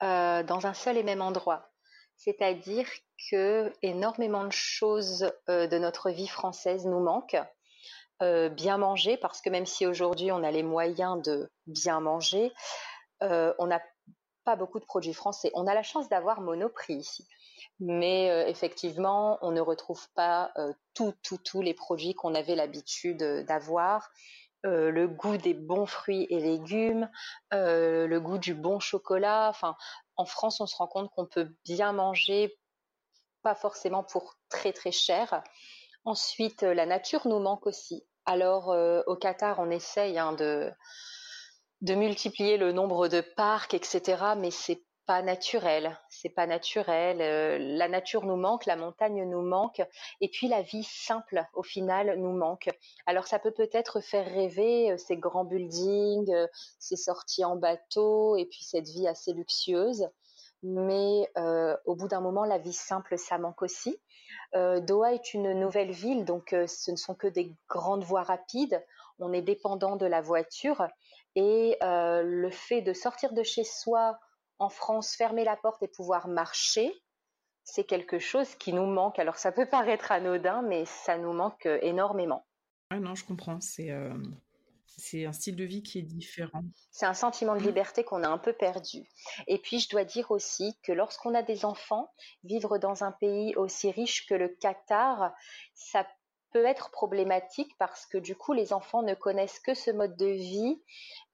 euh, 0.02 0.42
dans 0.42 0.66
un 0.66 0.74
seul 0.74 0.98
et 0.98 1.02
même 1.02 1.22
endroit. 1.22 1.72
C'est-à-dire 2.16 2.86
que 3.30 3.72
énormément 3.82 4.44
de 4.44 4.52
choses 4.52 5.32
euh, 5.48 5.66
de 5.66 5.78
notre 5.78 6.10
vie 6.10 6.28
française 6.28 6.86
nous 6.86 7.00
manquent. 7.00 7.42
bien 8.20 8.78
manger, 8.78 9.18
parce 9.18 9.42
que 9.42 9.50
même 9.50 9.66
si 9.66 9.86
aujourd'hui 9.86 10.32
on 10.32 10.42
a 10.42 10.50
les 10.50 10.62
moyens 10.62 11.22
de 11.22 11.50
bien 11.66 12.00
manger, 12.00 12.50
on 13.20 13.66
n'a 13.66 13.80
pas 14.46 14.56
beaucoup 14.56 14.78
de 14.78 14.84
produits 14.86 15.12
français. 15.12 15.50
On 15.54 15.66
a 15.66 15.74
la 15.74 15.82
chance 15.82 16.08
d'avoir 16.08 16.40
Monoprix 16.40 16.94
ici. 16.94 17.28
Mais 17.80 18.30
euh, 18.30 18.46
effectivement, 18.46 19.38
on 19.42 19.50
ne 19.50 19.60
retrouve 19.60 20.08
pas 20.14 20.52
euh, 20.56 20.72
tous 20.94 21.60
les 21.60 21.74
produits 21.74 22.14
qu'on 22.14 22.34
avait 22.34 22.54
l'habitude 22.54 23.22
euh, 23.22 23.42
d'avoir. 23.42 24.10
le 24.64 25.06
goût 25.06 25.36
des 25.36 25.54
bons 25.54 25.86
fruits 25.86 26.26
et 26.28 26.40
légumes, 26.40 27.08
le 27.52 28.18
goût 28.18 28.38
du 28.38 28.52
bon 28.54 28.80
chocolat. 28.80 29.48
Enfin, 29.48 29.76
en 30.16 30.24
France, 30.24 30.60
on 30.60 30.66
se 30.66 30.74
rend 30.76 30.88
compte 30.88 31.10
qu'on 31.12 31.26
peut 31.26 31.48
bien 31.64 31.92
manger, 31.92 32.58
pas 33.42 33.54
forcément 33.54 34.02
pour 34.02 34.34
très 34.48 34.72
très 34.72 34.90
cher. 34.90 35.44
Ensuite, 36.04 36.62
la 36.62 36.84
nature 36.84 37.28
nous 37.28 37.38
manque 37.38 37.66
aussi. 37.66 38.04
Alors, 38.24 38.74
au 39.06 39.14
Qatar, 39.14 39.60
on 39.60 39.70
essaye 39.70 40.18
hein, 40.18 40.32
de, 40.32 40.72
de 41.82 41.94
multiplier 41.94 42.56
le 42.56 42.72
nombre 42.72 43.08
de 43.08 43.20
parcs, 43.20 43.74
etc. 43.74 44.16
Mais 44.36 44.50
c'est 44.50 44.82
pas 45.06 45.22
naturel, 45.22 45.96
c'est 46.10 46.28
pas 46.28 46.46
naturel. 46.46 47.22
Euh, 47.22 47.58
la 47.58 47.88
nature 47.88 48.24
nous 48.26 48.36
manque, 48.36 48.66
la 48.66 48.76
montagne 48.76 49.24
nous 49.24 49.42
manque, 49.42 49.80
et 50.20 50.28
puis 50.28 50.48
la 50.48 50.62
vie 50.62 50.82
simple, 50.82 51.44
au 51.54 51.62
final, 51.62 52.18
nous 52.18 52.32
manque. 52.32 52.68
Alors 53.06 53.26
ça 53.26 53.38
peut 53.38 53.52
peut-être 53.52 54.00
faire 54.00 54.26
rêver 54.26 54.90
euh, 54.90 54.96
ces 54.98 55.16
grands 55.16 55.44
buildings, 55.44 56.32
euh, 56.34 56.46
ces 56.80 56.96
sorties 56.96 57.44
en 57.44 57.56
bateau, 57.56 58.36
et 58.36 58.46
puis 58.46 58.64
cette 58.64 58.88
vie 58.88 59.06
assez 59.06 59.32
luxueuse. 59.32 60.08
Mais 60.62 61.30
au 61.84 61.94
bout 61.94 62.08
d'un 62.08 62.20
moment, 62.20 62.44
la 62.44 62.58
vie 62.58 62.72
simple, 62.72 63.18
ça 63.18 63.38
manque 63.38 63.62
aussi. 63.62 64.00
Doha 64.54 65.12
est 65.12 65.34
une 65.34 65.52
nouvelle 65.52 65.92
ville, 65.92 66.24
donc 66.24 66.48
ce 66.50 66.90
ne 66.90 66.96
sont 66.96 67.14
que 67.14 67.28
des 67.28 67.54
grandes 67.68 68.02
voies 68.02 68.24
rapides. 68.24 68.82
On 69.20 69.32
est 69.32 69.42
dépendant 69.42 69.94
de 69.94 70.06
la 70.06 70.22
voiture 70.22 70.88
et 71.36 71.76
euh, 71.82 72.22
le 72.22 72.50
fait 72.50 72.82
de 72.82 72.92
sortir 72.92 73.32
de 73.32 73.42
chez 73.42 73.62
soi 73.62 74.18
en 74.58 74.70
France, 74.70 75.14
fermer 75.14 75.44
la 75.44 75.56
porte 75.56 75.82
et 75.82 75.88
pouvoir 75.88 76.28
marcher, 76.28 76.90
c'est 77.62 77.84
quelque 77.84 78.18
chose 78.18 78.54
qui 78.54 78.72
nous 78.72 78.86
manque. 78.86 79.18
Alors 79.18 79.36
ça 79.36 79.52
peut 79.52 79.68
paraître 79.68 80.10
anodin, 80.10 80.62
mais 80.62 80.84
ça 80.86 81.18
nous 81.18 81.32
manque 81.32 81.66
euh, 81.66 81.78
énormément. 81.82 82.46
Ah 82.90 82.98
non, 82.98 83.14
je 83.14 83.24
comprends. 83.24 83.60
C'est 83.60 83.90
euh, 83.90 84.14
un 85.14 85.32
style 85.32 85.56
de 85.56 85.64
vie 85.64 85.82
qui 85.82 85.98
est 85.98 86.02
différent. 86.02 86.62
C'est 86.90 87.06
un 87.06 87.14
sentiment 87.14 87.54
de 87.54 87.60
liberté 87.60 88.02
qu'on 88.02 88.22
a 88.22 88.28
un 88.28 88.38
peu 88.38 88.54
perdu. 88.54 89.06
Et 89.46 89.58
puis 89.58 89.80
je 89.80 89.90
dois 89.90 90.04
dire 90.04 90.30
aussi 90.30 90.78
que 90.82 90.92
lorsqu'on 90.92 91.34
a 91.34 91.42
des 91.42 91.66
enfants, 91.66 92.10
vivre 92.44 92.78
dans 92.78 93.04
un 93.04 93.12
pays 93.12 93.54
aussi 93.56 93.90
riche 93.90 94.26
que 94.26 94.34
le 94.34 94.48
Qatar, 94.48 95.34
ça 95.74 96.06
peut 96.52 96.64
être 96.64 96.90
problématique 96.90 97.76
parce 97.78 98.06
que 98.06 98.18
du 98.18 98.36
coup 98.36 98.52
les 98.52 98.72
enfants 98.72 99.02
ne 99.02 99.14
connaissent 99.14 99.60
que 99.60 99.74
ce 99.74 99.90
mode 99.90 100.16
de 100.16 100.26
vie 100.26 100.82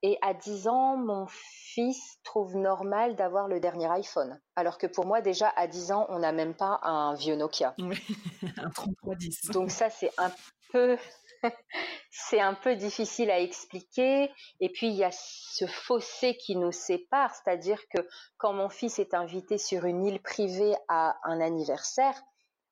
et 0.03 0.19
à 0.23 0.35
10 0.35 0.69
ans 0.69 0.97
mon 0.97 1.27
fils 1.29 2.19
trouve 2.25 2.57
normal 2.57 3.17
d'avoir 3.17 3.49
le 3.49 3.61
dernier 3.61 3.91
iPhone 3.91 4.41
alors 4.57 4.79
que 4.79 4.87
pour 4.87 5.07
moi 5.07 5.21
déjà 5.21 5.49
à 5.57 5.67
10 5.67 5.93
ans 5.93 6.07
on 6.09 6.19
n'a 6.21 6.33
même 6.33 6.55
pas 6.55 6.81
un 6.83 7.15
vieux 7.15 7.37
Nokia. 7.37 7.75
un 8.59 8.71
3310. 8.71 9.51
Donc 9.53 9.71
ça 9.71 9.91
c'est 9.91 10.13
un 10.19 10.33
peu 10.73 10.97
c'est 12.11 12.41
un 12.41 12.55
peu 12.55 12.77
difficile 12.77 13.31
à 13.31 13.41
expliquer 13.41 14.31
et 14.61 14.69
puis 14.71 14.89
il 14.89 14.95
y 14.95 15.05
a 15.05 15.11
ce 15.13 15.67
fossé 15.67 16.37
qui 16.37 16.57
nous 16.57 16.73
sépare, 16.73 17.35
c'est-à-dire 17.35 17.81
que 17.89 18.07
quand 18.39 18.53
mon 18.53 18.69
fils 18.69 18.99
est 18.99 19.15
invité 19.15 19.59
sur 19.59 19.85
une 19.85 20.05
île 20.05 20.21
privée 20.21 20.75
à 20.89 21.17
un 21.25 21.41
anniversaire, 21.41 22.21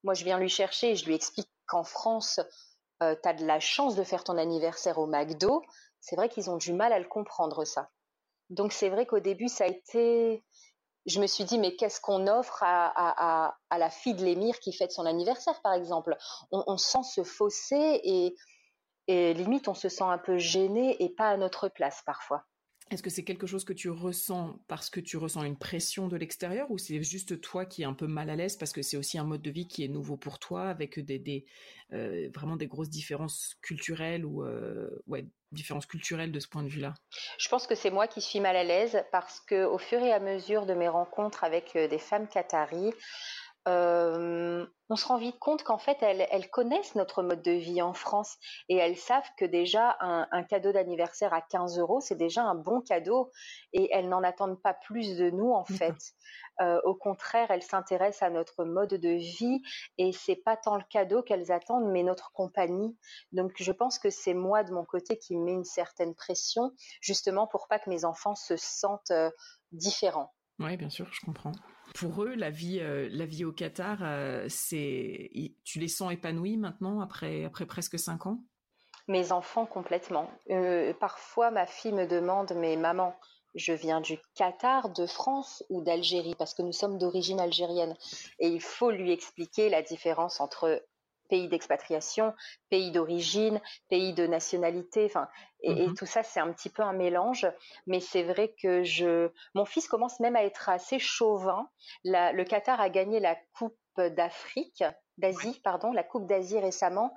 moi 0.05 0.14
je 0.14 0.24
viens 0.24 0.38
lui 0.38 0.48
chercher 0.48 0.90
et 0.90 0.96
je 0.96 1.07
lui 1.07 1.14
explique 1.14 1.48
qu'en 1.71 1.85
France, 1.85 2.41
euh, 3.03 3.15
tu 3.23 3.29
as 3.29 3.33
de 3.33 3.47
la 3.47 3.61
chance 3.61 3.95
de 3.95 4.03
faire 4.03 4.25
ton 4.25 4.37
anniversaire 4.37 4.99
au 4.99 5.07
McDo, 5.07 5.63
c'est 6.01 6.17
vrai 6.17 6.29
qu'ils 6.29 6.51
ont 6.51 6.57
du 6.57 6.73
mal 6.73 6.93
à 6.93 6.99
le 6.99 7.07
comprendre, 7.09 7.65
ça. 7.65 7.91
Donc 8.51 8.73
c'est 8.73 8.89
vrai 8.89 9.07
qu'au 9.07 9.21
début, 9.21 9.49
ça 9.49 9.65
a 9.65 9.69
été... 9.69 10.45
Je 11.07 11.21
me 11.21 11.27
suis 11.27 11.45
dit, 11.45 11.59
mais 11.59 11.77
qu'est-ce 11.77 12.01
qu'on 12.01 12.27
offre 12.27 12.63
à, 12.63 13.57
la 13.71 13.91
fille 13.91 14.15
de 14.15 14.25
l'émir 14.25 14.59
qui 14.61 14.73
fête 14.73 14.93
son 14.93 15.07
anniversaire, 15.07 15.63
par 15.63 15.73
exemple? 15.73 16.17
On, 16.53 16.77
sent 16.77 17.03
se 17.05 17.25
fausser 17.25 18.01
et, 18.05 18.37
et 19.07 19.33
limite, 19.33 19.69
on 19.69 19.75
se 19.75 19.89
sent 19.89 20.05
un 20.05 20.19
peu 20.19 20.37
gêné 20.37 21.03
et 21.03 21.09
pas 21.09 21.31
à 21.31 21.37
notre 21.39 21.69
place 21.69 22.03
parfois. 22.05 22.45
Est-ce 22.90 23.03
que 23.05 23.11
c'est 23.11 23.22
quelque 23.22 23.46
chose 23.46 23.64
que 23.64 23.72
tu 23.72 23.88
ressens 23.88 24.59
parce 24.66 24.90
que 24.90 24.98
tu 24.98 25.16
ressens 25.16 25.44
une 25.44 25.57
pression 25.57 26.09
de 26.09 26.16
l'extérieur 26.16 26.70
ou 26.70 26.79
c'est 26.79 27.00
juste 27.03 27.40
toi 27.40 27.64
qui 27.64 27.83
es 27.83 27.85
un 27.85 27.94
peu 27.94 28.09
mal 28.09 28.31
à 28.31 28.37
l'aise 28.37 28.57
parce 28.57 28.72
que 28.72 28.83
c'est 28.83 28.96
aussi 28.96 29.16
un 29.16 29.24
mode 29.24 29.42
de 29.42 29.50
vie 29.50 29.68
qui 29.68 29.85
est 29.85 29.88
nouveau 29.88 30.16
pour 30.16 30.40
toi 30.40 30.64
avec 30.64 30.98
des, 30.98 31.46
euh, 31.92 32.29
vraiment 32.35 32.57
des 32.57 32.66
grosses 32.66 32.90
différences 32.90 33.57
culturelles 33.62 34.24
ou 34.24 34.42
euh, 34.42 34.90
différences 35.53 35.87
culturelles 35.87 36.33
de 36.33 36.40
ce 36.40 36.48
point 36.48 36.62
de 36.62 36.68
vue-là? 36.68 36.94
Je 37.38 37.48
pense 37.48 37.66
que 37.66 37.74
c'est 37.74 37.90
moi 37.90 38.07
qui 38.07 38.20
suis 38.20 38.40
mal 38.40 38.57
à 38.57 38.64
l'aise 38.64 39.05
parce 39.12 39.40
que 39.40 39.64
au 39.64 39.79
fur 39.79 40.00
et 40.00 40.12
à 40.12 40.20
mesure 40.20 40.66
de 40.66 40.74
mes 40.74 40.88
rencontres 40.88 41.44
avec 41.44 41.76
euh, 41.76 41.88
des 41.88 41.98
femmes 41.98 42.29
qataries, 42.29 42.92
euh, 43.68 44.66
on 44.88 44.96
se 44.96 45.07
rend 45.07 45.18
vite 45.18 45.38
compte 45.38 45.62
qu'en 45.62 45.79
fait, 45.79 45.99
elles, 46.03 46.51
connaissent 46.51 46.94
notre 46.94 47.23
mode 47.23 47.42
de 47.42 47.53
vie 47.53 47.81
en 47.83 47.92
France 47.92 48.38
et 48.68 48.77
elles 48.77 48.96
savent 48.96 49.29
que 49.37 49.44
déjà 49.44 49.96
un, 50.01 50.42
cadeau 50.42 50.73
d'anniversaire 50.73 51.33
à 51.33 51.42
15 51.42 51.79
euros, 51.79 52.01
c'est 52.01 52.16
déjà 52.16 52.42
un 52.42 52.57
bon 52.57 52.81
cadeau 52.81 53.31
et 53.73 53.88
elles 53.92 54.09
n'en 54.09 54.25
attendent 54.25 54.61
pas 54.61 54.75
plus 54.75 55.16
de 55.16 55.31
nous 55.31 55.53
en 55.53 55.64
fait. 55.64 55.94
Euh, 56.61 56.81
au 56.85 56.94
contraire, 56.94 57.51
elles 57.51 57.62
s'intéressent 57.62 58.23
à 58.23 58.31
notre 58.31 58.64
mode 58.64 58.94
de 58.94 59.11
vie 59.11 59.62
et 59.96 60.12
c'est 60.12 60.37
pas 60.37 60.57
tant 60.57 60.77
le 60.77 60.85
cadeau 60.90 61.23
qu'elles 61.23 61.53
attendent, 61.53 61.90
mais 61.90 62.03
notre 62.03 62.33
compagnie. 62.33 62.96
Donc, 63.33 63.53
je 63.57 63.73
pense 63.73 63.99
que 63.99 64.11
c'est 64.11 64.35
moi 64.35 64.64
de 64.64 64.73
mon 64.73 64.85
côté 64.85 65.18
qui 65.18 65.37
met 65.37 65.53
une 65.53 65.64
certaine 65.64 66.14
pression, 66.14 66.73
justement 67.01 67.46
pour 67.46 67.68
pas 67.68 67.79
que 67.79 67.88
mes 67.88 68.05
enfants 68.05 68.35
se 68.35 68.57
sentent 68.57 69.12
euh, 69.12 69.31
différents. 69.73 70.35
Oui, 70.59 70.77
bien 70.77 70.90
sûr, 70.90 71.07
je 71.12 71.25
comprends. 71.25 71.53
Pour 71.94 72.22
eux, 72.24 72.35
la 72.35 72.50
vie, 72.50 72.79
euh, 72.81 73.09
la 73.11 73.26
vie 73.26 73.44
au 73.44 73.53
Qatar, 73.53 73.98
euh, 74.03 74.46
c'est, 74.48 75.31
tu 75.64 75.79
les 75.79 75.88
sens 75.88 76.12
épanouis 76.12 76.57
maintenant 76.57 77.00
après, 77.00 77.44
après 77.44 77.66
presque 77.66 77.98
cinq 77.98 78.26
ans? 78.26 78.42
Mes 79.09 79.33
enfants 79.33 79.66
complètement. 79.66 80.31
Euh, 80.50 80.94
parfois, 80.94 81.50
ma 81.50 81.66
fille 81.66 81.92
me 81.92 82.07
demande, 82.07 82.53
mais 82.57 82.76
maman, 82.76 83.14
je 83.55 83.72
viens 83.72 84.00
du 84.00 84.18
Qatar, 84.35 84.90
de 84.90 85.07
France 85.07 85.64
ou 85.68 85.83
d'Algérie, 85.83 86.37
parce 86.38 86.55
que 86.55 86.62
nous 86.62 86.72
sommes 86.72 86.98
d'origine 86.98 87.40
algérienne. 87.40 87.97
Et 88.38 88.49
il 88.49 88.61
faut 88.61 88.91
lui 88.91 89.11
expliquer 89.11 89.68
la 89.68 89.82
différence 89.82 90.41
entre 90.41 90.82
pays 91.31 91.49
d'expatriation, 91.49 92.35
pays 92.68 92.91
d'origine, 92.91 93.61
pays 93.89 94.12
de 94.12 94.26
nationalité, 94.26 95.07
enfin, 95.07 95.28
et, 95.62 95.87
Mhm. 95.89 95.95
tout 95.95 96.07
ça, 96.07 96.22
c'est 96.22 96.41
un 96.41 96.53
petit 96.53 96.70
peu 96.70 96.83
un 96.83 96.93
mélange. 96.93 97.47
Mais 97.87 98.01
c'est 98.01 98.22
vrai 98.22 98.55
que 98.62 98.83
je, 98.83 99.31
mon 99.55 99.64
fils 99.64 99.89
commence 99.89 100.20
même 100.20 100.37
à 100.37 100.45
être 100.45 100.68
assez 100.68 100.99
chauvin. 100.99 101.68
La- 102.05 102.33
le 102.33 102.45
Qatar 102.45 102.81
a 102.81 102.91
gagné 102.91 103.20
la 103.20 103.37
Coupe 103.57 103.78
d'Afrique, 103.97 104.85
d'Asie, 105.18 105.61
pardon, 105.62 105.93
la 105.93 106.05
Coupe 106.05 106.26
d'Asie 106.26 106.59
récemment, 106.59 107.14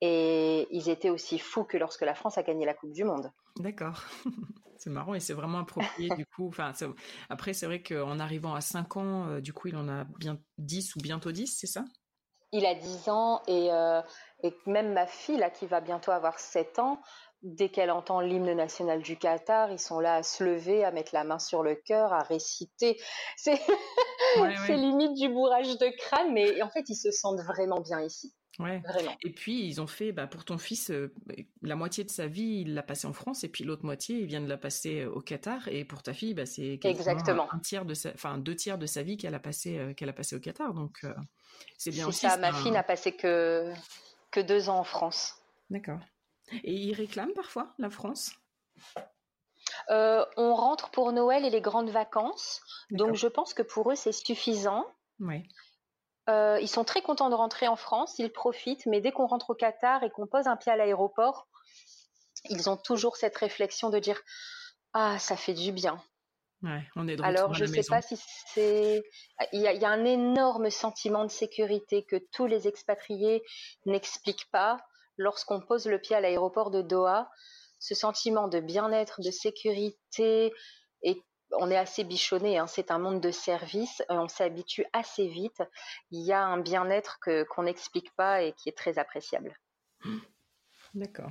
et 0.00 0.66
ils 0.70 0.88
étaient 0.90 1.10
aussi 1.10 1.38
fous 1.38 1.64
que 1.64 1.76
lorsque 1.76 2.02
la 2.02 2.14
France 2.14 2.36
a 2.38 2.42
gagné 2.42 2.66
la 2.66 2.74
Coupe 2.74 2.92
du 2.92 3.04
Monde. 3.04 3.30
D'accord. 3.58 4.02
C'est 4.76 4.90
marrant 4.90 5.14
et 5.14 5.20
c'est 5.20 5.32
vraiment 5.32 5.60
approprié 5.60 6.10
du 6.10 6.26
coup. 6.26 6.48
Enfin, 6.48 6.72
après, 7.30 7.54
c'est 7.54 7.64
vrai 7.64 7.82
qu'en 7.82 8.18
arrivant 8.18 8.54
à 8.54 8.60
5 8.60 8.98
ans, 8.98 9.28
euh, 9.28 9.40
du 9.40 9.54
coup, 9.54 9.68
il 9.68 9.76
en 9.76 9.88
a 9.88 10.04
bien 10.18 10.38
10 10.58 10.94
ou 10.96 11.00
bientôt 11.00 11.32
10, 11.32 11.46
c'est 11.58 11.66
ça? 11.68 11.84
Il 12.54 12.66
a 12.66 12.74
10 12.74 13.08
ans 13.08 13.42
et, 13.48 13.72
euh, 13.72 14.00
et 14.42 14.54
même 14.66 14.92
ma 14.92 15.06
fille, 15.06 15.36
là, 15.36 15.50
qui 15.50 15.66
va 15.66 15.80
bientôt 15.80 16.12
avoir 16.12 16.38
7 16.38 16.78
ans, 16.78 17.00
dès 17.42 17.68
qu'elle 17.68 17.90
entend 17.90 18.20
l'hymne 18.20 18.52
national 18.54 19.02
du 19.02 19.18
Qatar, 19.18 19.70
ils 19.72 19.78
sont 19.78 20.00
là 20.00 20.14
à 20.16 20.22
se 20.22 20.44
lever, 20.44 20.84
à 20.84 20.92
mettre 20.92 21.14
la 21.14 21.24
main 21.24 21.38
sur 21.38 21.62
le 21.62 21.74
cœur, 21.74 22.12
à 22.12 22.22
réciter. 22.22 22.96
C'est 23.36 23.60
Ouais, 24.36 24.54
c'est 24.66 24.72
ouais. 24.72 24.76
limite 24.76 25.14
du 25.14 25.28
bourrage 25.28 25.76
de 25.78 25.88
crâne, 25.98 26.32
mais 26.32 26.62
en 26.62 26.70
fait, 26.70 26.88
ils 26.88 26.96
se 26.96 27.10
sentent 27.10 27.42
vraiment 27.42 27.80
bien 27.80 28.00
ici. 28.00 28.34
Ouais. 28.60 28.80
Vraiment. 28.86 29.16
Et 29.22 29.30
puis, 29.30 29.66
ils 29.66 29.80
ont 29.80 29.86
fait, 29.86 30.12
bah, 30.12 30.28
pour 30.28 30.44
ton 30.44 30.58
fils, 30.58 30.90
euh, 30.90 31.12
la 31.62 31.74
moitié 31.74 32.04
de 32.04 32.10
sa 32.10 32.28
vie, 32.28 32.60
il 32.60 32.74
l'a 32.74 32.84
passé 32.84 33.06
en 33.06 33.12
France, 33.12 33.42
et 33.42 33.48
puis 33.48 33.64
l'autre 33.64 33.84
moitié, 33.84 34.18
il 34.18 34.26
vient 34.26 34.40
de 34.40 34.48
la 34.48 34.56
passer 34.56 35.00
euh, 35.00 35.10
au 35.10 35.20
Qatar. 35.20 35.66
Et 35.68 35.84
pour 35.84 36.02
ta 36.02 36.14
fille, 36.14 36.34
bah, 36.34 36.46
c'est 36.46 36.78
Exactement. 36.84 37.52
un 37.52 37.58
tiers 37.58 37.84
de 37.84 37.94
sa, 37.94 38.10
enfin, 38.10 38.38
deux 38.38 38.54
tiers 38.54 38.78
de 38.78 38.86
sa 38.86 39.02
vie 39.02 39.16
qu'elle 39.16 39.34
a 39.34 39.40
passé, 39.40 39.78
euh, 39.78 39.94
qu'elle 39.94 40.08
a 40.08 40.12
passé 40.12 40.36
au 40.36 40.40
Qatar. 40.40 40.72
Donc, 40.72 40.98
euh, 41.02 41.12
c'est 41.78 41.90
bien 41.90 42.06
aussi. 42.06 42.20
ça, 42.20 42.36
ma 42.36 42.52
fille 42.52 42.70
n'a 42.70 42.84
passé 42.84 43.16
que, 43.16 43.72
que 44.30 44.40
deux 44.40 44.68
ans 44.68 44.78
en 44.78 44.84
France. 44.84 45.34
D'accord. 45.70 46.00
Et 46.62 46.74
ils 46.74 46.94
réclament 46.94 47.34
parfois 47.34 47.74
la 47.78 47.90
France? 47.90 48.32
On 49.88 50.54
rentre 50.54 50.90
pour 50.90 51.12
Noël 51.12 51.44
et 51.44 51.50
les 51.50 51.60
grandes 51.60 51.90
vacances, 51.90 52.60
donc 52.90 53.16
je 53.16 53.26
pense 53.26 53.54
que 53.54 53.62
pour 53.62 53.90
eux, 53.90 53.96
c'est 53.96 54.12
suffisant. 54.12 54.86
Ouais. 55.18 55.42
Euh, 56.28 56.58
ils 56.60 56.68
sont 56.68 56.84
très 56.84 57.02
contents 57.02 57.28
de 57.28 57.34
rentrer 57.34 57.68
en 57.68 57.76
France, 57.76 58.18
ils 58.18 58.32
profitent, 58.32 58.86
mais 58.86 59.00
dès 59.00 59.12
qu'on 59.12 59.26
rentre 59.26 59.50
au 59.50 59.54
Qatar 59.54 60.02
et 60.04 60.10
qu'on 60.10 60.26
pose 60.26 60.46
un 60.46 60.56
pied 60.56 60.72
à 60.72 60.76
l'aéroport, 60.76 61.46
ils 62.48 62.70
ont 62.70 62.76
toujours 62.76 63.16
cette 63.16 63.36
réflexion 63.36 63.90
de 63.90 63.98
dire 63.98 64.20
Ah, 64.92 65.18
ça 65.18 65.36
fait 65.36 65.54
du 65.54 65.72
bien. 65.72 66.02
Ouais, 66.62 66.82
on 66.96 67.06
est 67.08 67.16
de 67.16 67.22
retour 67.22 67.26
Alors, 67.26 67.54
je 67.54 67.64
ne 67.64 67.68
sais 67.68 67.76
maison. 67.76 67.94
pas 67.94 68.00
si 68.00 68.18
c'est. 68.46 69.02
Il 69.52 69.60
y, 69.60 69.68
a, 69.68 69.72
il 69.74 69.82
y 69.82 69.84
a 69.84 69.90
un 69.90 70.04
énorme 70.04 70.70
sentiment 70.70 71.24
de 71.24 71.30
sécurité 71.30 72.04
que 72.04 72.16
tous 72.32 72.46
les 72.46 72.68
expatriés 72.68 73.42
n'expliquent 73.84 74.50
pas 74.50 74.78
lorsqu'on 75.18 75.60
pose 75.60 75.86
le 75.86 76.00
pied 76.00 76.16
à 76.16 76.20
l'aéroport 76.20 76.70
de 76.70 76.80
Doha. 76.80 77.30
Ce 77.80 77.94
sentiment 77.94 78.48
de 78.48 78.60
bien-être, 78.60 79.20
de 79.20 79.30
sécurité, 79.30 80.54
et 81.02 81.22
on 81.52 81.70
est 81.70 81.76
assez 81.76 82.04
bichonné, 82.04 82.58
hein, 82.58 82.66
c'est 82.66 82.90
un 82.90 82.98
monde 82.98 83.20
de 83.20 83.30
service, 83.30 84.02
euh, 84.10 84.14
on 84.14 84.28
s'habitue 84.28 84.86
assez 84.92 85.26
vite. 85.28 85.62
Il 86.10 86.22
y 86.24 86.32
a 86.32 86.42
un 86.42 86.58
bien-être 86.58 87.18
que 87.20 87.44
qu'on 87.44 87.64
n'explique 87.64 88.14
pas 88.16 88.42
et 88.42 88.52
qui 88.52 88.68
est 88.68 88.76
très 88.76 88.98
appréciable. 88.98 89.58
D'accord. 90.94 91.30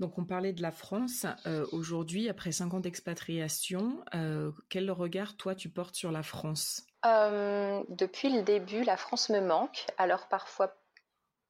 Donc, 0.00 0.18
on 0.18 0.24
parlait 0.24 0.52
de 0.52 0.62
la 0.62 0.72
France. 0.72 1.26
Euh, 1.46 1.66
Aujourd'hui, 1.72 2.28
après 2.28 2.52
5 2.52 2.74
ans 2.74 2.80
d'expatriation, 2.80 4.02
euh, 4.14 4.50
quel 4.68 4.90
regard, 4.90 5.36
toi, 5.36 5.54
tu 5.54 5.68
portes 5.68 5.94
sur 5.94 6.10
la 6.10 6.22
France? 6.22 6.82
Euh, 7.04 7.82
depuis 7.88 8.30
le 8.30 8.42
début, 8.42 8.82
la 8.82 8.96
France 8.96 9.28
me 9.28 9.40
manque, 9.40 9.86
alors 9.96 10.28
parfois 10.28 10.74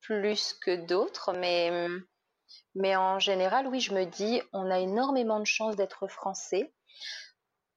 plus 0.01 0.55
que 0.55 0.85
d'autres, 0.85 1.33
mais, 1.33 1.89
mais 2.75 2.97
en 2.97 3.19
général, 3.19 3.67
oui, 3.69 3.81
je 3.81 3.95
me 3.95 4.05
dis, 4.05 4.43
on 4.53 4.71
a 4.71 4.81
énormément 4.81 5.41
de 5.41 5.47
chance 5.47 5.77
d'être 5.77 6.09
français 6.09 6.73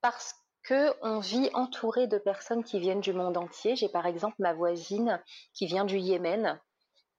parce 0.03 0.35
que 0.61 0.93
on 1.01 1.17
vit 1.17 1.49
entouré 1.55 2.05
de 2.05 2.19
personnes 2.19 2.63
qui 2.63 2.79
viennent 2.79 3.01
du 3.01 3.13
monde 3.13 3.37
entier. 3.37 3.75
J'ai 3.75 3.89
par 3.89 4.05
exemple 4.05 4.35
ma 4.37 4.53
voisine 4.53 5.19
qui 5.53 5.65
vient 5.65 5.85
du 5.85 5.97
Yémen, 5.97 6.59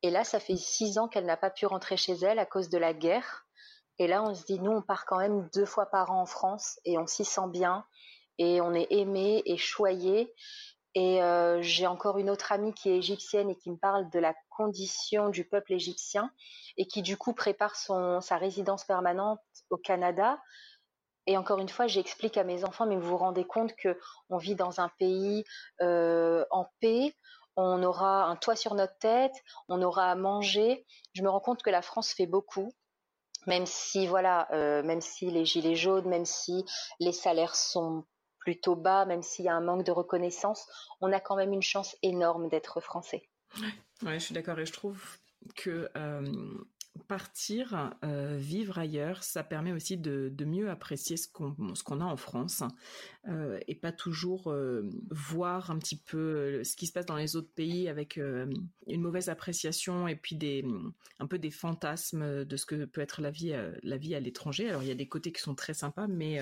et 0.05 0.11
là, 0.11 0.23
ça 0.23 0.39
fait 0.39 0.59
six 0.59 0.99
ans 0.99 1.09
qu'elle 1.09 1.25
n'a 1.25 1.39
pas 1.39 1.49
pu 1.49 1.65
rentrer 1.65 1.97
chez 1.97 2.13
elle 2.13 2.39
à 2.39 2.45
cause 2.45 2.69
de 2.69 2.77
la 2.77 2.93
guerre. 2.93 3.47
Et 3.99 4.07
là, 4.07 4.23
on 4.23 4.35
se 4.35 4.45
dit, 4.45 4.61
nous, 4.61 4.71
on 4.71 4.83
part 4.83 5.07
quand 5.07 5.17
même 5.17 5.49
deux 5.55 5.65
fois 5.65 5.87
par 5.87 6.11
an 6.11 6.21
en 6.21 6.27
France 6.27 6.79
et 6.85 6.99
on 6.99 7.07
s'y 7.07 7.25
sent 7.25 7.49
bien 7.49 7.87
et 8.37 8.61
on 8.61 8.75
est 8.75 8.89
aimé 8.91 9.43
et 9.47 9.57
choyé. 9.57 10.31
Et 10.95 11.23
euh, 11.23 11.63
j'ai 11.63 11.87
encore 11.87 12.19
une 12.19 12.29
autre 12.29 12.53
amie 12.53 12.75
qui 12.75 12.91
est 12.91 12.99
égyptienne 12.99 13.49
et 13.49 13.57
qui 13.57 13.71
me 13.71 13.79
parle 13.79 14.11
de 14.11 14.19
la 14.19 14.35
condition 14.51 15.31
du 15.31 15.49
peuple 15.49 15.73
égyptien 15.73 16.31
et 16.77 16.87
qui 16.87 17.01
du 17.01 17.17
coup 17.17 17.33
prépare 17.33 17.75
son, 17.75 18.21
sa 18.21 18.37
résidence 18.37 18.85
permanente 18.85 19.41
au 19.71 19.79
Canada. 19.79 20.39
Et 21.27 21.37
encore 21.37 21.59
une 21.59 21.69
fois, 21.69 21.87
j'explique 21.87 22.37
à 22.37 22.45
mes 22.45 22.65
enfants, 22.65 22.87
mais 22.87 22.97
vous 22.97 23.09
vous 23.09 23.17
rendez 23.17 23.45
compte 23.45 23.75
que 23.77 23.99
on 24.31 24.37
vit 24.37 24.55
dans 24.55 24.81
un 24.81 24.91
pays 24.99 25.45
euh, 25.81 26.45
en 26.51 26.67
paix, 26.81 27.15
on 27.57 27.83
aura 27.83 28.25
un 28.25 28.37
toit 28.37 28.57
sur 28.57 28.75
notre 28.75 28.99
tête, 28.99 29.35
on 29.69 29.81
aura 29.83 30.11
à 30.11 30.15
manger. 30.15 30.85
Je 31.15 31.23
me 31.23 31.29
rends 31.29 31.41
compte 31.41 31.63
que 31.63 31.71
la 31.71 31.83
France 31.83 32.13
fait 32.13 32.27
beaucoup, 32.27 32.73
même 33.47 33.67
si 33.67 34.07
voilà, 34.07 34.49
euh, 34.53 34.83
même 34.83 35.01
si 35.01 35.31
les 35.31 35.45
gilets 35.45 35.77
jaunes, 35.77 36.09
même 36.09 36.25
si 36.25 36.65
les 37.01 37.13
salaires 37.13 37.55
sont 37.55 38.05
plutôt 38.39 38.77
bas, 38.77 39.07
même 39.07 39.23
s'il 39.23 39.47
y 39.47 39.49
a 39.49 39.55
un 39.55 39.61
manque 39.61 39.85
de 39.85 39.93
reconnaissance, 39.93 40.67
on 41.01 41.13
a 41.13 41.21
quand 41.21 41.37
même 41.37 41.53
une 41.53 41.63
chance 41.63 41.97
énorme 42.03 42.49
d'être 42.49 42.81
français. 42.81 43.29
Ouais, 44.03 44.19
je 44.19 44.25
suis 44.25 44.35
d'accord 44.35 44.59
et 44.59 44.67
je 44.67 44.73
trouve 44.73 45.01
que 45.57 45.89
euh, 45.97 46.65
partir, 47.09 47.93
euh, 48.05 48.37
vivre 48.39 48.79
ailleurs, 48.79 49.25
ça 49.25 49.43
permet 49.43 49.73
aussi 49.73 49.97
de, 49.97 50.31
de 50.33 50.45
mieux 50.45 50.71
apprécier 50.71 51.17
ce 51.17 51.29
qu'on 51.29 51.75
ce 51.75 51.83
qu'on 51.83 52.01
a 52.01 52.05
en 52.05 52.17
France 52.17 52.63
euh, 53.29 53.59
et 53.67 53.75
pas 53.75 53.91
toujours 53.91 54.51
euh, 54.51 54.89
voir 55.11 55.71
un 55.71 55.79
petit 55.79 55.97
peu 55.97 56.63
ce 56.63 56.77
qui 56.77 56.87
se 56.87 56.93
passe 56.93 57.07
dans 57.07 57.17
les 57.17 57.37
autres 57.37 57.53
pays 57.55 57.89
avec 57.89 58.17
une 58.17 59.01
mauvaise 59.01 59.29
appréciation 59.29 60.07
et 60.07 60.17
puis 60.17 60.37
des 60.37 60.65
un 61.19 61.27
peu 61.27 61.39
des 61.39 61.51
fantasmes 61.51 62.45
de 62.45 62.57
ce 62.57 62.67
que 62.67 62.85
peut 62.85 63.01
être 63.01 63.21
la 63.21 63.31
vie 63.31 63.53
euh, 63.53 63.73
la 63.83 63.97
vie 63.97 64.15
à 64.15 64.21
l'étranger. 64.21 64.69
Alors 64.69 64.83
il 64.83 64.89
y 64.89 64.93
a 64.93 64.97
des 64.97 65.09
côtés 65.09 65.33
qui 65.33 65.43
sont 65.43 65.55
très 65.55 65.75
sympas, 65.75 66.07
mais 66.07 66.41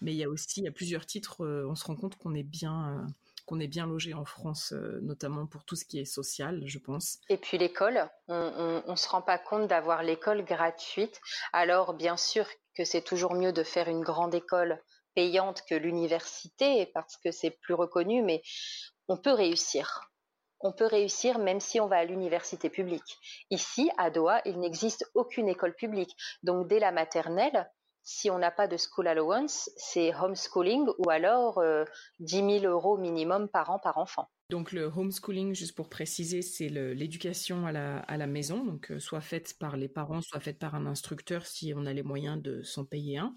mais 0.00 0.12
il 0.12 0.18
y 0.18 0.24
a 0.24 0.28
aussi 0.28 0.66
à 0.66 0.70
plusieurs 0.70 1.06
titres, 1.06 1.44
on 1.66 1.74
se 1.74 1.84
rend 1.84 1.96
compte 1.96 2.16
qu'on 2.16 2.34
est 2.34 2.42
bien 2.42 3.06
qu'on 3.48 3.60
est 3.60 3.66
bien 3.66 3.86
logé 3.86 4.12
en 4.12 4.26
France, 4.26 4.72
euh, 4.72 5.00
notamment 5.02 5.46
pour 5.46 5.64
tout 5.64 5.74
ce 5.74 5.86
qui 5.86 5.98
est 5.98 6.04
social, 6.04 6.62
je 6.66 6.78
pense. 6.78 7.18
Et 7.30 7.38
puis 7.38 7.56
l'école, 7.56 8.08
on 8.28 8.82
ne 8.86 8.96
se 8.96 9.08
rend 9.08 9.22
pas 9.22 9.38
compte 9.38 9.66
d'avoir 9.68 10.02
l'école 10.02 10.44
gratuite. 10.44 11.18
Alors 11.52 11.94
bien 11.94 12.16
sûr 12.16 12.46
que 12.76 12.84
c'est 12.84 13.02
toujours 13.02 13.34
mieux 13.34 13.52
de 13.52 13.64
faire 13.64 13.88
une 13.88 14.02
grande 14.02 14.34
école 14.34 14.80
payante 15.14 15.62
que 15.68 15.74
l'université 15.74 16.86
parce 16.92 17.16
que 17.16 17.30
c'est 17.30 17.50
plus 17.50 17.74
reconnu, 17.74 18.22
mais 18.22 18.42
on 19.08 19.16
peut 19.16 19.32
réussir. 19.32 20.12
On 20.60 20.72
peut 20.72 20.86
réussir 20.86 21.38
même 21.38 21.60
si 21.60 21.80
on 21.80 21.88
va 21.88 21.96
à 21.96 22.04
l'université 22.04 22.68
publique. 22.68 23.18
Ici, 23.50 23.90
à 23.96 24.10
Doha, 24.10 24.42
il 24.44 24.58
n'existe 24.60 25.10
aucune 25.14 25.48
école 25.48 25.74
publique. 25.74 26.14
Donc 26.42 26.68
dès 26.68 26.80
la 26.80 26.92
maternelle, 26.92 27.68
si 28.08 28.30
on 28.30 28.38
n'a 28.38 28.50
pas 28.50 28.68
de 28.68 28.78
school 28.78 29.06
allowance, 29.06 29.70
c'est 29.76 30.14
homeschooling 30.14 30.88
ou 30.96 31.10
alors 31.10 31.58
euh, 31.58 31.84
10 32.20 32.60
000 32.60 32.64
euros 32.64 32.96
minimum 32.96 33.48
par 33.48 33.68
an 33.68 33.78
par 33.78 33.98
enfant. 33.98 34.30
Donc 34.48 34.72
le 34.72 34.84
homeschooling, 34.84 35.54
juste 35.54 35.76
pour 35.76 35.90
préciser, 35.90 36.40
c'est 36.40 36.70
l'éducation 36.70 37.66
à 37.66 37.72
la, 37.72 37.98
à 37.98 38.16
la 38.16 38.26
maison, 38.26 38.64
donc 38.64 38.90
euh, 38.90 38.98
soit 38.98 39.20
faite 39.20 39.58
par 39.58 39.76
les 39.76 39.88
parents, 39.88 40.22
soit 40.22 40.40
faite 40.40 40.58
par 40.58 40.74
un 40.74 40.86
instructeur 40.86 41.44
si 41.44 41.74
on 41.76 41.84
a 41.84 41.92
les 41.92 42.02
moyens 42.02 42.40
de 42.40 42.62
s'en 42.62 42.86
payer 42.86 43.18
un. 43.18 43.34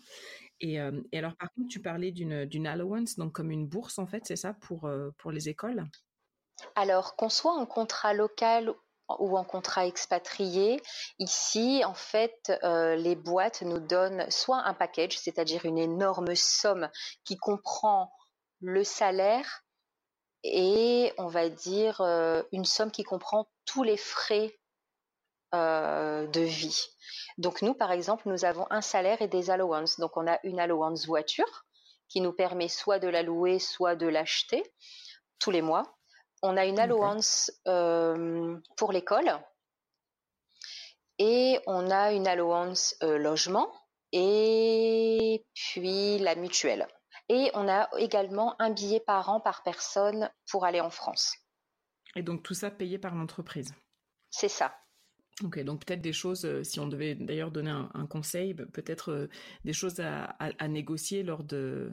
Et, 0.61 0.79
euh, 0.79 1.01
et, 1.11 1.17
alors 1.17 1.35
par 1.35 1.51
contre, 1.51 1.67
tu 1.67 1.81
parlais 1.81 2.13
d'une 2.13 2.67
allowance, 2.67 3.17
donc 3.17 3.33
comme 3.33 3.51
une 3.51 3.67
bourse 3.67 3.99
en 3.99 4.07
fait, 4.07 4.25
c'est 4.25 4.37
ça 4.37 4.53
pour, 4.53 4.85
euh, 4.85 5.09
pour 5.17 5.33
les 5.33 5.49
écoles? 5.49 5.83
Alors 6.75 7.17
qu'on 7.17 7.29
soit 7.29 7.55
en 7.55 7.65
contrat 7.65 8.13
local 8.13 8.73
ou 9.19 9.37
en 9.37 9.43
contrat 9.43 9.85
expatrié. 9.85 10.81
Ici, 11.19 11.83
en 11.85 11.93
fait, 11.93 12.51
euh, 12.63 12.95
les 12.95 13.15
boîtes 13.15 13.61
nous 13.61 13.79
donnent 13.79 14.29
soit 14.29 14.59
un 14.59 14.73
package, 14.73 15.17
c'est-à-dire 15.17 15.65
une 15.65 15.77
énorme 15.77 16.35
somme 16.35 16.89
qui 17.23 17.37
comprend 17.37 18.11
le 18.61 18.83
salaire 18.83 19.63
et 20.43 21.13
on 21.17 21.27
va 21.27 21.49
dire 21.49 22.01
euh, 22.01 22.41
une 22.51 22.65
somme 22.65 22.91
qui 22.91 23.03
comprend 23.03 23.47
tous 23.65 23.83
les 23.83 23.97
frais 23.97 24.57
euh, 25.53 26.27
de 26.27 26.41
vie. 26.41 26.87
Donc 27.37 27.61
nous, 27.61 27.73
par 27.73 27.91
exemple, 27.91 28.29
nous 28.29 28.45
avons 28.45 28.65
un 28.69 28.81
salaire 28.81 29.21
et 29.21 29.27
des 29.27 29.49
allowances. 29.49 29.99
Donc 29.99 30.17
on 30.17 30.27
a 30.27 30.39
une 30.43 30.59
allowance 30.59 31.05
voiture 31.05 31.65
qui 32.07 32.21
nous 32.21 32.33
permet 32.33 32.67
soit 32.67 32.99
de 32.99 33.07
la 33.07 33.23
louer, 33.23 33.59
soit 33.59 33.95
de 33.95 34.07
l'acheter 34.07 34.63
tous 35.39 35.51
les 35.51 35.61
mois. 35.61 35.97
On 36.41 36.57
a 36.57 36.65
une 36.65 36.79
allowance 36.79 37.51
euh, 37.67 38.57
pour 38.75 38.91
l'école 38.91 39.31
et 41.19 41.59
on 41.67 41.91
a 41.91 42.11
une 42.13 42.27
allowance 42.27 42.95
euh, 43.03 43.17
logement 43.17 43.71
et 44.11 45.45
puis 45.53 46.17
la 46.17 46.35
mutuelle. 46.35 46.87
Et 47.29 47.51
on 47.53 47.69
a 47.69 47.89
également 47.97 48.59
un 48.59 48.71
billet 48.71 48.99
par 48.99 49.29
an 49.29 49.39
par 49.39 49.61
personne 49.63 50.29
pour 50.49 50.65
aller 50.65 50.81
en 50.81 50.89
France. 50.89 51.35
Et 52.15 52.23
donc 52.23 52.43
tout 52.43 52.55
ça 52.55 52.71
payé 52.71 52.97
par 52.97 53.13
l'entreprise 53.13 53.73
C'est 54.31 54.49
ça. 54.49 54.75
Ok, 55.43 55.59
donc 55.63 55.85
peut-être 55.85 56.01
des 56.01 56.13
choses, 56.13 56.45
euh, 56.45 56.63
si 56.63 56.79
on 56.79 56.87
devait 56.87 57.15
d'ailleurs 57.15 57.51
donner 57.51 57.71
un, 57.71 58.05
conseil, 58.07 58.53
peut-être 58.53 59.29
des 59.63 59.73
choses 59.73 59.99
à, 59.99 60.67
négocier 60.67 61.23
lors 61.23 61.43
de 61.43 61.91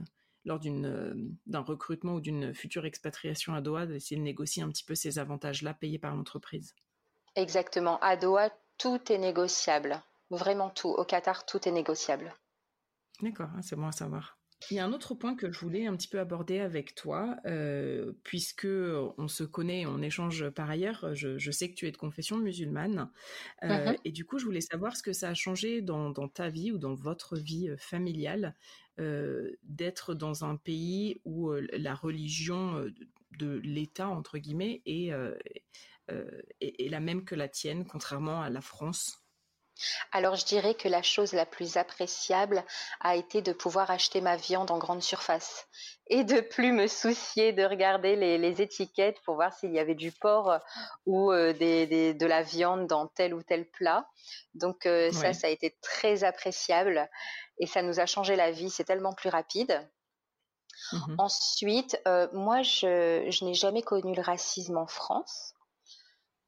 lors 0.48 0.58
d'une 0.58 0.86
euh, 0.86 1.14
d'un 1.46 1.60
recrutement 1.60 2.14
ou 2.14 2.20
d'une 2.20 2.54
future 2.54 2.86
expatriation 2.86 3.54
à 3.54 3.60
Doha, 3.60 3.86
d'essayer 3.86 4.16
de 4.16 4.24
négocier 4.24 4.62
un 4.62 4.68
petit 4.68 4.84
peu 4.84 4.94
ces 4.94 5.18
avantages-là 5.18 5.74
payés 5.74 5.98
par 5.98 6.16
l'entreprise. 6.16 6.74
Exactement. 7.36 8.00
À 8.00 8.16
Doha, 8.16 8.50
tout 8.78 9.12
est 9.12 9.18
négociable. 9.18 10.02
Vraiment 10.30 10.70
tout. 10.70 10.88
Au 10.88 11.04
Qatar, 11.04 11.46
tout 11.46 11.68
est 11.68 11.72
négociable. 11.72 12.34
D'accord, 13.20 13.50
hein, 13.54 13.62
c'est 13.62 13.76
bon 13.76 13.86
à 13.86 13.92
savoir. 13.92 14.37
Il 14.70 14.76
y 14.76 14.80
a 14.80 14.84
un 14.84 14.92
autre 14.92 15.14
point 15.14 15.34
que 15.34 15.52
je 15.52 15.60
voulais 15.60 15.86
un 15.86 15.96
petit 15.96 16.08
peu 16.08 16.18
aborder 16.18 16.58
avec 16.58 16.94
toi, 16.94 17.36
euh, 17.46 18.12
puisque 18.24 18.66
on 18.66 19.28
se 19.28 19.44
connaît, 19.44 19.86
on 19.86 20.02
échange 20.02 20.50
par 20.50 20.68
ailleurs. 20.68 21.14
Je, 21.14 21.50
sais 21.50 21.70
que 21.70 21.74
tu 21.74 21.86
es 21.86 21.92
de 21.92 21.96
confession 21.96 22.36
musulmane, 22.36 23.10
euh, 23.62 23.94
et 24.04 24.10
du 24.10 24.24
coup, 24.24 24.38
je 24.38 24.44
voulais 24.44 24.60
savoir 24.60 24.96
ce 24.96 25.02
que 25.02 25.12
ça 25.12 25.28
a 25.28 25.34
changé 25.34 25.80
dans, 25.80 26.12
ta 26.28 26.50
vie 26.50 26.72
ou 26.72 26.78
dans 26.78 26.94
votre 26.94 27.36
vie 27.36 27.68
euh, 27.68 27.76
familiale 27.76 28.54
d'être 29.62 30.12
dans 30.12 30.44
un 30.44 30.56
pays 30.56 31.20
où 31.24 31.52
la 31.52 31.94
religion 31.94 32.84
de 33.38 33.60
l'État 33.62 34.08
entre 34.08 34.38
guillemets 34.38 34.82
est, 34.86 35.12
est 36.60 36.90
la 36.90 36.98
même 36.98 37.24
que 37.24 37.36
la 37.36 37.48
tienne, 37.48 37.86
contrairement 37.86 38.42
à 38.42 38.50
la 38.50 38.60
France? 38.60 39.27
Alors 40.12 40.36
je 40.36 40.44
dirais 40.44 40.74
que 40.74 40.88
la 40.88 41.02
chose 41.02 41.32
la 41.32 41.46
plus 41.46 41.76
appréciable 41.76 42.64
a 43.00 43.16
été 43.16 43.42
de 43.42 43.52
pouvoir 43.52 43.90
acheter 43.90 44.20
ma 44.20 44.36
viande 44.36 44.70
en 44.70 44.78
grande 44.78 45.02
surface 45.02 45.66
et 46.08 46.24
de 46.24 46.40
plus 46.40 46.72
me 46.72 46.86
soucier 46.86 47.52
de 47.52 47.64
regarder 47.64 48.16
les, 48.16 48.62
étiquettes 48.62 49.20
pour 49.24 49.34
voir 49.36 49.52
s'il 49.52 49.72
y 49.72 49.78
avait 49.78 49.94
du 49.94 50.10
porc 50.10 50.58
ou 51.06 51.32
euh, 51.32 51.52
de 51.52 52.26
la 52.26 52.42
viande 52.42 52.86
dans 52.86 53.06
tel 53.06 53.34
ou 53.34 53.42
tel 53.42 53.68
plat. 53.68 54.08
Donc 54.54 54.86
euh, 54.86 55.12
ça, 55.12 55.32
ça 55.32 55.46
a 55.46 55.50
été 55.50 55.76
très 55.82 56.24
appréciable 56.24 57.08
et 57.58 57.66
ça 57.66 57.82
nous 57.82 58.00
a 58.00 58.06
changé 58.06 58.36
la 58.36 58.50
vie. 58.50 58.70
C'est 58.70 58.84
tellement 58.84 59.12
plus 59.12 59.28
rapide. 59.28 59.88
Mmh 60.92 61.16
Ensuite, 61.18 62.00
euh, 62.06 62.28
moi, 62.32 62.62
je, 62.62 63.44
n'ai 63.44 63.54
jamais 63.54 63.82
connu 63.82 64.14
le 64.14 64.22
racisme 64.22 64.78
en 64.78 64.86
France 64.86 65.54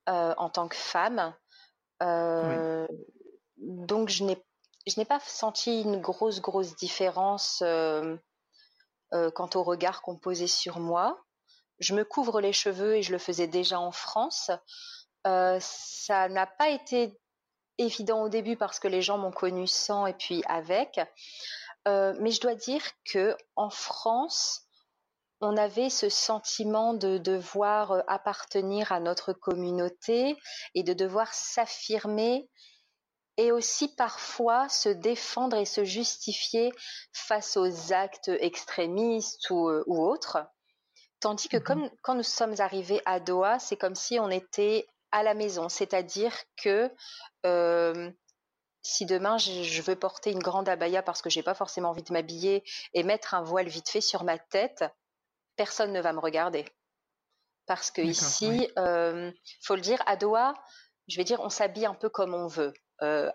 en 0.07 0.51
tant 0.51 0.67
que 0.67 0.75
femme 0.75 1.33
donc 3.61 4.09
je 4.09 4.25
n'ai 4.25 4.43
je 4.87 4.99
n'ai 4.99 5.05
pas 5.05 5.21
senti 5.21 5.83
une 5.83 6.01
grosse 6.01 6.41
grosse 6.41 6.75
différence 6.77 7.63
euh, 7.63 8.17
euh, 9.13 9.31
quant 9.31 9.51
au 9.55 9.63
regard 9.63 10.03
qu'on 10.03 10.17
posait 10.17 10.47
sur 10.47 10.81
moi. 10.81 11.23
Je 11.79 11.95
me 11.95 12.05
couvre 12.05 12.41
les 12.41 12.53
cheveux 12.53 12.97
et 12.97 13.03
je 13.03 13.13
le 13.13 13.19
faisais 13.19 13.47
déjà 13.47 13.79
en 13.79 13.93
France. 13.93 14.51
Euh, 15.27 15.59
ça 15.61 16.29
n'a 16.29 16.47
pas 16.47 16.71
été 16.71 17.19
évident 17.79 18.23
au 18.23 18.29
début 18.29 18.57
parce 18.57 18.79
que 18.79 18.89
les 18.89 19.03
gens 19.03 19.19
m'ont 19.19 19.33
connu 19.33 19.67
sans 19.67 20.07
et 20.07 20.15
puis 20.15 20.43
avec. 20.47 21.01
mais 21.87 22.31
je 22.31 22.41
dois 22.41 22.55
dire 22.55 22.83
que 23.11 23.37
en 23.57 23.71
France, 23.71 24.67
on 25.41 25.57
avait 25.57 25.89
ce 25.89 26.11
sentiment 26.11 26.93
de 26.93 27.17
devoir 27.17 28.05
appartenir 28.07 28.93
à 28.93 29.01
notre 29.01 29.33
communauté 29.33 30.37
et 30.75 30.83
de 30.83 30.93
devoir 30.93 31.33
s'affirmer 31.33 32.49
et 33.41 33.53
aussi 33.53 33.89
parfois 33.89 34.69
se 34.69 34.91
défendre 34.91 35.57
et 35.57 35.65
se 35.65 35.83
justifier 35.83 36.73
face 37.15 37.57
aux 37.57 37.93
actes 37.93 38.29
extrémistes 38.29 39.49
ou, 39.49 39.71
euh, 39.71 39.83
autres. 39.87 40.39
Tandis 41.21 41.49
que 41.49 41.57
mmh 41.57 41.63
comme 41.63 41.91
quand 42.03 42.15
nous 42.15 42.23
sommes 42.23 42.55
arrivés 42.59 43.01
à 43.07 43.19
Doha, 43.19 43.59
c'est 43.59 43.79
comme 43.79 43.95
si 43.95 44.21
on 44.21 44.29
était 44.29 44.87
à 45.11 45.23
la 45.23 45.33
maison, 45.33 45.71
c'est-à-dire 45.71 46.35
que 46.63 46.93
euh, 47.47 48.11
si 48.83 49.07
demain 49.07 49.39
je, 49.39 49.81
veux 49.83 49.97
porter 49.97 50.33
une 50.33 50.43
grande 50.43 50.69
abaya 50.69 51.03
parce 51.03 51.23
que 51.23 51.31
j'ai 51.31 51.43
pas 51.43 51.55
forcément 51.55 51.91
envie 51.91 52.03
de 52.03 52.13
m'habiller 52.13 52.63
et 52.93 53.03
mettre 53.03 53.33
un 53.33 53.43
voile 53.43 53.69
vite 53.69 53.89
fait 53.89 54.03
sur 54.03 54.23
ma 54.23 54.39
tête, 54.39 54.85
personne 55.57 55.93
ne 55.93 56.01
va 56.01 56.13
me 56.13 56.21
regarder. 56.21 56.67
Parce 57.65 57.91
que 57.91 58.03
ici, 58.03 58.69
euh, 58.79 59.33
faut 59.63 59.77
le 59.77 59.81
dire, 59.81 60.03
à 60.07 60.17
Doha, 60.17 60.55
je 61.09 61.17
vais 61.17 61.25
dire, 61.25 61.41
on 61.41 61.51
s'habille 61.51 61.87
un 61.87 61.95
peu 61.95 62.09
comme 62.09 62.35
on 62.35 62.47
veut. 62.47 62.75
Euh, 63.03 63.31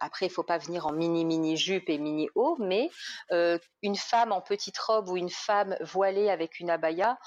après, 0.00 0.26
il 0.26 0.30
faut 0.30 0.42
pas 0.42 0.58
venir 0.58 0.86
en 0.86 0.92
mini 0.92 1.24
mini 1.24 1.56
jupe 1.56 1.88
et 1.88 1.98
mini 1.98 2.28
haut, 2.34 2.56
mais 2.58 2.90
euh, 3.32 3.58
une 3.82 3.96
femme 3.96 4.32
en 4.32 4.40
petite 4.40 4.78
robe 4.78 5.08
ou 5.08 5.16
une 5.16 5.30
femme 5.30 5.76
voilée 5.80 6.30
avec 6.30 6.60
une 6.60 6.70
abaya, 6.70 7.18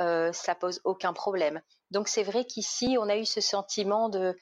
euh, 0.00 0.32
ça 0.32 0.54
pose 0.54 0.80
aucun 0.84 1.12
problème. 1.12 1.60
Donc 1.90 2.08
c'est 2.08 2.22
vrai 2.22 2.44
qu'ici, 2.44 2.96
on 2.98 3.08
a 3.08 3.16
eu 3.16 3.24
ce 3.26 3.40
sentiment 3.40 4.08
de, 4.08 4.36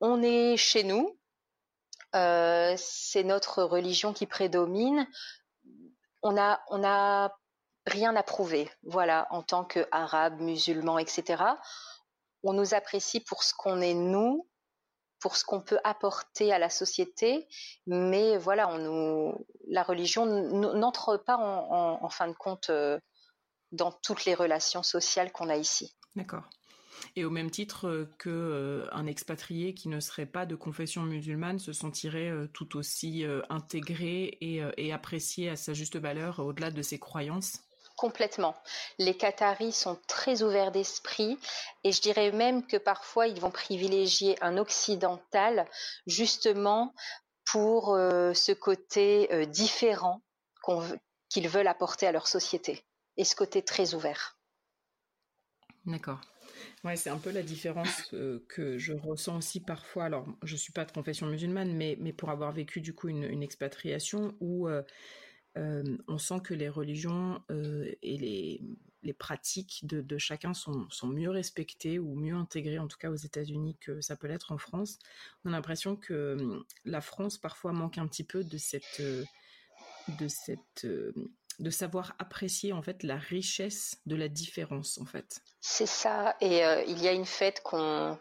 on 0.00 0.22
est 0.22 0.56
chez 0.56 0.84
nous, 0.84 1.18
c'est 2.12 3.24
notre 3.24 3.62
religion 3.62 4.14
qui 4.14 4.24
prédomine, 4.26 5.06
on 6.22 6.38
a, 6.38 6.60
on 6.70 6.82
a 6.82 7.30
rien 7.86 8.16
à 8.16 8.22
prouver, 8.22 8.70
voilà, 8.82 9.26
en 9.30 9.42
tant 9.42 9.64
qu'arabe, 9.64 10.40
musulman, 10.40 10.98
etc. 10.98 11.44
On 12.42 12.52
nous 12.52 12.74
apprécie 12.74 13.20
pour 13.20 13.42
ce 13.42 13.54
qu'on 13.54 13.80
est 13.80 13.94
nous, 13.94 14.48
pour 15.20 15.36
ce 15.36 15.44
qu'on 15.44 15.60
peut 15.60 15.78
apporter 15.84 16.52
à 16.52 16.58
la 16.58 16.70
société, 16.70 17.46
mais 17.86 18.36
voilà, 18.36 18.70
la 19.68 19.82
religion 19.82 20.26
n'entre 20.26 21.16
pas 21.16 21.36
en, 21.38 22.08
fin 22.08 22.28
de 22.28 22.34
compte 22.34 22.70
euh, 22.70 22.98
dans 23.72 23.92
toutes 23.92 24.24
les 24.24 24.34
relations 24.34 24.82
sociales 24.82 25.32
qu'on 25.32 25.48
a 25.48 25.56
ici. 25.56 25.96
D'accord. 26.14 26.44
Et 27.14 27.24
au 27.24 27.30
même 27.30 27.50
titre 27.50 28.08
que 28.18 28.30
euh, 28.30 28.88
un 28.92 29.06
expatrié 29.06 29.74
qui 29.74 29.88
ne 29.88 30.00
serait 30.00 30.26
pas 30.26 30.46
de 30.46 30.54
confession 30.54 31.02
musulmane 31.02 31.58
se 31.58 31.72
sentirait 31.72 32.30
euh, 32.30 32.46
tout 32.46 32.76
aussi 32.76 33.24
intégré 33.50 34.38
et, 34.40 34.92
apprécié 34.92 35.50
à 35.50 35.56
sa 35.56 35.74
juste 35.74 35.96
valeur 35.96 36.40
au-delà 36.40 36.70
de 36.70 36.82
ses 36.82 36.98
croyances? 36.98 37.65
Complètement. 37.96 38.54
Les 38.98 39.16
Qataris 39.16 39.72
sont 39.72 39.98
très 40.06 40.42
ouverts 40.42 40.70
d'esprit 40.70 41.38
et 41.82 41.92
je 41.92 42.02
dirais 42.02 42.30
même 42.30 42.66
que 42.66 42.76
parfois 42.76 43.26
ils 43.26 43.40
vont 43.40 43.50
privilégier 43.50 44.36
un 44.42 44.58
occidental 44.58 45.66
justement 46.06 46.92
pour 47.46 47.94
euh, 47.94 48.34
ce 48.34 48.52
côté 48.52 49.32
euh, 49.32 49.46
différent 49.46 50.20
qu'ils 51.30 51.48
veulent 51.48 51.68
apporter 51.68 52.06
à 52.06 52.12
leur 52.12 52.28
société 52.28 52.84
et 53.16 53.24
ce 53.24 53.34
côté 53.34 53.62
très 53.62 53.94
ouvert. 53.94 54.38
D'accord. 55.86 56.20
Ouais, 56.84 56.96
c'est 56.96 57.10
un 57.10 57.18
peu 57.18 57.30
la 57.30 57.42
différence 57.42 58.12
euh, 58.12 58.44
que 58.48 58.76
je 58.76 58.92
ressens 58.92 59.38
aussi 59.38 59.60
parfois. 59.60 60.04
Alors, 60.04 60.26
je 60.42 60.56
suis 60.56 60.72
pas 60.72 60.84
de 60.84 60.92
confession 60.92 61.28
musulmane, 61.28 61.72
mais, 61.74 61.96
mais 61.98 62.12
pour 62.12 62.28
avoir 62.28 62.52
vécu 62.52 62.82
du 62.82 62.94
coup 62.94 63.08
une, 63.08 63.42
expatriation 63.42 64.34
où 64.40 64.68
on 65.56 66.18
sent 66.18 66.40
que 66.44 66.54
les 66.54 66.68
religions 66.68 67.42
et 67.50 68.18
les, 68.18 69.12
pratiques 69.14 69.86
de, 69.86 70.18
chacun 70.18 70.52
sont, 70.52 70.88
mieux 71.04 71.30
respectées 71.30 71.98
ou 71.98 72.14
mieux 72.14 72.34
intégrées, 72.34 72.78
en 72.78 72.88
tout 72.88 72.98
cas 72.98 73.10
aux 73.10 73.16
États-Unis, 73.16 73.76
que 73.80 74.00
ça 74.00 74.16
peut 74.16 74.26
l'être 74.26 74.52
en 74.52 74.58
France. 74.58 74.98
On 75.44 75.50
a 75.50 75.52
l'impression 75.52 75.96
que 75.96 76.64
la 76.84 77.00
France 77.00 77.38
parfois 77.38 77.72
manque 77.72 77.98
un 77.98 78.06
petit 78.06 78.24
peu 78.24 78.44
de 78.44 78.58
cette, 78.58 79.02
de 81.58 81.70
savoir 81.70 82.14
apprécier 82.18 82.72
en 82.72 82.82
fait 82.82 83.02
la 83.02 83.16
richesse 83.16 84.00
de 84.06 84.16
la 84.16 84.28
différence 84.28 84.98
en 84.98 85.06
fait. 85.06 85.40
C'est 85.60 85.86
ça. 85.86 86.36
Et 86.40 86.62
il 86.88 87.02
y 87.02 87.08
a 87.08 87.12
une 87.12 87.26
fête 87.26 87.62
qu'on 87.62 88.18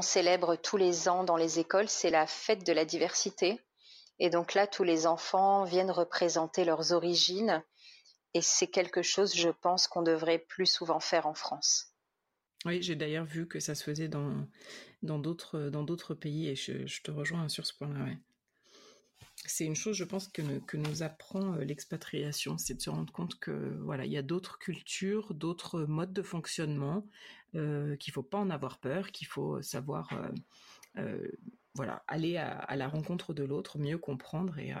célèbre 0.00 0.56
tous 0.56 0.76
les 0.76 1.08
ans 1.08 1.24
dans 1.24 1.36
les 1.36 1.58
écoles, 1.58 1.88
c'est 1.88 2.10
la 2.10 2.26
fête 2.26 2.66
de 2.66 2.72
la 2.72 2.84
diversité. 2.84 3.60
Et 4.22 4.30
donc 4.30 4.54
là, 4.54 4.68
tous 4.68 4.84
les 4.84 5.08
enfants 5.08 5.64
viennent 5.64 5.90
représenter 5.90 6.64
leurs 6.64 6.92
origines. 6.92 7.60
Et 8.34 8.40
c'est 8.40 8.68
quelque 8.68 9.02
chose, 9.02 9.34
je 9.34 9.48
pense, 9.48 9.88
qu'on 9.88 10.02
devrait 10.02 10.38
plus 10.38 10.66
souvent 10.66 11.00
faire 11.00 11.26
en 11.26 11.34
France. 11.34 11.92
Oui, 12.64 12.80
j'ai 12.80 12.94
d'ailleurs 12.94 13.24
vu 13.24 13.48
que 13.48 13.58
ça 13.58 13.74
se 13.74 13.82
faisait 13.82 14.06
dans 14.06 14.46
dans 15.02 15.18
d'autres 15.18 15.70
dans 15.70 15.82
d'autres 15.82 16.14
pays 16.14 16.46
et 16.46 16.54
je, 16.54 17.02
te 17.02 17.10
rejoins 17.10 17.48
sur 17.48 17.66
ce 17.66 17.74
point-là. 17.74 18.06
C'est 19.44 19.64
une 19.64 19.74
chose, 19.74 19.96
je 19.96 20.04
pense, 20.04 20.28
que, 20.28 20.60
que 20.60 20.76
nous 20.76 21.02
apprend 21.02 21.54
euh, 21.54 21.64
l'expatriation, 21.64 22.58
c'est 22.58 22.74
de 22.74 22.80
se 22.80 22.90
rendre 22.90 23.12
compte 23.12 23.40
que 23.40 23.76
voilà, 23.80 24.06
il 24.06 24.12
y 24.12 24.16
a 24.16 24.22
d'autres 24.22 24.60
cultures, 24.60 25.34
d'autres 25.34 25.80
modes 25.80 26.12
de 26.12 26.22
fonctionnement, 26.22 27.04
euh, 27.56 27.96
qu'il 27.96 28.12
faut 28.12 28.22
pas 28.22 28.38
en 28.38 28.50
avoir 28.50 28.78
peur, 28.78 29.10
qu'il 29.10 29.26
faut 29.26 29.60
savoir 29.62 30.08
euh, 30.96 31.26
voilà, 31.74 32.02
aller 32.06 32.36
à, 32.36 32.76
la 32.76 32.88
rencontre 32.88 33.32
de 33.34 33.44
l'autre, 33.44 33.78
mieux 33.78 33.98
comprendre 33.98 34.58
et, 34.58 34.72
euh, 34.72 34.78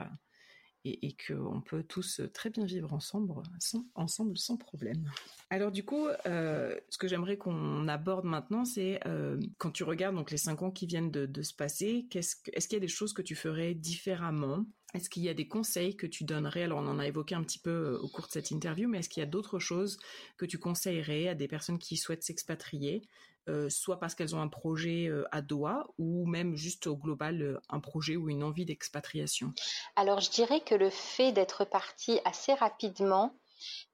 et, 0.84 1.16
qu'on 1.26 1.60
peut 1.60 1.82
tous 1.82 2.20
très 2.34 2.50
bien 2.50 2.64
vivre 2.64 2.92
ensemble 2.92 3.34
sans, 3.58 3.86
ensemble 3.94 4.36
sans 4.36 4.56
problème. 4.56 5.10
Alors 5.50 5.70
du 5.70 5.84
coup, 5.84 6.06
euh, 6.26 6.78
ce 6.88 6.98
que 6.98 7.08
j'aimerais 7.08 7.36
qu'on 7.36 7.88
aborde 7.88 8.24
maintenant, 8.24 8.64
c'est 8.64 9.00
euh, 9.06 9.40
quand 9.58 9.70
tu 9.70 9.84
regardes 9.84 10.16
donc 10.16 10.30
les 10.30 10.36
cinq 10.36 10.62
ans 10.62 10.70
qui 10.70 10.86
viennent 10.86 11.10
de, 11.10 11.42
se 11.42 11.54
passer, 11.54 12.06
est-ce 12.14 12.36
qu'il 12.42 12.72
y 12.72 12.76
a 12.76 12.80
des 12.80 12.88
choses 12.88 13.12
que 13.12 13.22
tu 13.22 13.34
ferais 13.34 13.74
différemment 13.74 14.64
est-ce 14.94 15.08
qu'il 15.08 15.22
y 15.22 15.28
a 15.28 15.34
des 15.34 15.48
conseils 15.48 15.96
que 15.96 16.06
tu 16.06 16.24
donnerais? 16.24 16.64
Alors, 16.64 16.78
on 16.78 16.86
en 16.86 16.98
a 16.98 17.06
évoqué 17.06 17.34
un 17.34 17.42
petit 17.42 17.58
peu 17.58 17.70
euh, 17.70 17.98
au 18.02 18.08
cours 18.08 18.26
de 18.26 18.32
cette 18.32 18.50
interview, 18.50 18.88
mais 18.88 18.98
est-ce 18.98 19.08
qu'il 19.08 19.22
y 19.22 19.24
a 19.24 19.28
d'autres 19.28 19.58
choses 19.58 19.98
que 20.36 20.44
tu 20.44 20.58
conseillerais 20.58 21.28
à 21.28 21.34
des 21.34 21.48
personnes 21.48 21.78
qui 21.78 21.96
souhaitent 21.96 22.22
s'expatrier, 22.22 23.02
euh, 23.48 23.70
soit 23.70 23.98
parce 23.98 24.14
qu'elles 24.14 24.34
ont 24.36 24.40
un 24.40 24.48
projet 24.48 25.08
euh, 25.08 25.24
à 25.32 25.40
Doha, 25.40 25.86
ou 25.98 26.26
même 26.26 26.56
juste 26.56 26.86
au 26.86 26.96
global 26.96 27.60
un 27.70 27.80
projet 27.80 28.16
ou 28.16 28.28
une 28.28 28.42
envie 28.42 28.66
d'expatriation? 28.66 29.54
Alors, 29.96 30.20
je 30.20 30.30
dirais 30.30 30.60
que 30.60 30.74
le 30.74 30.90
fait 30.90 31.32
d'être 31.32 31.64
parti 31.64 32.20
assez 32.26 32.52
rapidement 32.52 33.34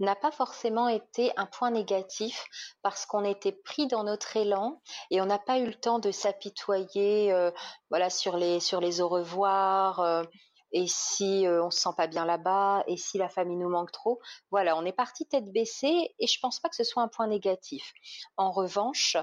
n'a 0.00 0.16
pas 0.16 0.30
forcément 0.30 0.88
été 0.88 1.30
un 1.36 1.44
point 1.44 1.70
négatif 1.70 2.46
parce 2.80 3.04
qu'on 3.04 3.22
était 3.22 3.52
pris 3.52 3.86
dans 3.86 4.02
notre 4.02 4.34
élan 4.36 4.80
et 5.10 5.20
on 5.20 5.26
n'a 5.26 5.38
pas 5.38 5.58
eu 5.58 5.66
le 5.66 5.74
temps 5.74 5.98
de 5.98 6.10
s'apitoyer 6.10 7.50
voilà 7.90 8.08
sur 8.08 8.38
les 8.38 8.60
sur 8.60 8.80
les 8.80 9.02
au 9.02 9.08
revoir 9.08 10.24
et 10.72 10.86
si 10.86 11.44
on 11.46 11.68
on 11.68 11.70
se 11.70 11.80
sent 11.80 11.94
pas 11.96 12.06
bien 12.06 12.24
là-bas, 12.24 12.82
et 12.86 12.96
si 12.96 13.18
la 13.18 13.28
famille 13.28 13.56
nous 13.56 13.68
manque 13.68 13.92
trop? 13.92 14.20
Voilà, 14.50 14.76
on 14.76 14.84
est 14.84 14.92
parti 14.92 15.26
tête 15.26 15.52
baissée 15.52 16.14
et 16.18 16.26
je 16.26 16.38
pense 16.40 16.60
pas 16.60 16.70
que 16.70 16.76
ce 16.76 16.84
soit 16.84 17.02
un 17.02 17.08
point 17.08 17.26
négatif. 17.26 17.92
En 18.38 18.50
revanche, 18.50 19.18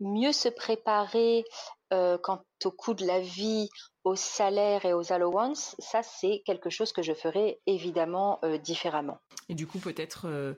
mieux 0.00 0.32
se 0.32 0.48
préparer 0.48 1.44
quant 1.90 2.42
au 2.64 2.70
coût 2.70 2.92
de 2.92 3.06
la 3.06 3.20
vie, 3.20 3.70
au 4.04 4.16
salaire 4.16 4.84
et 4.84 4.92
aux 4.92 5.12
allowances, 5.12 5.74
ça 5.78 6.02
c'est 6.02 6.42
quelque 6.44 6.68
chose 6.68 6.92
que 6.92 7.02
je 7.02 7.14
ferai 7.14 7.60
évidemment 7.66 8.40
différemment. 8.62 9.18
Et 9.48 9.54
du 9.54 9.66
coup, 9.66 9.78
peut-être 9.78 10.56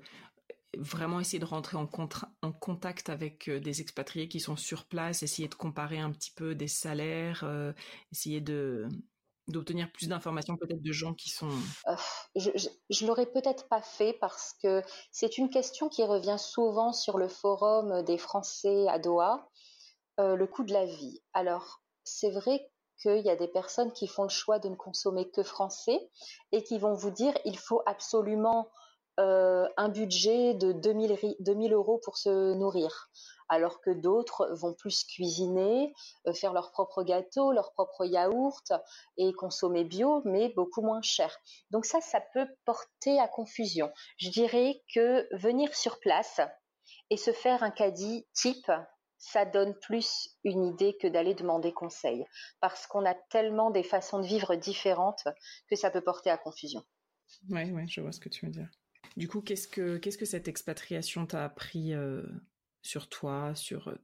vraiment 0.76 1.20
essayer 1.20 1.38
de 1.38 1.44
rentrer 1.44 1.76
en, 1.76 1.88
en 2.42 2.52
contact 2.52 3.08
avec 3.08 3.48
des 3.48 3.80
expatriés 3.80 4.28
qui 4.28 4.40
sont 4.40 4.56
sur 4.56 4.86
place, 4.86 5.22
essayer 5.22 5.48
de 5.48 5.54
comparer 5.54 5.98
un 6.00 6.10
petit 6.10 6.32
peu 6.32 6.54
des 6.54 6.68
salaires, 6.68 7.44
essayer 8.10 8.40
de 8.40 8.88
d'obtenir 9.48 9.90
plus 9.92 10.08
d'informations 10.08 10.56
peut-être 10.56 10.82
de 10.82 10.92
gens 10.92 11.14
qui 11.14 11.30
sont... 11.30 11.50
je, 12.36 12.50
je, 12.90 13.06
l'aurais 13.06 13.26
peut-être 13.26 13.68
pas 13.68 13.82
fait 13.82 14.12
parce 14.20 14.54
que 14.62 14.82
c'est 15.10 15.38
une 15.38 15.50
question 15.50 15.88
qui 15.88 16.04
revient 16.04 16.38
souvent 16.38 16.92
sur 16.92 17.18
le 17.18 17.28
forum 17.28 18.02
des 18.02 18.18
Français 18.18 18.86
à 18.88 18.98
Doha, 18.98 19.48
euh, 20.20 20.36
le 20.36 20.46
coût 20.46 20.64
de 20.64 20.72
la 20.72 20.84
vie. 20.84 21.22
Alors, 21.32 21.82
c'est 22.04 22.30
vrai 22.30 22.70
qu'il 23.00 23.20
y 23.20 23.30
a 23.30 23.36
des 23.36 23.48
personnes 23.48 23.92
qui 23.92 24.06
font 24.06 24.24
le 24.24 24.28
choix 24.28 24.58
de 24.58 24.68
ne 24.68 24.76
consommer 24.76 25.30
que 25.30 25.42
français 25.42 26.10
et 26.52 26.62
qui 26.62 26.78
vont 26.78 26.94
vous 26.94 27.10
dire 27.10 27.32
il 27.44 27.58
faut 27.58 27.82
absolument 27.86 28.68
euh, 29.18 29.66
un 29.76 29.88
budget 29.88 30.54
de 30.54 30.72
2000, 30.72 31.36
2000 31.40 31.72
euros 31.72 32.00
pour 32.04 32.18
se 32.18 32.54
nourrir 32.54 33.10
alors 33.50 33.80
que 33.80 33.90
d'autres 33.90 34.48
vont 34.52 34.72
plus 34.72 35.04
cuisiner, 35.04 35.92
euh, 36.26 36.32
faire 36.32 36.54
leurs 36.54 36.70
propres 36.70 37.02
gâteaux, 37.02 37.52
leurs 37.52 37.72
propres 37.72 38.06
yaourts 38.06 38.62
et 39.18 39.32
consommer 39.32 39.84
bio, 39.84 40.22
mais 40.24 40.48
beaucoup 40.50 40.80
moins 40.80 41.02
cher. 41.02 41.36
Donc 41.70 41.84
ça, 41.84 42.00
ça 42.00 42.22
peut 42.32 42.46
porter 42.64 43.18
à 43.18 43.28
confusion. 43.28 43.92
Je 44.16 44.30
dirais 44.30 44.82
que 44.94 45.28
venir 45.36 45.74
sur 45.74 46.00
place 46.00 46.40
et 47.10 47.16
se 47.16 47.32
faire 47.32 47.62
un 47.62 47.70
caddie 47.70 48.26
type, 48.32 48.70
ça 49.18 49.44
donne 49.44 49.74
plus 49.80 50.30
une 50.44 50.64
idée 50.64 50.96
que 50.96 51.08
d'aller 51.08 51.34
demander 51.34 51.72
conseil, 51.72 52.24
parce 52.60 52.86
qu'on 52.86 53.04
a 53.04 53.14
tellement 53.14 53.70
des 53.70 53.82
façons 53.82 54.20
de 54.20 54.26
vivre 54.26 54.54
différentes 54.54 55.24
que 55.68 55.76
ça 55.76 55.90
peut 55.90 56.00
porter 56.00 56.30
à 56.30 56.38
confusion. 56.38 56.82
Oui, 57.50 57.70
ouais, 57.72 57.86
je 57.86 58.00
vois 58.00 58.12
ce 58.12 58.20
que 58.20 58.28
tu 58.28 58.46
veux 58.46 58.52
dire. 58.52 58.68
Du 59.16 59.28
coup, 59.28 59.40
qu'est-ce 59.40 59.68
que, 59.68 59.98
qu'est-ce 59.98 60.18
que 60.18 60.24
cette 60.24 60.48
expatriation 60.48 61.26
t'a 61.26 61.44
appris 61.44 61.92
euh, 61.92 62.22
sur 62.82 63.08
toi, 63.08 63.54
sur 63.54 63.94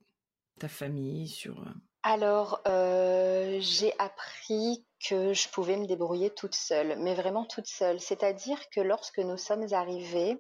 ta 0.58 0.68
famille, 0.68 1.28
sur... 1.28 1.64
Alors, 2.02 2.60
j'ai 2.64 3.92
appris 3.98 4.86
que 5.08 5.32
je 5.32 5.48
pouvais 5.48 5.76
me 5.76 5.86
débrouiller 5.86 6.30
toute 6.30 6.54
seule, 6.54 6.96
mais 7.00 7.14
vraiment 7.14 7.44
toute 7.44 7.66
seule. 7.66 8.00
C'est-à-dire 8.00 8.58
que 8.70 8.80
lorsque 8.80 9.18
nous 9.18 9.36
sommes 9.36 9.66
arrivés, 9.72 10.38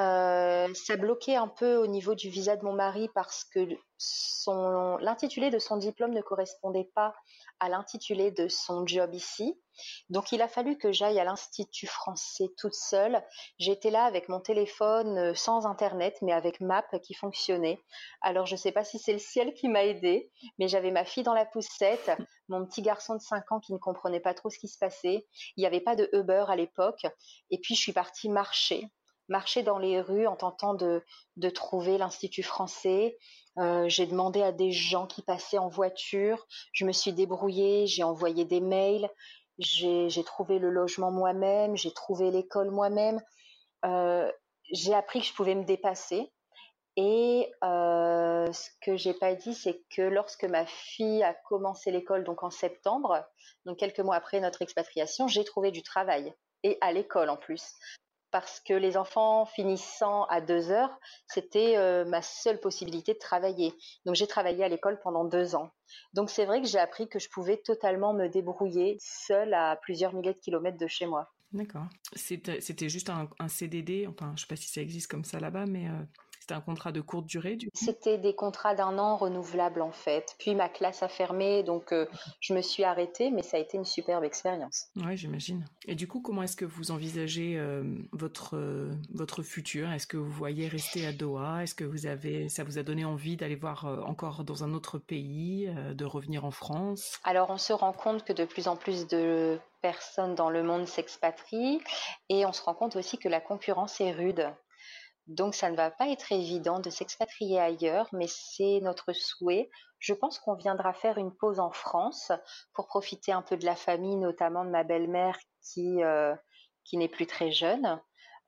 euh, 0.00 0.74
ça 0.74 0.96
bloquait 0.96 1.36
un 1.36 1.46
peu 1.46 1.76
au 1.76 1.86
niveau 1.86 2.16
du 2.16 2.28
visa 2.28 2.56
de 2.56 2.64
mon 2.64 2.72
mari 2.72 3.08
parce 3.14 3.44
que 3.44 3.60
l'intitulé 5.00 5.50
de 5.50 5.60
son 5.60 5.76
diplôme 5.76 6.12
ne 6.12 6.20
correspondait 6.20 6.90
pas 6.94 7.14
à 7.60 7.68
l'intitulé 7.68 8.32
de 8.32 8.48
son 8.48 8.84
job 8.86 9.14
ici. 9.14 9.56
Donc 10.10 10.32
il 10.32 10.42
a 10.42 10.48
fallu 10.48 10.78
que 10.78 10.90
j'aille 10.90 11.20
à 11.20 11.24
l'Institut 11.24 11.86
français 11.86 12.46
toute 12.58 12.74
seule. 12.74 13.22
J'étais 13.58 13.90
là 13.90 14.04
avec 14.04 14.28
mon 14.28 14.40
téléphone 14.40 15.16
euh, 15.16 15.34
sans 15.34 15.64
internet 15.64 16.16
mais 16.22 16.32
avec 16.32 16.60
Map 16.60 16.86
qui 17.02 17.14
fonctionnait. 17.14 17.80
Alors 18.20 18.46
je 18.46 18.54
ne 18.54 18.58
sais 18.58 18.72
pas 18.72 18.84
si 18.84 18.98
c'est 18.98 19.12
le 19.12 19.18
ciel 19.20 19.54
qui 19.54 19.68
m'a 19.68 19.84
aidée, 19.84 20.32
mais 20.58 20.66
j'avais 20.66 20.90
ma 20.90 21.04
fille 21.04 21.22
dans 21.22 21.34
la 21.34 21.46
poussette, 21.46 22.10
mon 22.48 22.66
petit 22.66 22.82
garçon 22.82 23.14
de 23.14 23.20
5 23.20 23.52
ans 23.52 23.60
qui 23.60 23.72
ne 23.72 23.78
comprenait 23.78 24.20
pas 24.20 24.34
trop 24.34 24.50
ce 24.50 24.58
qui 24.58 24.68
se 24.68 24.78
passait. 24.78 25.26
Il 25.56 25.60
n'y 25.60 25.66
avait 25.66 25.80
pas 25.80 25.94
de 25.94 26.08
Uber 26.12 26.46
à 26.48 26.56
l'époque 26.56 27.06
et 27.50 27.60
puis 27.60 27.76
je 27.76 27.80
suis 27.80 27.92
partie 27.92 28.28
marcher 28.28 28.90
marcher 29.28 29.62
dans 29.62 29.78
les 29.78 30.00
rues 30.00 30.26
en 30.26 30.36
tentant 30.36 30.74
de, 30.74 31.02
de 31.36 31.50
trouver 31.50 31.98
l'Institut 31.98 32.42
français. 32.42 33.18
Euh, 33.58 33.88
j'ai 33.88 34.06
demandé 34.06 34.42
à 34.42 34.52
des 34.52 34.72
gens 34.72 35.06
qui 35.06 35.22
passaient 35.22 35.58
en 35.58 35.68
voiture. 35.68 36.46
Je 36.72 36.84
me 36.84 36.92
suis 36.92 37.12
débrouillée, 37.12 37.86
j'ai 37.86 38.02
envoyé 38.02 38.44
des 38.44 38.60
mails, 38.60 39.08
j'ai 39.58 40.24
trouvé 40.24 40.58
le 40.58 40.70
logement 40.70 41.10
moi-même, 41.10 41.76
j'ai 41.76 41.92
trouvé 41.92 42.30
l'école 42.30 42.70
moi-même. 42.70 43.20
Euh, 43.84 44.30
j'ai 44.72 44.94
appris 44.94 45.20
que 45.20 45.26
je 45.26 45.34
pouvais 45.34 45.54
me 45.54 45.64
dépasser. 45.64 46.30
Et 46.96 47.52
euh, 47.64 48.52
ce 48.52 48.70
que 48.80 48.96
j'ai 48.96 49.14
pas 49.14 49.34
dit, 49.34 49.54
c'est 49.54 49.82
que 49.90 50.02
lorsque 50.02 50.44
ma 50.44 50.64
fille 50.64 51.24
a 51.24 51.34
commencé 51.34 51.90
l'école, 51.90 52.22
donc 52.22 52.44
en 52.44 52.50
septembre, 52.50 53.24
donc 53.64 53.78
quelques 53.78 53.98
mois 53.98 54.14
après 54.14 54.38
notre 54.38 54.62
expatriation, 54.62 55.26
j'ai 55.26 55.44
trouvé 55.44 55.72
du 55.72 55.82
travail 55.82 56.32
et 56.62 56.78
à 56.80 56.92
l'école 56.92 57.30
en 57.30 57.36
plus 57.36 57.74
parce 58.34 58.58
que 58.58 58.74
les 58.74 58.96
enfants 58.96 59.46
finissant 59.46 60.24
à 60.24 60.40
deux 60.40 60.72
heures, 60.72 60.90
c'était 61.28 61.76
euh, 61.76 62.04
ma 62.04 62.20
seule 62.20 62.58
possibilité 62.58 63.14
de 63.14 63.18
travailler. 63.20 63.72
Donc 64.06 64.16
j'ai 64.16 64.26
travaillé 64.26 64.64
à 64.64 64.68
l'école 64.68 64.98
pendant 65.04 65.24
deux 65.24 65.54
ans. 65.54 65.70
Donc 66.14 66.30
c'est 66.30 66.44
vrai 66.44 66.60
que 66.60 66.66
j'ai 66.66 66.80
appris 66.80 67.08
que 67.08 67.20
je 67.20 67.28
pouvais 67.28 67.58
totalement 67.58 68.12
me 68.12 68.26
débrouiller 68.26 68.96
seule 68.98 69.54
à 69.54 69.76
plusieurs 69.80 70.12
milliers 70.12 70.34
de 70.34 70.40
kilomètres 70.40 70.78
de 70.78 70.88
chez 70.88 71.06
moi. 71.06 71.32
D'accord. 71.52 71.86
C'était 72.16 72.88
juste 72.88 73.08
un, 73.08 73.28
CDD, 73.46 74.08
enfin 74.08 74.32
je 74.34 74.40
sais 74.40 74.48
pas 74.48 74.56
si 74.56 74.68
ça 74.68 74.80
existe 74.80 75.08
comme 75.08 75.22
ça 75.22 75.38
là-bas, 75.38 75.66
mais 75.66 75.88
euh, 75.88 76.02
c'était 76.44 76.56
un 76.56 76.60
contrat 76.60 76.92
de 76.92 77.00
courte 77.00 77.24
durée, 77.24 77.56
du 77.56 77.70
C'était 77.72 78.18
des 78.18 78.34
contrats 78.34 78.74
d'un 78.74 78.98
an 78.98 79.16
renouvelables, 79.16 79.80
en 79.80 79.92
fait. 79.92 80.36
Puis 80.38 80.54
ma 80.54 80.68
classe 80.68 81.02
a 81.02 81.08
fermé, 81.08 81.62
donc 81.62 81.90
euh, 81.90 82.04
je 82.40 82.52
me 82.52 82.60
suis 82.60 82.84
arrêtée, 82.84 83.30
mais 83.30 83.42
ça 83.42 83.56
a 83.56 83.60
été 83.60 83.78
une 83.78 83.86
superbe 83.86 84.24
expérience. 84.24 84.88
Oui, 84.96 85.16
j'imagine. 85.16 85.64
Et 85.86 85.94
du 85.94 86.06
coup, 86.06 86.20
comment 86.20 86.42
est-ce 86.42 86.56
que 86.56 86.66
vous 86.66 86.90
envisagez 86.90 87.56
euh, 87.56 87.82
votre, 88.12 88.58
euh, 88.58 88.92
votre 89.14 89.42
futur? 89.42 89.90
Est-ce 89.90 90.06
que 90.06 90.18
vous 90.18 90.30
voyez 90.30 90.68
rester 90.68 91.06
à 91.06 91.12
Doha? 91.12 91.62
Est-ce 91.62 91.74
que 91.74 91.84
vous 91.84 92.04
avez, 92.04 92.50
ça 92.50 92.62
vous 92.62 92.76
a 92.76 92.82
donné 92.82 93.06
envie 93.06 93.38
d'aller 93.38 93.56
voir 93.56 93.86
encore 94.06 94.44
dans 94.44 94.64
un 94.64 94.74
autre 94.74 94.98
pays, 94.98 95.74
de 95.94 96.04
revenir 96.04 96.44
en 96.44 96.50
France? 96.50 97.18
Alors, 97.24 97.48
on 97.48 97.56
se 97.56 97.72
rend 97.72 97.94
compte 97.94 98.22
que 98.22 98.34
de 98.34 98.44
plus 98.44 98.68
en 98.68 98.76
plus 98.76 99.06
de 99.06 99.58
personnes 99.80 100.34
dans 100.34 100.50
le 100.50 100.62
monde 100.62 100.86
s'expatrient 100.86 101.80
et 102.28 102.44
on 102.44 102.52
se 102.52 102.60
rend 102.62 102.74
compte 102.74 102.96
aussi 102.96 103.16
que 103.16 103.30
la 103.30 103.40
concurrence 103.40 103.98
est 104.02 104.12
rude. 104.12 104.50
Donc 105.26 105.54
ça 105.54 105.70
ne 105.70 105.76
va 105.76 105.90
pas 105.90 106.08
être 106.08 106.32
évident 106.32 106.80
de 106.80 106.90
s'expatrier 106.90 107.58
ailleurs, 107.58 108.08
mais 108.12 108.26
c'est 108.28 108.80
notre 108.82 109.12
souhait. 109.12 109.70
Je 109.98 110.12
pense 110.12 110.38
qu'on 110.38 110.54
viendra 110.54 110.92
faire 110.92 111.16
une 111.16 111.34
pause 111.34 111.60
en 111.60 111.70
France 111.70 112.30
pour 112.74 112.86
profiter 112.86 113.32
un 113.32 113.42
peu 113.42 113.56
de 113.56 113.64
la 113.64 113.76
famille, 113.76 114.16
notamment 114.16 114.64
de 114.64 114.70
ma 114.70 114.84
belle-mère 114.84 115.38
qui, 115.62 116.02
euh, 116.02 116.34
qui 116.84 116.98
n'est 116.98 117.08
plus 117.08 117.26
très 117.26 117.50
jeune. 117.50 118.00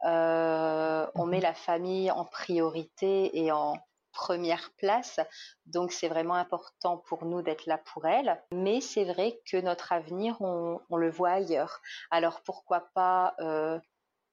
Euh, 0.04 1.06
on 1.14 1.24
met 1.24 1.38
mhm. 1.38 1.42
la 1.44 1.54
famille 1.54 2.10
en 2.10 2.24
priorité 2.24 3.38
et 3.38 3.50
en 3.52 3.74
première 4.12 4.70
place, 4.78 5.20
donc 5.66 5.92
c'est 5.92 6.08
vraiment 6.08 6.34
important 6.34 6.96
pour 6.96 7.26
nous 7.26 7.42
d'être 7.42 7.66
là 7.66 7.78
pour 7.78 8.06
elle. 8.06 8.42
Mais 8.50 8.80
c'est 8.80 9.04
vrai 9.04 9.38
que 9.50 9.58
notre 9.58 9.92
avenir, 9.92 10.40
on, 10.40 10.80
le 10.96 11.10
voit 11.10 11.32
ailleurs. 11.32 11.80
Alors 12.10 12.40
pourquoi 12.42 12.88
pas 12.94 13.34
euh, 13.40 13.78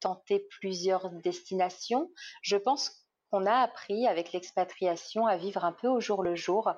tenter 0.03 0.45
plusieurs 0.59 1.09
destinations. 1.09 2.11
Je 2.41 2.57
pense 2.57 3.03
qu'on 3.31 3.45
a 3.45 3.55
appris 3.55 4.05
avec 4.07 4.31
l'expatriation 4.31 5.25
à 5.25 5.37
vivre 5.37 5.65
un 5.65 5.71
peu 5.71 5.87
au 5.87 5.99
jour 5.99 6.21
le 6.21 6.35
jour. 6.35 6.71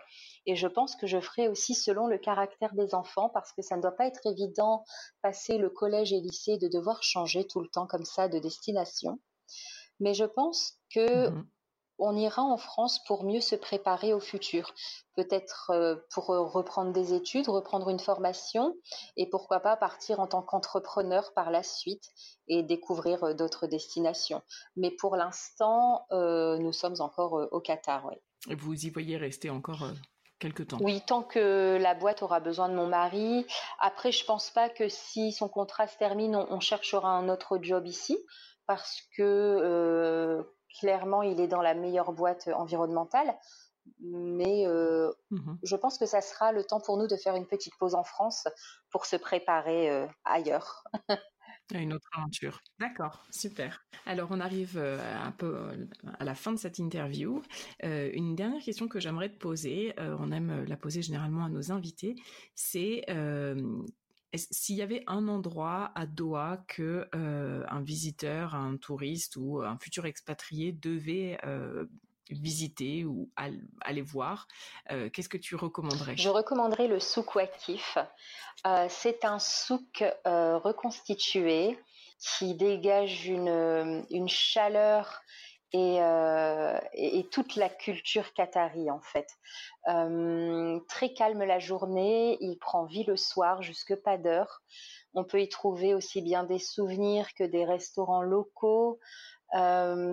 Et 0.46 0.56
je 0.56 0.68
pense 0.68 0.96
que 0.96 1.08
je 1.08 1.20
ferai 1.20 1.50
aussi 1.50 1.76
selon 1.76 2.08
le 2.08 2.18
caractère 2.18 2.74
des 2.76 2.96
enfants 2.96 3.30
parce 3.30 3.52
que 3.52 3.62
ça 3.62 3.76
ne 3.76 3.82
doit 3.82 3.96
pas 3.96 4.08
être 4.08 4.26
évident 4.26 4.86
passer 5.22 5.58
le 5.58 5.70
collège 5.70 6.14
et 6.14 6.22
lycée 6.22 6.58
de 6.58 6.68
devoir 6.68 7.04
changer 7.04 7.46
tout 7.46 7.60
le 7.60 7.68
temps 7.68 7.88
comme 7.88 8.06
ça 8.06 8.30
de 8.30 8.40
destination. 8.40 9.20
Mais 10.00 10.14
je 10.14 10.26
pense 10.26 10.80
que 10.94 11.30
mmh 11.30 11.46
on 11.98 12.16
ira 12.16 12.42
en 12.42 12.58
France 12.58 13.04
pour 13.06 13.24
mieux 13.24 13.42
se 13.42 13.56
préparer 13.56 14.14
au 14.14 14.20
futur. 14.20 14.74
Peut-être 15.16 15.72
euh, 15.72 15.96
pour 16.12 16.30
euh, 16.32 16.42
reprendre 16.42 16.92
des 16.92 17.14
études, 17.14 17.48
reprendre 17.48 17.90
une 17.90 18.00
formation 18.00 18.76
et 19.18 19.30
pourquoi 19.30 19.60
pas 19.60 19.78
partir 19.78 20.20
en 20.20 20.28
tant 20.28 20.42
qu'entrepreneur 20.42 21.34
par 21.34 21.52
la 21.52 21.64
suite 21.64 22.10
et 22.48 22.64
découvrir 22.64 23.24
euh, 23.24 23.34
d'autres 23.34 23.68
destinations. 23.68 24.42
Mais 24.76 24.92
pour 24.92 25.16
l'instant, 25.16 26.06
nous 26.12 26.74
sommes 26.74 27.00
encore 27.00 27.48
au 27.52 27.60
Qatar. 27.60 28.12
Et 28.50 28.56
vous 28.56 28.86
y 28.86 28.90
voyez 28.90 29.18
rester 29.18 29.50
encore 29.50 29.84
quelque 30.40 30.64
temps? 30.64 30.78
Oui, 30.82 31.02
tant 31.06 31.24
que 31.24 31.78
la 31.80 31.94
boîte 31.94 32.22
aura 32.22 32.40
besoin 32.40 32.70
de 32.70 32.76
mon 32.76 32.88
mari. 32.88 33.46
Après, 33.80 34.12
je 34.12 34.26
pense 34.26 34.50
pas 34.50 34.70
que 34.70 34.90
si 34.90 35.32
son 35.32 35.50
contrat 35.50 35.88
se 35.88 35.98
termine, 35.98 36.36
on, 36.36 36.60
cherchera 36.60 37.10
un 37.10 37.30
autre 37.30 37.60
job 37.62 37.88
ici, 37.88 38.18
parce 38.68 39.02
que 39.16 39.24
euh, 39.24 40.44
clairement, 40.80 41.22
il 41.22 41.40
est 41.40 41.48
dans 41.48 41.62
la 41.62 41.74
meilleure 41.74 42.12
boîte 42.12 42.50
environnementale. 42.56 43.36
Mais 44.00 44.66
euh, 44.66 45.12
mmh 45.30 45.56
je 45.64 45.76
pense 45.76 45.98
que 45.98 46.06
ça 46.06 46.22
sera 46.22 46.52
le 46.52 46.64
temps 46.64 46.80
pour 46.80 46.98
nous 46.98 47.08
de 47.08 47.16
faire 47.16 47.36
une 47.36 47.46
petite 47.46 47.76
pause 47.78 47.94
en 47.94 48.04
France 48.04 48.48
pour 48.90 49.06
se 49.06 49.16
préparer 49.16 49.90
euh, 49.90 50.08
ailleurs. 50.24 50.84
Une 51.74 51.94
autre 51.94 52.08
aventure. 52.16 52.60
D'accord, 52.80 53.26
super. 53.32 53.84
Alors 54.06 54.28
on 54.30 54.40
arrive 54.40 54.78
euh, 54.78 55.00
un 55.20 55.32
peu 55.32 55.88
à 56.20 56.24
la 56.24 56.36
fin 56.36 56.52
de 56.52 56.58
cette 56.58 56.78
interview. 56.78 57.42
Euh, 57.84 58.12
une 58.14 58.36
dernière 58.36 58.62
question 58.62 58.88
que 58.88 59.00
j'aimerais 59.00 59.30
te 59.30 59.38
poser, 59.38 59.96
on 59.98 60.32
aime 60.32 60.66
la 60.66 60.78
poser 60.78 61.02
généralement 61.02 61.46
à 61.46 61.50
nos 61.50 61.72
invités, 61.72 62.16
c'est 62.54 63.04
s'il 64.38 64.76
y 64.76 64.82
avait 64.82 65.04
un 65.08 65.28
endroit 65.28 65.92
à 65.96 66.06
Doha 66.06 66.64
que 66.68 67.08
un 67.14 67.82
visiteur, 67.82 68.56
un 68.56 68.78
touriste 68.78 69.36
ou 69.38 69.62
un 69.62 69.78
futur 69.78 70.06
expatrié 70.06 70.72
devait 70.72 71.38
visiter 72.30 73.06
ou 73.06 73.30
aller 73.82 74.02
voir, 74.02 74.48
euh, 74.92 75.10
qu'est-ce 75.10 75.30
que 75.30 75.38
tu 75.38 75.56
recommanderais? 75.56 76.18
Je 76.18 76.30
recommanderais 76.30 76.88
le 76.88 77.00
souk 77.00 77.36
Wakif. 77.36 77.98
Euh, 78.66 78.88
c'est 78.90 79.26
un 79.26 79.40
souk 79.40 80.04
euh, 80.26 80.58
reconstitué 80.58 81.78
qui 82.20 82.56
dégage 82.56 83.28
une 83.28 84.28
chaleur 84.28 85.22
et, 85.72 85.98
et, 86.94 87.28
toute 87.32 87.56
la 87.56 87.70
culture 87.70 88.34
qatari 88.34 88.90
en 88.90 89.02
fait. 89.02 89.28
très 90.88 91.14
calme 91.14 91.44
la 91.44 91.60
journée, 91.60 92.38
il 92.40 92.58
prend 92.58 92.86
vie 92.86 93.04
le 93.04 93.18
soir 93.18 93.62
jusque 93.62 93.96
pas 93.96 94.18
d'heure. 94.18 94.62
On 95.14 95.24
peut 95.24 95.42
y 95.42 95.50
trouver 95.50 95.94
aussi 95.94 96.22
bien 96.22 96.44
des 96.44 96.60
souvenirs 96.60 97.28
que 97.38 97.44
des 97.44 97.66
restaurants 97.66 98.22
locaux. 98.22 99.00
Euh, 99.54 100.12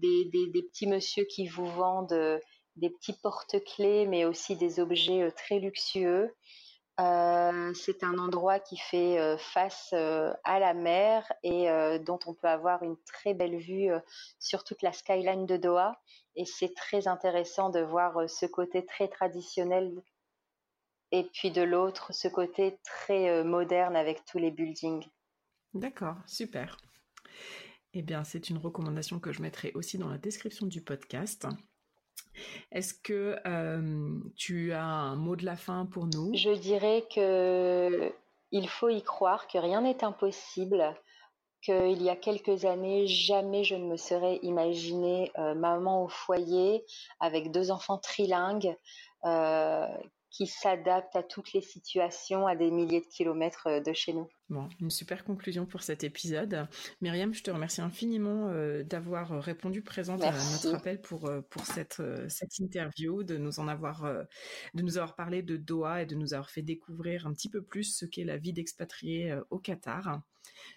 des, 0.00 0.26
des, 0.26 0.62
petits 0.62 0.86
monsieur 0.86 1.24
qui 1.24 1.48
vous 1.48 1.66
vendent 1.66 2.12
euh, 2.12 2.38
des 2.76 2.90
petits 2.90 3.14
porte-clés, 3.14 4.06
mais 4.06 4.24
aussi 4.24 4.54
des 4.54 4.78
objets 4.78 5.22
euh, 5.22 5.30
très 5.32 5.58
luxueux. 5.58 6.32
C'est 6.98 8.02
un 8.02 8.18
endroit 8.18 8.58
qui 8.58 8.76
fait 8.76 9.36
face 9.38 9.92
à 9.92 10.58
la 10.58 10.74
mer 10.74 11.32
et 11.42 11.68
dont 12.04 12.18
on 12.26 12.34
peut 12.34 12.48
avoir 12.48 12.82
une 12.82 12.96
très 13.04 13.34
belle 13.34 13.56
vue 13.56 13.90
sur 14.40 14.64
toute 14.64 14.82
la 14.82 14.92
skyline 14.92 15.46
de 15.46 15.56
Doha. 15.56 16.00
Et 16.34 16.44
c'est 16.44 16.74
très 16.74 17.06
intéressant 17.06 17.70
de 17.70 17.80
voir 17.80 18.28
ce 18.28 18.46
côté 18.46 18.84
très 18.84 19.08
traditionnel 19.08 19.92
et 21.10 21.24
puis 21.24 21.50
de 21.50 21.62
l'autre, 21.62 22.12
ce 22.12 22.28
côté 22.28 22.78
très 22.84 23.42
moderne 23.44 23.96
avec 23.96 24.24
tous 24.24 24.38
les 24.38 24.50
buildings. 24.50 25.06
D'accord, 25.74 26.16
super. 26.26 26.76
Eh 27.94 28.02
bien, 28.02 28.24
c'est 28.24 28.50
une 28.50 28.58
recommandation 28.58 29.18
que 29.20 29.32
je 29.32 29.40
mettrai 29.40 29.72
aussi 29.74 29.98
dans 29.98 30.08
la 30.08 30.18
description 30.18 30.66
du 30.66 30.82
podcast. 30.82 31.46
Est-ce 32.72 32.94
que 32.94 33.36
tu 34.36 34.72
as 34.72 34.84
un 34.84 35.16
mot 35.16 35.36
de 35.36 35.44
la 35.44 35.56
fin 35.56 35.86
pour 35.86 36.06
nous? 36.06 36.30
Je 36.34 36.50
dirais 36.50 37.04
que 37.14 38.12
il 38.50 38.68
faut 38.68 38.88
y 38.88 39.02
croire, 39.02 39.46
que 39.46 39.58
rien 39.58 39.82
n'est 39.82 40.02
impossible, 40.02 40.94
qu'il 41.62 42.02
y 42.02 42.08
a 42.08 42.16
quelques 42.16 42.64
années, 42.64 43.06
jamais 43.06 43.64
je 43.64 43.74
ne 43.74 43.84
me 43.84 43.96
serais 43.96 44.38
imaginé 44.42 45.30
maman 45.56 46.04
au 46.04 46.08
foyer 46.08 46.84
avec 47.20 47.50
deux 47.50 47.70
enfants 47.70 47.98
trilingues, 47.98 48.74
qui 50.30 50.46
s'adapte 50.46 51.16
à 51.16 51.22
toutes 51.22 51.52
les 51.52 51.60
situations 51.60 52.46
à 52.46 52.54
des 52.54 52.70
milliers 52.70 53.00
de 53.00 53.06
kilomètres 53.06 53.66
euh, 53.66 53.80
de 53.80 53.92
chez 53.92 54.12
nous. 54.12 54.28
Bon, 54.50 54.68
une 54.80 54.90
super 54.90 55.24
conclusion 55.24 55.66
pour 55.66 55.82
cet 55.82 56.04
épisode. 56.04 56.68
Myriam, 57.00 57.34
je 57.34 57.42
te 57.42 57.50
remercie 57.50 57.80
infiniment 57.80 58.48
euh, 58.48 58.82
d'avoir 58.82 59.42
répondu 59.42 59.82
présente 59.82 60.22
à 60.22 60.32
notre 60.32 60.74
appel 60.74 61.00
pour, 61.00 61.26
euh, 61.26 61.40
pour 61.50 61.64
cette, 61.66 62.02
cette 62.28 62.58
interview, 62.58 63.22
de 63.22 63.36
nous 63.36 63.60
en 63.60 63.68
avoir, 63.68 64.02
de 64.74 64.82
nous 64.82 64.96
avoir 64.96 65.14
parlé 65.14 65.42
de 65.42 65.56
Doha 65.56 66.02
et 66.02 66.06
de 66.06 66.14
nous 66.14 66.34
avoir 66.34 66.50
fait 66.50 66.62
découvrir 66.62 67.26
un 67.26 67.32
petit 67.32 67.50
peu 67.50 67.62
plus 67.62 67.84
ce 67.84 68.06
qu'est 68.06 68.24
la 68.24 68.36
vie 68.36 68.52
d'expatrié 68.52 69.36
au 69.50 69.58
Qatar. 69.58 70.20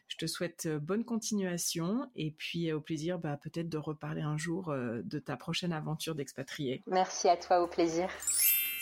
Je 0.08 0.18
te 0.18 0.26
souhaite 0.28 0.68
bonne 0.68 1.06
continuation 1.06 2.10
et 2.16 2.32
puis 2.32 2.72
au 2.74 2.82
plaisir 2.82 3.20
bah, 3.20 3.38
peut-être 3.42 3.70
de 3.70 3.78
reparler 3.78 4.22
un 4.22 4.38
jour 4.38 4.74
de 4.76 5.20
ta 5.20 5.38
prochaine 5.38 5.74
aventure 5.74 6.16
d'expatrié. 6.16 6.84
Merci 6.88 7.30
à 7.30 7.38
toi, 7.38 7.62
au 7.62 7.68
plaisir. 7.68 8.10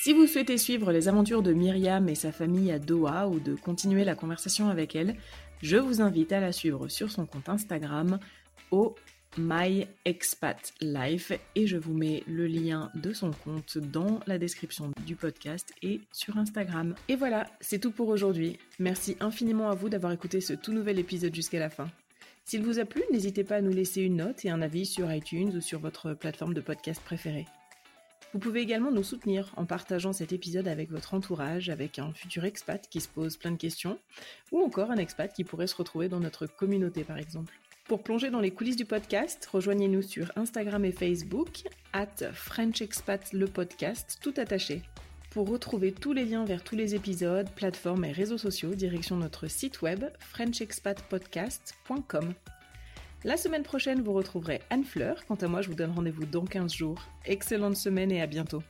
Si 0.02 0.14
vous 0.14 0.28
souhaitez 0.28 0.58
suivre 0.58 0.93
les 0.93 1.10
aventures 1.10 1.43
de 1.43 1.52
Myriam 1.52 2.08
et 2.08 2.16
sa 2.16 2.32
famille 2.32 2.72
à 2.72 2.80
Doha 2.80 3.28
ou 3.28 3.41
de 3.41 3.54
continuer 3.54 4.06
la 4.06 4.16
conversation 4.16 4.70
avec 4.70 4.95
elle, 4.95 5.18
je 5.62 5.76
vous 5.76 6.02
invite 6.02 6.32
à 6.32 6.39
la 6.39 6.54
suivre 6.54 6.88
sur 6.88 7.12
son 7.12 7.26
compte 7.26 7.50
Instagram 7.50 8.18
au 8.72 8.95
MyExpatLife 9.38 11.34
et 11.54 11.68
je 11.68 11.76
vous 11.76 11.93
mets 11.93 12.24
le 12.28 12.47
lien 12.47 12.89
de 12.95 13.12
son 13.12 13.32
compte 13.32 13.78
dans 13.78 14.22
la 14.26 14.38
description 14.38 14.89
du 15.06 15.18
podcast 15.18 15.74
et 15.82 16.00
sur 16.14 16.38
Instagram. 16.38 16.95
Et 17.10 17.18
voilà, 17.18 17.47
c'est 17.60 17.80
tout 17.80 17.91
pour 17.91 18.08
aujourd'hui. 18.08 18.58
Merci 18.80 19.18
infiniment 19.20 19.70
à 19.70 19.76
vous 19.76 19.89
d'avoir 19.89 20.14
écouté 20.14 20.39
ce 20.39 20.54
tout 20.54 20.72
nouvel 20.72 20.97
épisode 20.97 21.36
jusqu'à 21.36 21.60
la 21.60 21.70
fin. 21.70 21.89
S'il 22.45 22.64
vous 22.64 22.80
a 22.80 22.86
plu, 22.86 23.04
n'hésitez 23.12 23.43
pas 23.43 23.58
à 23.58 23.62
nous 23.62 23.74
laisser 23.74 24.04
une 24.04 24.16
note 24.16 24.45
et 24.45 24.50
un 24.50 24.62
avis 24.62 24.86
sur 24.86 25.14
iTunes 25.14 25.58
ou 25.58 25.60
sur 25.60 25.82
votre 25.82 26.14
plateforme 26.14 26.54
de 26.54 26.62
podcast 26.62 27.02
préférée. 27.04 27.47
Vous 28.32 28.39
pouvez 28.39 28.61
également 28.61 28.91
nous 28.91 29.03
soutenir 29.03 29.51
en 29.57 29.65
partageant 29.65 30.13
cet 30.13 30.32
épisode 30.34 30.67
avec 30.67 30.91
votre 30.91 31.15
entourage, 31.15 31.69
avec 31.69 31.97
un 31.97 32.13
futur 32.13 32.45
expat 32.45 32.88
qui 32.88 33.01
se 33.01 33.07
pose 33.07 33.38
plein 33.38 33.49
de 33.51 33.57
questions, 33.57 33.97
ou 34.51 34.61
encore 34.61 34.91
un 34.91 34.97
expat 34.97 35.34
qui 35.34 35.43
pourrait 35.43 35.65
se 35.65 35.75
retrouver 35.75 36.09
dans 36.09 36.19
notre 36.19 36.45
communauté 36.45 37.03
par 37.03 37.17
exemple. 37.17 37.57
Pour 37.86 38.03
plonger 38.03 38.30
dans 38.30 38.39
les 38.39 38.51
coulisses 38.51 38.75
du 38.75 38.86
podcast, 38.86 39.49
rejoignez-nous 39.51 40.03
sur 40.03 40.32
Instagram 40.36 40.86
et 40.86 40.91
Facebook, 40.91 41.63
at 41.91 42.32
French 42.34 42.84
Expat 42.84 43.34
le 43.34 43.47
podcast, 43.47 44.19
tout 44.21 44.36
attaché. 44.38 44.84
Pour 45.32 45.49
retrouver 45.49 45.91
tous 45.91 46.13
les 46.13 46.25
liens 46.25 46.45
vers 46.45 46.63
tous 46.63 46.75
les 46.75 46.93
épisodes, 46.93 47.49
plateformes 47.55 48.05
et 48.05 48.11
réseaux 48.11 48.38
sociaux, 48.38 48.75
direction 48.75 49.15
notre 49.15 49.47
site 49.47 49.82
web 49.82 50.05
frenchexpatpodcast.com. 50.19 52.36
La 53.26 53.36
semaine 53.36 53.63
prochaine, 53.63 54.01
vous 54.01 54.13
retrouverez 54.13 54.61
Anne 54.70 54.86
Fleur. 54.86 55.26
Quant 55.28 55.36
à 55.36 55.47
moi, 55.47 55.61
je 55.61 55.67
vous 55.67 55.76
donne 55.76 55.91
rendez-vous 55.91 56.26
dans 56.26 56.45
15 56.45 56.74
jours. 56.74 57.01
Excellente 57.26 57.76
semaine 57.76 58.11
et 58.11 58.22
à 58.22 58.28
bientôt. 58.28 58.63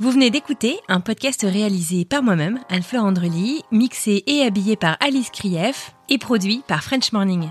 Vous 0.00 0.12
venez 0.12 0.30
d'écouter 0.30 0.78
un 0.88 1.00
podcast 1.00 1.42
réalisé 1.42 2.04
par 2.04 2.22
moi-même, 2.22 2.60
Anne-Fleur 2.70 3.04
Andrely, 3.04 3.64
mixé 3.72 4.22
et 4.26 4.42
habillé 4.42 4.76
par 4.76 4.96
Alice 5.00 5.28
Krief 5.28 5.92
et 6.08 6.18
produit 6.18 6.62
par 6.68 6.84
French 6.84 7.12
Morning. 7.12 7.50